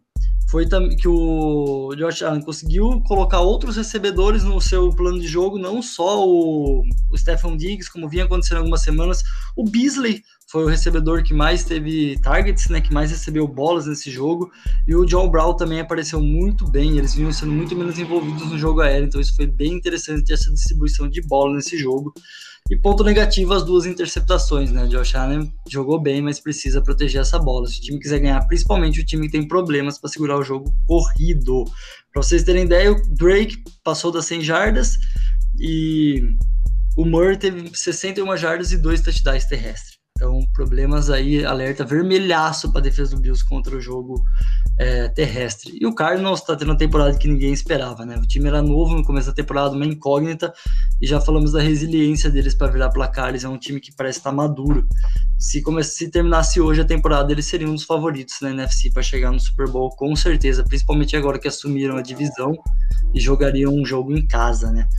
foi 0.50 0.66
que 0.98 1.08
o 1.08 1.94
Josh 1.98 2.24
Allen 2.24 2.42
conseguiu 2.42 3.02
colocar 3.02 3.42
outros 3.42 3.76
recebedores 3.76 4.44
no 4.44 4.62
seu 4.62 4.90
plano 4.92 5.20
de 5.20 5.28
jogo, 5.28 5.60
não 5.60 5.82
só 5.82 6.26
o, 6.26 6.84
o 7.12 7.18
Stephen 7.18 7.58
Diggs, 7.58 7.92
como 7.92 8.08
vinha 8.08 8.24
acontecendo 8.24 8.60
algumas 8.60 8.82
semanas, 8.82 9.22
o 9.58 9.70
Beasley 9.70 10.24
foi 10.50 10.64
o 10.64 10.68
recebedor 10.68 11.24
que 11.24 11.34
mais 11.34 11.64
teve 11.64 12.18
targets, 12.22 12.70
né, 12.70 12.80
que 12.80 12.94
mais 12.94 13.12
recebeu 13.12 13.48
bolas 13.48 13.86
nesse 13.86 14.10
jogo, 14.10 14.50
e 14.88 14.96
o 14.96 15.06
John 15.06 15.30
Brown 15.30 15.56
também 15.56 15.82
apareceu 15.82 16.22
muito 16.22 16.66
bem, 16.70 16.98
eles 16.98 17.14
vinham 17.14 17.34
sendo 17.34 17.52
muito 17.52 17.76
menos 17.76 18.00
envolvidos 18.00 18.50
no 18.50 18.58
jogo 18.58 18.82
aéreo, 18.82 19.08
então 19.08 19.20
isso 19.20 19.36
foi 19.36 19.46
bem 19.46 19.74
interessante 19.74 20.32
essa 20.32 20.52
distribuição 20.52 21.10
de 21.10 21.22
bola 21.22 21.56
nesse 21.56 21.78
jogo. 21.78 22.14
E 22.70 22.76
ponto 22.76 23.02
negativo, 23.02 23.54
as 23.54 23.64
duas 23.64 23.86
interceptações, 23.86 24.72
né? 24.72 24.86
Josh 24.88 25.16
Allen 25.16 25.54
jogou 25.70 26.02
bem, 26.02 26.22
mas 26.22 26.38
precisa 26.38 26.82
proteger 26.82 27.22
essa 27.22 27.40
bola. 27.40 27.66
Se 27.66 27.80
o 27.80 27.82
time 27.82 27.98
quiser 27.98 28.20
ganhar, 28.20 28.46
principalmente 28.46 29.00
o 29.00 29.06
time 29.06 29.28
que 29.28 29.32
tem 29.32 29.48
problemas 29.48 29.98
para 29.98 30.10
segurar 30.10 30.38
o 30.38 30.44
jogo 30.44 30.76
corrido. 30.86 31.64
Para 32.12 32.22
vocês 32.22 32.44
terem 32.44 32.66
ideia, 32.66 32.92
o 32.92 33.16
Drake 33.16 33.64
passou 33.86 34.12
das 34.12 34.26
100 34.26 34.42
jardas 34.42 34.98
e 35.58 36.36
o 36.98 37.06
Murray 37.06 37.38
teve 37.38 37.72
61 37.74 38.36
jardas 38.36 38.74
e 38.74 38.78
dois 38.78 39.00
touchdowns 39.00 39.46
terrestres. 39.46 39.98
Problemas 40.58 41.12
aí, 41.12 41.46
alerta 41.46 41.86
vermelhaço 41.86 42.72
para 42.72 42.82
defesa 42.82 43.16
do 43.16 43.22
Bills 43.22 43.46
contra 43.48 43.76
o 43.76 43.80
jogo 43.80 44.24
é, 44.76 45.08
terrestre. 45.08 45.78
E 45.80 45.86
o 45.86 45.94
Cardinals 45.94 46.40
está 46.40 46.56
tendo 46.56 46.70
uma 46.70 46.78
temporada 46.78 47.16
que 47.16 47.28
ninguém 47.28 47.54
esperava, 47.54 48.04
né? 48.04 48.18
O 48.18 48.26
time 48.26 48.48
era 48.48 48.60
novo 48.60 48.96
no 48.96 49.04
começo 49.04 49.28
da 49.28 49.34
temporada, 49.34 49.76
uma 49.76 49.86
incógnita, 49.86 50.52
e 51.00 51.06
já 51.06 51.22
falamos 51.22 51.52
da 51.52 51.62
resiliência 51.62 52.32
deles 52.32 52.56
para 52.56 52.72
virar 52.72 52.90
placares. 52.90 53.44
É 53.44 53.48
um 53.48 53.60
time 53.60 53.80
que 53.80 53.92
parece 53.92 54.18
estar 54.18 54.32
tá 54.32 54.36
maduro. 54.36 54.88
Se, 55.38 55.64
se 55.84 56.10
terminasse 56.10 56.60
hoje 56.60 56.82
a 56.82 56.86
temporada, 56.86 57.32
eles 57.32 57.46
seriam 57.46 57.70
um 57.70 57.76
dos 57.76 57.84
favoritos 57.84 58.42
na 58.42 58.50
NFC 58.50 58.90
para 58.90 59.04
chegar 59.04 59.32
no 59.32 59.40
Super 59.40 59.70
Bowl, 59.70 59.92
com 59.92 60.16
certeza, 60.16 60.64
principalmente 60.64 61.16
agora 61.16 61.38
que 61.38 61.48
assumiram 61.48 61.98
a 61.98 62.02
divisão 62.02 62.52
e 63.14 63.20
jogariam 63.20 63.72
um 63.76 63.86
jogo 63.86 64.12
em 64.12 64.26
casa, 64.26 64.72
né? 64.72 64.90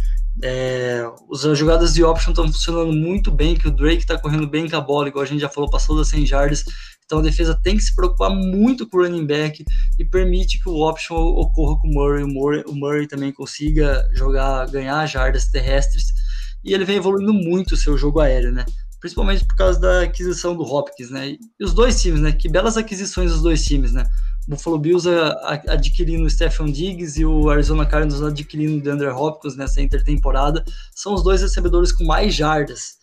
É, 0.42 1.02
as 1.32 1.58
jogadas 1.58 1.94
de 1.94 2.04
option 2.04 2.30
estão 2.30 2.46
funcionando 2.46 2.92
muito 2.92 3.30
bem, 3.30 3.56
que 3.56 3.66
o 3.66 3.70
Drake 3.70 4.02
está 4.02 4.18
correndo 4.18 4.46
bem 4.46 4.68
com 4.68 4.76
a 4.76 4.80
bola, 4.80 5.08
igual 5.08 5.24
a 5.24 5.26
gente 5.26 5.40
já 5.40 5.48
falou, 5.48 5.70
passou 5.70 5.96
das 5.96 6.08
100 6.08 6.26
jardas, 6.26 6.64
então 7.04 7.18
a 7.18 7.22
defesa 7.22 7.58
tem 7.60 7.76
que 7.76 7.82
se 7.82 7.94
preocupar 7.94 8.30
muito 8.30 8.86
com 8.86 8.98
o 8.98 9.02
running 9.02 9.26
back 9.26 9.64
e 9.98 10.04
permite 10.04 10.62
que 10.62 10.68
o 10.68 10.86
option 10.86 11.16
ocorra 11.16 11.80
com 11.80 11.88
o 11.88 11.92
Murray, 11.92 12.22
o 12.22 12.28
Murray, 12.28 12.64
o 12.66 12.74
Murray 12.74 13.08
também 13.08 13.32
consiga 13.32 14.06
jogar, 14.14 14.66
ganhar 14.70 15.06
jardas 15.06 15.46
terrestres, 15.46 16.04
e 16.62 16.74
ele 16.74 16.84
vem 16.84 16.96
evoluindo 16.96 17.32
muito 17.32 17.72
o 17.72 17.76
seu 17.76 17.96
jogo 17.96 18.20
aéreo, 18.20 18.52
né? 18.52 18.64
Principalmente 19.00 19.44
por 19.44 19.56
causa 19.56 19.80
da 19.80 20.02
aquisição 20.02 20.56
do 20.56 20.64
Hopkins, 20.64 21.10
né? 21.10 21.30
E 21.30 21.64
os 21.64 21.72
dois 21.72 22.00
times, 22.00 22.20
né? 22.20 22.32
Que 22.32 22.48
belas 22.48 22.76
aquisições 22.76 23.32
os 23.32 23.42
dois 23.42 23.64
times, 23.64 23.92
né? 23.92 24.04
Buffalo 24.48 24.78
Bills 24.78 25.06
adquirindo 25.68 26.24
o 26.24 26.30
Stephen 26.30 26.72
Diggs 26.72 27.20
e 27.20 27.26
o 27.26 27.50
Arizona 27.50 27.84
Cardinals 27.84 28.22
adquirindo 28.22 28.78
o 28.78 28.82
DeAndre 28.82 29.08
Hopkins 29.08 29.56
nessa 29.56 29.82
intertemporada. 29.82 30.64
São 30.94 31.12
os 31.12 31.22
dois 31.22 31.42
recebedores 31.42 31.92
com 31.92 32.04
mais 32.04 32.34
jardas 32.34 32.96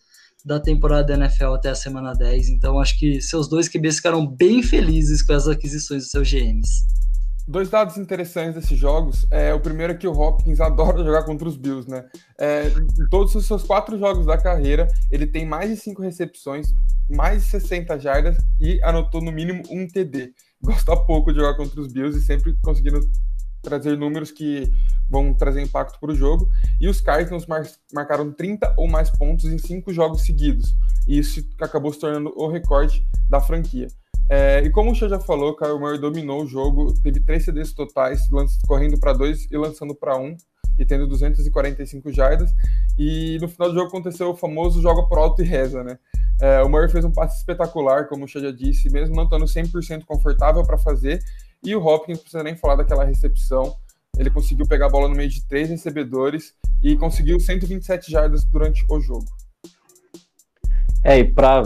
da 0.44 0.60
temporada 0.60 1.04
da 1.04 1.14
NFL 1.14 1.54
até 1.54 1.70
a 1.70 1.76
semana 1.76 2.14
10. 2.14 2.50
Então, 2.50 2.80
acho 2.80 2.98
que 2.98 3.22
seus 3.22 3.48
dois 3.48 3.70
QBs 3.70 3.98
ficaram 3.98 4.26
bem 4.26 4.64
felizes 4.64 5.22
com 5.22 5.34
as 5.34 5.48
aquisições 5.48 6.04
dos 6.04 6.12
seus 6.12 6.28
GMs. 6.28 6.84
Dois 7.48 7.70
dados 7.70 7.96
interessantes 7.98 8.56
desses 8.56 8.78
jogos. 8.78 9.28
É, 9.30 9.54
o 9.54 9.60
primeiro 9.60 9.94
é 9.94 9.96
que 9.96 10.08
o 10.08 10.20
Hopkins 10.20 10.60
adora 10.60 11.04
jogar 11.04 11.24
contra 11.26 11.48
os 11.48 11.56
Bills, 11.56 11.88
né? 11.88 12.04
É, 12.40 12.70
em 12.70 13.08
todos 13.12 13.36
os 13.36 13.46
seus 13.46 13.62
quatro 13.62 14.00
jogos 14.00 14.26
da 14.26 14.36
carreira, 14.36 14.88
ele 15.12 15.28
tem 15.28 15.46
mais 15.46 15.70
de 15.70 15.78
cinco 15.78 16.02
recepções, 16.02 16.74
mais 17.08 17.44
de 17.44 17.50
60 17.50 18.00
jardas 18.00 18.38
e 18.60 18.82
anotou 18.84 19.22
no 19.22 19.32
mínimo 19.32 19.62
um 19.70 19.88
TD. 19.88 20.34
Gosta 20.66 20.98
pouco 20.98 21.32
de 21.32 21.40
jogar 21.40 21.56
contra 21.56 21.80
os 21.80 21.92
Bills 21.92 22.18
e 22.18 22.22
sempre 22.22 22.56
conseguindo 22.62 23.00
trazer 23.62 23.98
números 23.98 24.32
que 24.32 24.72
vão 25.10 25.34
trazer 25.34 25.62
impacto 25.62 26.00
para 26.00 26.12
o 26.12 26.16
jogo. 26.16 26.50
E 26.80 26.88
os 26.88 27.02
Cardinals 27.02 27.46
mar 27.46 27.64
marcaram 27.94 28.32
30 28.32 28.76
ou 28.78 28.88
mais 28.88 29.10
pontos 29.10 29.46
em 29.46 29.58
cinco 29.58 29.94
jogos 29.94 30.22
seguidos. 30.22 30.76
E 31.08 31.18
isso 31.18 31.44
acabou 31.60 31.92
se 31.92 32.00
tornando 32.00 32.34
o 32.36 32.48
recorde 32.48 33.06
da 33.30 33.40
franquia. 33.40 33.88
É, 34.28 34.62
e 34.62 34.72
como 34.72 34.92
o 34.92 34.96
Xê 34.96 35.08
já 35.08 35.20
falou, 35.20 35.56
Kyle 35.56 35.80
Murray 35.80 36.00
dominou 36.00 36.44
o 36.44 36.48
jogo, 36.48 36.94
teve 37.02 37.20
três 37.20 37.46
CDs 37.46 37.74
totais, 37.74 38.22
correndo 38.66 39.00
para 39.00 39.14
dois 39.14 39.48
e 39.52 39.58
lançando 39.58 39.94
para 39.94 40.18
um, 40.18 40.36
e 40.78 40.86
tendo 40.86 41.08
245 41.08 42.12
jardas. 42.12 42.52
E 42.98 43.38
no 43.42 43.48
final 43.48 43.70
do 43.70 43.76
jogo 43.76 43.88
aconteceu 43.88 44.30
o 44.30 44.36
famoso 44.36 44.82
joga 44.82 45.04
pro 45.04 45.20
alto 45.20 45.42
e 45.42 45.46
reza, 45.46 45.84
né? 45.84 45.98
É, 46.42 46.62
o 46.62 46.70
Murray 46.70 46.90
fez 46.90 47.06
um 47.06 47.12
passe 47.12 47.38
espetacular, 47.38 48.08
como 48.08 48.26
o 48.26 48.28
Xê 48.28 48.40
já 48.40 48.52
disse, 48.52 48.90
mesmo 48.90 49.16
não 49.16 49.24
estando 49.24 49.46
100% 49.46 50.04
confortável 50.06 50.64
para 50.64 50.78
fazer. 50.78 51.24
E 51.64 51.76
o 51.76 51.84
Hopkins, 51.84 52.18
não 52.18 52.22
precisa 52.22 52.44
nem 52.44 52.56
falar 52.56 52.76
daquela 52.76 53.04
recepção, 53.04 53.76
ele 54.18 54.30
conseguiu 54.30 54.66
pegar 54.66 54.86
a 54.86 54.90
bola 54.90 55.10
no 55.10 55.16
meio 55.16 55.30
de 55.30 55.46
três 55.46 55.70
recebedores 55.70 56.54
e 56.82 56.96
conseguiu 56.96 57.40
127 57.40 58.12
jardas 58.12 58.44
durante 58.46 58.86
o 58.90 59.00
jogo. 59.00 59.26
É, 61.04 61.20
e 61.20 61.24
para 61.24 61.64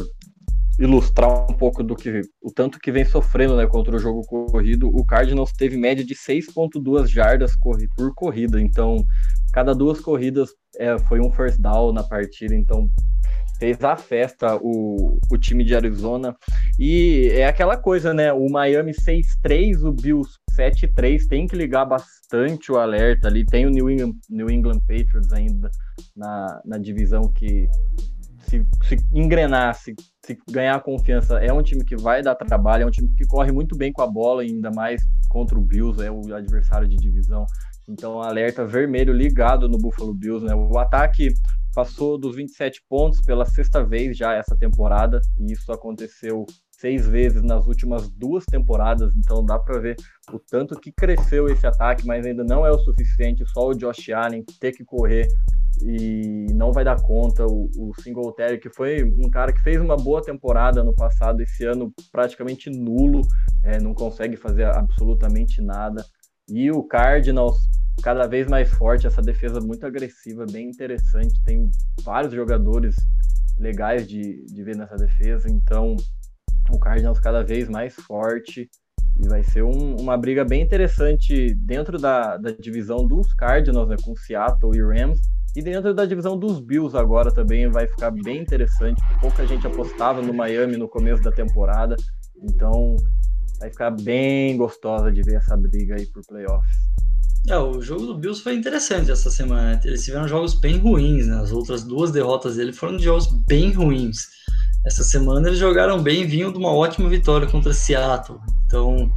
ilustrar 0.80 1.52
um 1.52 1.54
pouco 1.54 1.84
do 1.84 1.96
que 1.96 2.22
o 2.42 2.52
tanto 2.52 2.80
que 2.80 2.92
vem 2.92 3.04
sofrendo 3.04 3.58
né, 3.58 3.68
contra 3.68 3.96
o 3.96 4.00
jogo 4.00 4.22
corrido, 4.24 4.88
o 4.88 5.06
Cardinals 5.06 5.52
teve 5.52 5.76
média 5.76 6.06
de 6.06 6.16
6.2 6.16 7.08
jardas 7.08 7.52
por 7.60 8.16
corrida, 8.16 8.62
então 8.62 9.06
cada 9.52 9.76
duas 9.76 10.00
corridas 10.00 10.50
é, 10.78 10.98
foi 11.00 11.20
um 11.20 11.32
first 11.32 11.60
down 11.60 11.92
na 11.92 12.04
partida, 12.04 12.56
então 12.56 12.90
fez 13.60 13.84
a 13.84 13.98
festa 13.98 14.58
o, 14.62 15.20
o 15.30 15.38
time 15.38 15.66
de 15.66 15.76
Arizona. 15.76 16.34
E 16.80 17.30
é 17.34 17.46
aquela 17.46 17.76
coisa, 17.76 18.14
né? 18.14 18.32
O 18.32 18.50
Miami 18.50 18.94
6-3, 18.94 19.84
o 19.84 19.92
Bills 19.92 20.32
7-3, 20.58 21.28
tem 21.28 21.46
que 21.46 21.58
ligar 21.58 21.84
bastante 21.84 22.72
o 22.72 22.78
alerta 22.78 23.28
ali. 23.28 23.46
Tem 23.46 23.66
o 23.66 23.70
New 23.70 23.90
England, 23.90 24.16
New 24.30 24.50
England 24.50 24.80
Patriots 24.88 25.34
ainda 25.34 25.70
na, 26.16 26.62
na 26.64 26.78
divisão 26.78 27.30
que 27.34 27.68
se, 28.50 28.66
se 28.84 28.98
engrenar, 29.14 29.76
se, 29.76 29.96
se 30.26 30.38
ganhar 30.50 30.82
confiança, 30.82 31.40
é 31.40 31.54
um 31.54 31.62
time 31.62 31.86
que 31.86 31.96
vai 31.96 32.24
dar 32.24 32.36
trabalho, 32.36 32.84
é 32.84 32.86
um 32.86 32.92
time 32.92 33.10
que 33.16 33.26
corre 33.28 33.52
muito 33.52 33.78
bem 33.78 33.94
com 33.94 34.02
a 34.02 34.08
bola, 34.08 34.42
ainda 34.42 34.72
mais 34.72 35.04
contra 35.30 35.58
o 35.58 35.62
Bills, 35.62 36.04
é 36.04 36.12
o 36.12 36.34
adversário 36.34 36.88
de 36.88 36.96
divisão. 36.96 37.46
Então, 37.88 38.22
alerta 38.22 38.66
vermelho 38.66 39.14
ligado 39.14 39.70
no 39.70 39.78
Buffalo 39.78 40.14
Bills, 40.14 40.46
né? 40.46 40.54
O 40.56 40.78
ataque 40.78 41.34
passou 41.74 42.18
dos 42.18 42.36
27 42.36 42.84
pontos 42.90 43.22
pela 43.22 43.46
sexta 43.46 43.84
vez 43.84 44.18
já 44.18 44.34
essa 44.34 44.56
temporada, 44.58 45.22
e 45.38 45.54
isso 45.54 45.72
aconteceu 45.72 46.46
seis 46.80 47.08
vezes 47.08 47.44
nas 47.44 47.68
últimas 47.68 48.10
duas 48.10 48.46
temporadas, 48.46 49.14
então 49.16 49.46
dá 49.46 49.60
para 49.60 49.80
ver 49.80 49.96
o 50.32 50.40
tanto 50.40 50.80
que 50.80 50.92
cresceu 50.92 51.48
esse 51.50 51.68
ataque, 51.68 52.06
mas 52.06 52.26
ainda 52.26 52.44
não 52.44 52.66
é 52.66 52.72
o 52.72 52.80
suficiente, 52.80 53.46
só 53.48 53.68
o 53.68 53.76
Josh 53.76 54.10
Allen 54.10 54.46
ter 54.60 54.72
que 54.72 54.86
correr 54.86 55.28
e 55.82 56.48
não 56.54 56.72
vai 56.72 56.84
dar 56.84 57.02
conta. 57.02 57.46
O, 57.46 57.70
o 57.78 57.94
Singletary, 58.02 58.60
que 58.60 58.70
foi 58.70 59.04
um 59.04 59.30
cara 59.30 59.52
que 59.52 59.62
fez 59.62 59.82
uma 59.82 59.98
boa 59.98 60.22
temporada 60.22 60.84
no 60.84 60.94
passado, 60.94 61.42
esse 61.42 61.66
ano 61.66 61.94
praticamente 62.12 62.70
nulo, 62.70 63.22
é, 63.64 63.80
não 63.80 63.94
consegue 63.94 64.38
fazer 64.38 64.66
absolutamente 64.66 65.62
nada. 65.62 66.06
E 66.48 66.72
o 66.72 66.84
Cardinals 66.84 67.58
cada 68.02 68.26
vez 68.28 68.48
mais 68.48 68.70
forte, 68.72 69.06
essa 69.06 69.22
defesa 69.22 69.60
muito 69.60 69.86
agressiva, 69.86 70.46
bem 70.50 70.70
interessante. 70.70 71.34
Tem 71.44 71.70
vários 72.04 72.34
jogadores 72.34 72.96
legais 73.58 74.08
de, 74.08 74.46
de 74.46 74.64
ver 74.64 74.78
nessa 74.78 74.96
defesa, 74.96 75.50
então 75.50 75.98
o 76.72 76.80
Cardinals 76.80 77.20
cada 77.20 77.44
vez 77.44 77.68
mais 77.70 77.94
forte 77.96 78.70
e 79.20 79.28
vai 79.28 79.44
ser 79.44 79.64
um, 79.64 79.96
uma 79.98 80.18
briga 80.18 80.46
bem 80.46 80.62
interessante 80.62 81.54
dentro 81.56 81.98
da, 81.98 82.38
da 82.38 82.52
divisão 82.52 83.06
dos 83.06 83.34
Cardinals, 83.34 83.90
né, 83.90 83.98
com 84.02 84.16
Seattle 84.16 84.76
e 84.76 84.82
Rams, 84.82 85.20
e 85.56 85.62
dentro 85.62 85.94
da 85.94 86.06
divisão 86.06 86.38
dos 86.38 86.62
Bills 86.62 86.96
agora 86.96 87.34
também 87.34 87.70
vai 87.70 87.88
ficar 87.88 88.12
bem 88.12 88.42
interessante. 88.42 89.02
Pouca 89.20 89.46
gente 89.46 89.68
apostava 89.68 90.22
no 90.22 90.34
Miami 90.34 90.78
no 90.78 90.88
começo 90.88 91.22
da 91.22 91.32
temporada, 91.32 91.96
então 92.42 92.96
vai 93.60 93.70
ficar 93.70 93.92
bem 93.92 94.56
gostosa 94.56 95.12
de 95.12 95.22
ver 95.22 95.36
essa 95.36 95.58
briga 95.58 95.96
aí 95.96 96.06
por 96.06 96.24
playoffs. 96.26 96.78
É, 97.48 97.58
o 97.58 97.82
jogo 97.82 98.06
do 98.06 98.18
Bills 98.18 98.42
foi 98.42 98.56
interessante 98.56 99.12
essa 99.12 99.32
semana. 99.32 99.80
Eles 99.84 100.04
tiveram 100.04 100.28
jogos 100.28 100.54
bem 100.54 100.78
ruins, 100.78 101.28
né? 101.28 101.38
As 101.38 101.52
outras 101.52 101.84
duas 101.84 102.12
derrotas 102.12 102.58
dele 102.58 102.74
foram 102.74 102.98
de 102.98 103.04
jogos 103.04 103.28
bem 103.48 103.72
ruins. 103.72 104.28
Essa 104.86 105.04
semana 105.04 105.48
eles 105.48 105.60
jogaram 105.60 106.02
bem, 106.02 106.26
vinham 106.26 106.52
de 106.52 106.58
uma 106.58 106.72
ótima 106.72 107.10
vitória 107.10 107.48
contra 107.48 107.74
Seattle. 107.74 108.40
Então, 108.66 109.12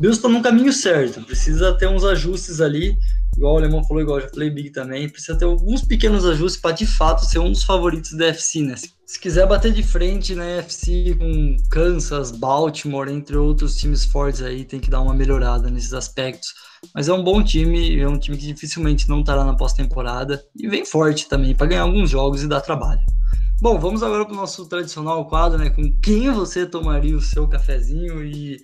Bills 0.00 0.18
está 0.18 0.28
no 0.28 0.42
caminho 0.42 0.72
certo. 0.72 1.22
Precisa 1.22 1.72
ter 1.74 1.88
uns 1.88 2.04
ajustes 2.04 2.60
ali, 2.60 2.96
igual 3.36 3.54
o 3.54 3.58
Alemão 3.58 3.84
falou, 3.84 4.02
igual 4.02 4.20
já 4.20 4.28
falei 4.28 4.50
Big 4.50 4.70
também. 4.70 5.08
Precisa 5.08 5.38
ter 5.38 5.44
alguns 5.44 5.82
pequenos 5.82 6.26
ajustes 6.26 6.60
para 6.60 6.72
de 6.72 6.86
fato 6.86 7.24
ser 7.24 7.38
um 7.38 7.50
dos 7.50 7.64
favoritos 7.64 8.16
da 8.16 8.26
FC, 8.26 8.62
né? 8.62 8.74
Se 9.06 9.20
quiser 9.20 9.46
bater 9.46 9.72
de 9.72 9.82
frente 9.82 10.34
na 10.34 10.44
FC 10.44 11.16
com 11.18 11.56
Kansas, 11.70 12.30
Baltimore, 12.30 13.08
entre 13.08 13.36
outros 13.36 13.76
times 13.76 14.04
fortes 14.04 14.42
aí, 14.42 14.64
tem 14.64 14.80
que 14.80 14.90
dar 14.90 15.00
uma 15.00 15.14
melhorada 15.14 15.70
nesses 15.70 15.92
aspectos 15.92 16.52
mas 16.92 17.08
é 17.08 17.12
um 17.12 17.22
bom 17.22 17.42
time, 17.42 17.98
é 17.98 18.08
um 18.08 18.18
time 18.18 18.36
que 18.36 18.46
dificilmente 18.46 19.08
não 19.08 19.20
estará 19.20 19.44
na 19.44 19.54
pós-temporada 19.54 20.44
e 20.56 20.68
vem 20.68 20.84
forte 20.84 21.28
também 21.28 21.54
para 21.54 21.66
ganhar 21.66 21.82
alguns 21.82 22.10
jogos 22.10 22.42
e 22.42 22.48
dar 22.48 22.60
trabalho. 22.60 23.00
Bom, 23.60 23.78
vamos 23.78 24.02
agora 24.02 24.24
para 24.24 24.34
o 24.34 24.36
nosso 24.36 24.66
tradicional 24.66 25.26
quadro, 25.28 25.58
né? 25.58 25.70
Com 25.70 25.90
quem 26.00 26.30
você 26.30 26.66
tomaria 26.66 27.16
o 27.16 27.20
seu 27.20 27.48
cafezinho 27.48 28.24
e 28.24 28.58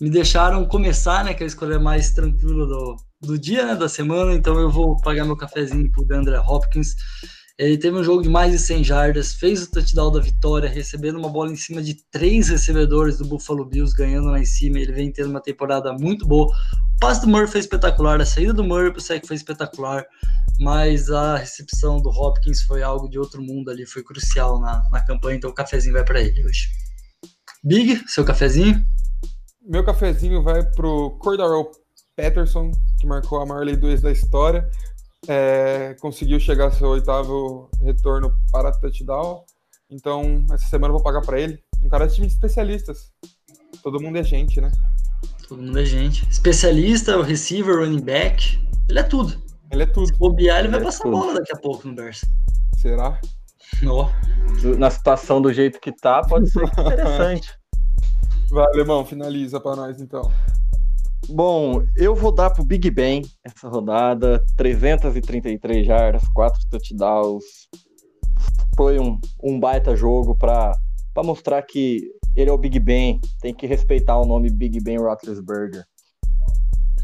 me 0.00 0.10
deixaram 0.10 0.66
começar, 0.66 1.24
né? 1.24 1.34
Que 1.34 1.42
é 1.42 1.44
a 1.44 1.48
escolha 1.48 1.78
mais 1.78 2.10
tranquila 2.12 2.66
do, 2.66 2.96
do 3.22 3.38
dia, 3.38 3.66
né? 3.66 3.74
Da 3.74 3.88
semana. 3.88 4.34
Então 4.34 4.58
eu 4.58 4.70
vou 4.70 4.96
pagar 5.00 5.24
meu 5.24 5.36
cafezinho 5.36 5.90
pro 5.90 6.06
André 6.16 6.38
Hopkins. 6.38 6.94
Ele 7.56 7.78
teve 7.78 7.96
um 7.96 8.02
jogo 8.02 8.20
de 8.20 8.28
mais 8.28 8.50
de 8.50 8.58
100 8.58 8.82
jardas, 8.82 9.34
fez 9.34 9.62
o 9.62 9.70
touchdown 9.70 10.10
da 10.10 10.20
vitória, 10.20 10.68
recebendo 10.68 11.18
uma 11.18 11.28
bola 11.28 11.52
em 11.52 11.56
cima 11.56 11.80
de 11.80 11.94
três 12.10 12.48
recebedores 12.48 13.18
do 13.18 13.24
Buffalo 13.24 13.64
Bills, 13.64 13.94
ganhando 13.94 14.26
lá 14.26 14.40
em 14.40 14.44
cima. 14.44 14.80
Ele 14.80 14.92
vem 14.92 15.12
tendo 15.12 15.30
uma 15.30 15.40
temporada 15.40 15.92
muito 15.92 16.26
boa. 16.26 16.46
O 16.96 17.00
passe 17.00 17.20
do 17.20 17.28
Murray 17.28 17.46
foi 17.46 17.60
espetacular, 17.60 18.20
a 18.20 18.26
saída 18.26 18.52
do 18.52 18.64
Murray 18.64 18.90
para 18.90 18.98
o 18.98 19.02
sec 19.02 19.24
foi 19.24 19.36
espetacular, 19.36 20.04
mas 20.58 21.10
a 21.10 21.36
recepção 21.36 22.00
do 22.00 22.08
Hopkins 22.08 22.62
foi 22.62 22.82
algo 22.82 23.08
de 23.08 23.18
outro 23.20 23.40
mundo 23.40 23.70
ali, 23.70 23.86
foi 23.86 24.02
crucial 24.02 24.60
na, 24.60 24.88
na 24.90 25.04
campanha, 25.04 25.36
então 25.36 25.50
o 25.50 25.54
cafezinho 25.54 25.94
vai 25.94 26.04
para 26.04 26.20
ele 26.20 26.44
hoje. 26.44 26.68
Big, 27.62 28.02
seu 28.08 28.24
cafezinho? 28.24 28.84
Meu 29.64 29.84
cafezinho 29.84 30.42
vai 30.42 30.62
pro 30.62 31.12
Cordarrelle 31.18 31.68
Patterson, 32.16 32.70
que 33.00 33.06
marcou 33.06 33.40
a 33.40 33.46
maior 33.46 33.64
lei 33.64 33.76
2 33.76 34.02
da 34.02 34.12
história 34.12 34.68
é, 35.28 35.94
conseguiu 36.00 36.38
chegar 36.38 36.64
ao 36.64 36.72
seu 36.72 36.88
oitavo 36.88 37.70
retorno 37.80 38.34
para 38.52 38.72
touchdown. 38.72 39.44
Então, 39.90 40.44
essa 40.52 40.66
semana 40.66 40.88
eu 40.92 40.96
vou 40.96 41.02
pagar 41.02 41.22
para 41.22 41.40
ele. 41.40 41.58
Um 41.82 41.88
cara 41.88 42.06
de 42.06 42.14
time 42.14 42.26
de 42.26 42.32
especialistas. 42.32 43.12
Todo 43.82 44.00
mundo 44.00 44.18
é 44.18 44.22
gente, 44.22 44.60
né? 44.60 44.70
Todo 45.48 45.62
mundo 45.62 45.78
é 45.78 45.84
gente. 45.84 46.28
Especialista, 46.28 47.18
o 47.18 47.22
receiver, 47.22 47.76
running 47.76 48.00
back. 48.00 48.58
Ele 48.88 48.98
é 48.98 49.02
tudo. 49.02 49.42
Ele 49.70 49.82
é 49.82 49.86
tudo. 49.86 50.06
Se 50.06 50.18
bobear, 50.18 50.58
ele, 50.58 50.68
Ele 50.68 50.72
vai 50.72 50.80
é 50.80 50.84
passar 50.84 51.04
tudo. 51.04 51.16
bola 51.16 51.34
daqui 51.34 51.52
a 51.52 51.60
pouco 51.60 51.86
no 51.86 51.94
Berço. 51.94 52.26
Será? 52.76 53.20
Ó. 53.86 54.10
Na 54.78 54.90
situação 54.90 55.40
do 55.40 55.52
jeito 55.52 55.80
que 55.80 55.92
tá, 55.92 56.22
pode 56.22 56.50
ser 56.50 56.64
interessante. 56.78 57.48
Vai, 58.54 58.66
Alemão, 58.66 59.04
finaliza 59.04 59.58
para 59.58 59.74
nós 59.74 60.00
então. 60.00 60.30
Bom, 61.28 61.82
eu 61.96 62.14
vou 62.14 62.32
dar 62.32 62.50
pro 62.50 62.64
Big 62.64 62.88
Ben 62.88 63.22
essa 63.42 63.68
rodada. 63.68 64.40
333 64.56 65.84
jardas, 65.84 66.22
4 66.32 66.68
touchdowns. 66.70 67.42
Foi 68.76 69.00
um, 69.00 69.18
um 69.42 69.58
baita 69.58 69.96
jogo 69.96 70.36
para 70.38 70.72
mostrar 71.24 71.62
que 71.62 72.02
ele 72.36 72.48
é 72.48 72.52
o 72.52 72.56
Big 72.56 72.78
Ben. 72.78 73.20
Tem 73.40 73.52
que 73.52 73.66
respeitar 73.66 74.16
o 74.20 74.24
nome 74.24 74.48
Big 74.50 74.80
Ben 74.80 74.98
Roethlisberger. 74.98 75.84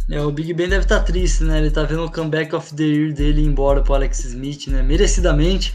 É, 0.08 0.20
o 0.20 0.30
Big 0.30 0.54
Ben 0.54 0.68
deve 0.68 0.84
estar 0.84 1.00
triste, 1.00 1.42
né? 1.42 1.58
Ele 1.58 1.72
tá 1.72 1.82
vendo 1.82 2.04
o 2.04 2.12
comeback 2.12 2.54
of 2.54 2.72
the 2.76 2.84
year 2.84 3.12
dele 3.12 3.42
ir 3.42 3.46
embora 3.46 3.82
pro 3.82 3.94
Alex 3.94 4.24
Smith, 4.24 4.68
né? 4.68 4.84
Merecidamente, 4.84 5.74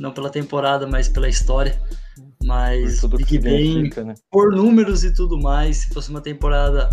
não 0.00 0.10
pela 0.10 0.30
temporada, 0.30 0.84
mas 0.84 1.08
pela 1.08 1.28
história. 1.28 1.80
Por 2.42 2.46
Mas 2.46 3.00
que 3.00 3.08
Big 3.08 3.38
Ben, 3.38 4.04
né? 4.04 4.14
por 4.30 4.52
números 4.52 5.04
e 5.04 5.14
tudo 5.14 5.40
mais, 5.40 5.78
se 5.78 5.94
fosse 5.94 6.10
uma 6.10 6.20
temporada 6.20 6.90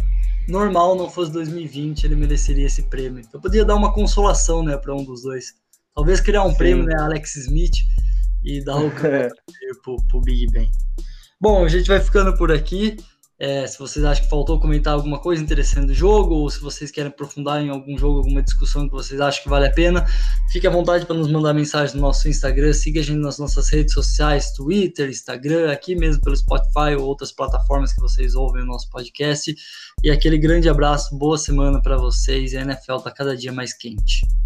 normal, 0.47 0.95
não 0.95 1.09
fosse 1.09 1.31
2020, 1.31 2.03
ele 2.03 2.15
mereceria 2.15 2.65
esse 2.65 2.83
prêmio. 2.83 3.23
Eu 3.33 3.39
podia 3.39 3.65
dar 3.65 3.75
uma 3.75 3.93
consolação, 3.93 4.63
né, 4.63 4.77
para 4.77 4.93
um 4.95 5.03
dos 5.03 5.23
dois. 5.23 5.53
Talvez 5.95 6.19
criar 6.19 6.43
um 6.43 6.51
Sim. 6.51 6.57
prêmio, 6.57 6.85
né, 6.85 6.95
Alex 6.99 7.35
Smith, 7.35 7.75
e 8.43 8.63
dar 8.63 8.77
o 8.77 8.85
year 9.03 9.31
pro, 9.83 9.97
pro 10.07 10.21
Big 10.21 10.47
Ben. 10.51 10.69
Bom, 11.41 11.63
a 11.63 11.67
gente 11.67 11.87
vai 11.87 11.99
ficando 11.99 12.35
por 12.37 12.51
aqui. 12.51 12.97
É, 13.39 13.65
se 13.65 13.79
vocês 13.79 14.03
acham 14.03 14.23
que 14.23 14.29
faltou 14.29 14.59
comentar 14.59 14.93
alguma 14.93 15.17
coisa 15.17 15.41
interessante 15.41 15.87
do 15.87 15.93
jogo, 15.93 16.35
ou 16.35 16.49
se 16.49 16.59
vocês 16.59 16.91
querem 16.91 17.09
aprofundar 17.09 17.61
em 17.61 17.69
algum 17.69 17.97
jogo, 17.97 18.17
alguma 18.17 18.43
discussão 18.43 18.85
que 18.85 18.91
vocês 18.91 19.21
acham 19.21 19.41
que 19.41 19.49
vale 19.49 19.67
a 19.67 19.71
pena, 19.71 20.05
fique 20.51 20.67
à 20.67 20.69
vontade 20.69 21.05
para 21.05 21.15
nos 21.15 21.31
mandar 21.31 21.53
mensagem 21.53 21.95
no 21.95 22.01
nosso 22.01 22.27
Instagram, 22.27 22.73
siga 22.73 22.99
a 22.99 23.03
gente 23.03 23.19
nas 23.19 23.39
nossas 23.39 23.69
redes 23.69 23.93
sociais, 23.93 24.51
Twitter, 24.51 25.09
Instagram, 25.09 25.71
aqui 25.71 25.95
mesmo 25.95 26.21
pelo 26.21 26.35
Spotify 26.35 26.95
ou 26.97 27.05
outras 27.05 27.31
plataformas 27.31 27.93
que 27.93 28.01
vocês 28.01 28.35
ouvem 28.35 28.63
o 28.63 28.65
nosso 28.65 28.89
podcast. 28.89 29.55
E 30.03 30.11
aquele 30.11 30.37
grande 30.37 30.67
abraço, 30.67 31.17
boa 31.17 31.37
semana 31.37 31.81
para 31.81 31.95
vocês. 31.97 32.53
A 32.53 32.61
NFL 32.61 32.97
tá 32.97 33.11
cada 33.11 33.37
dia 33.37 33.53
mais 33.53 33.73
quente. 33.73 34.29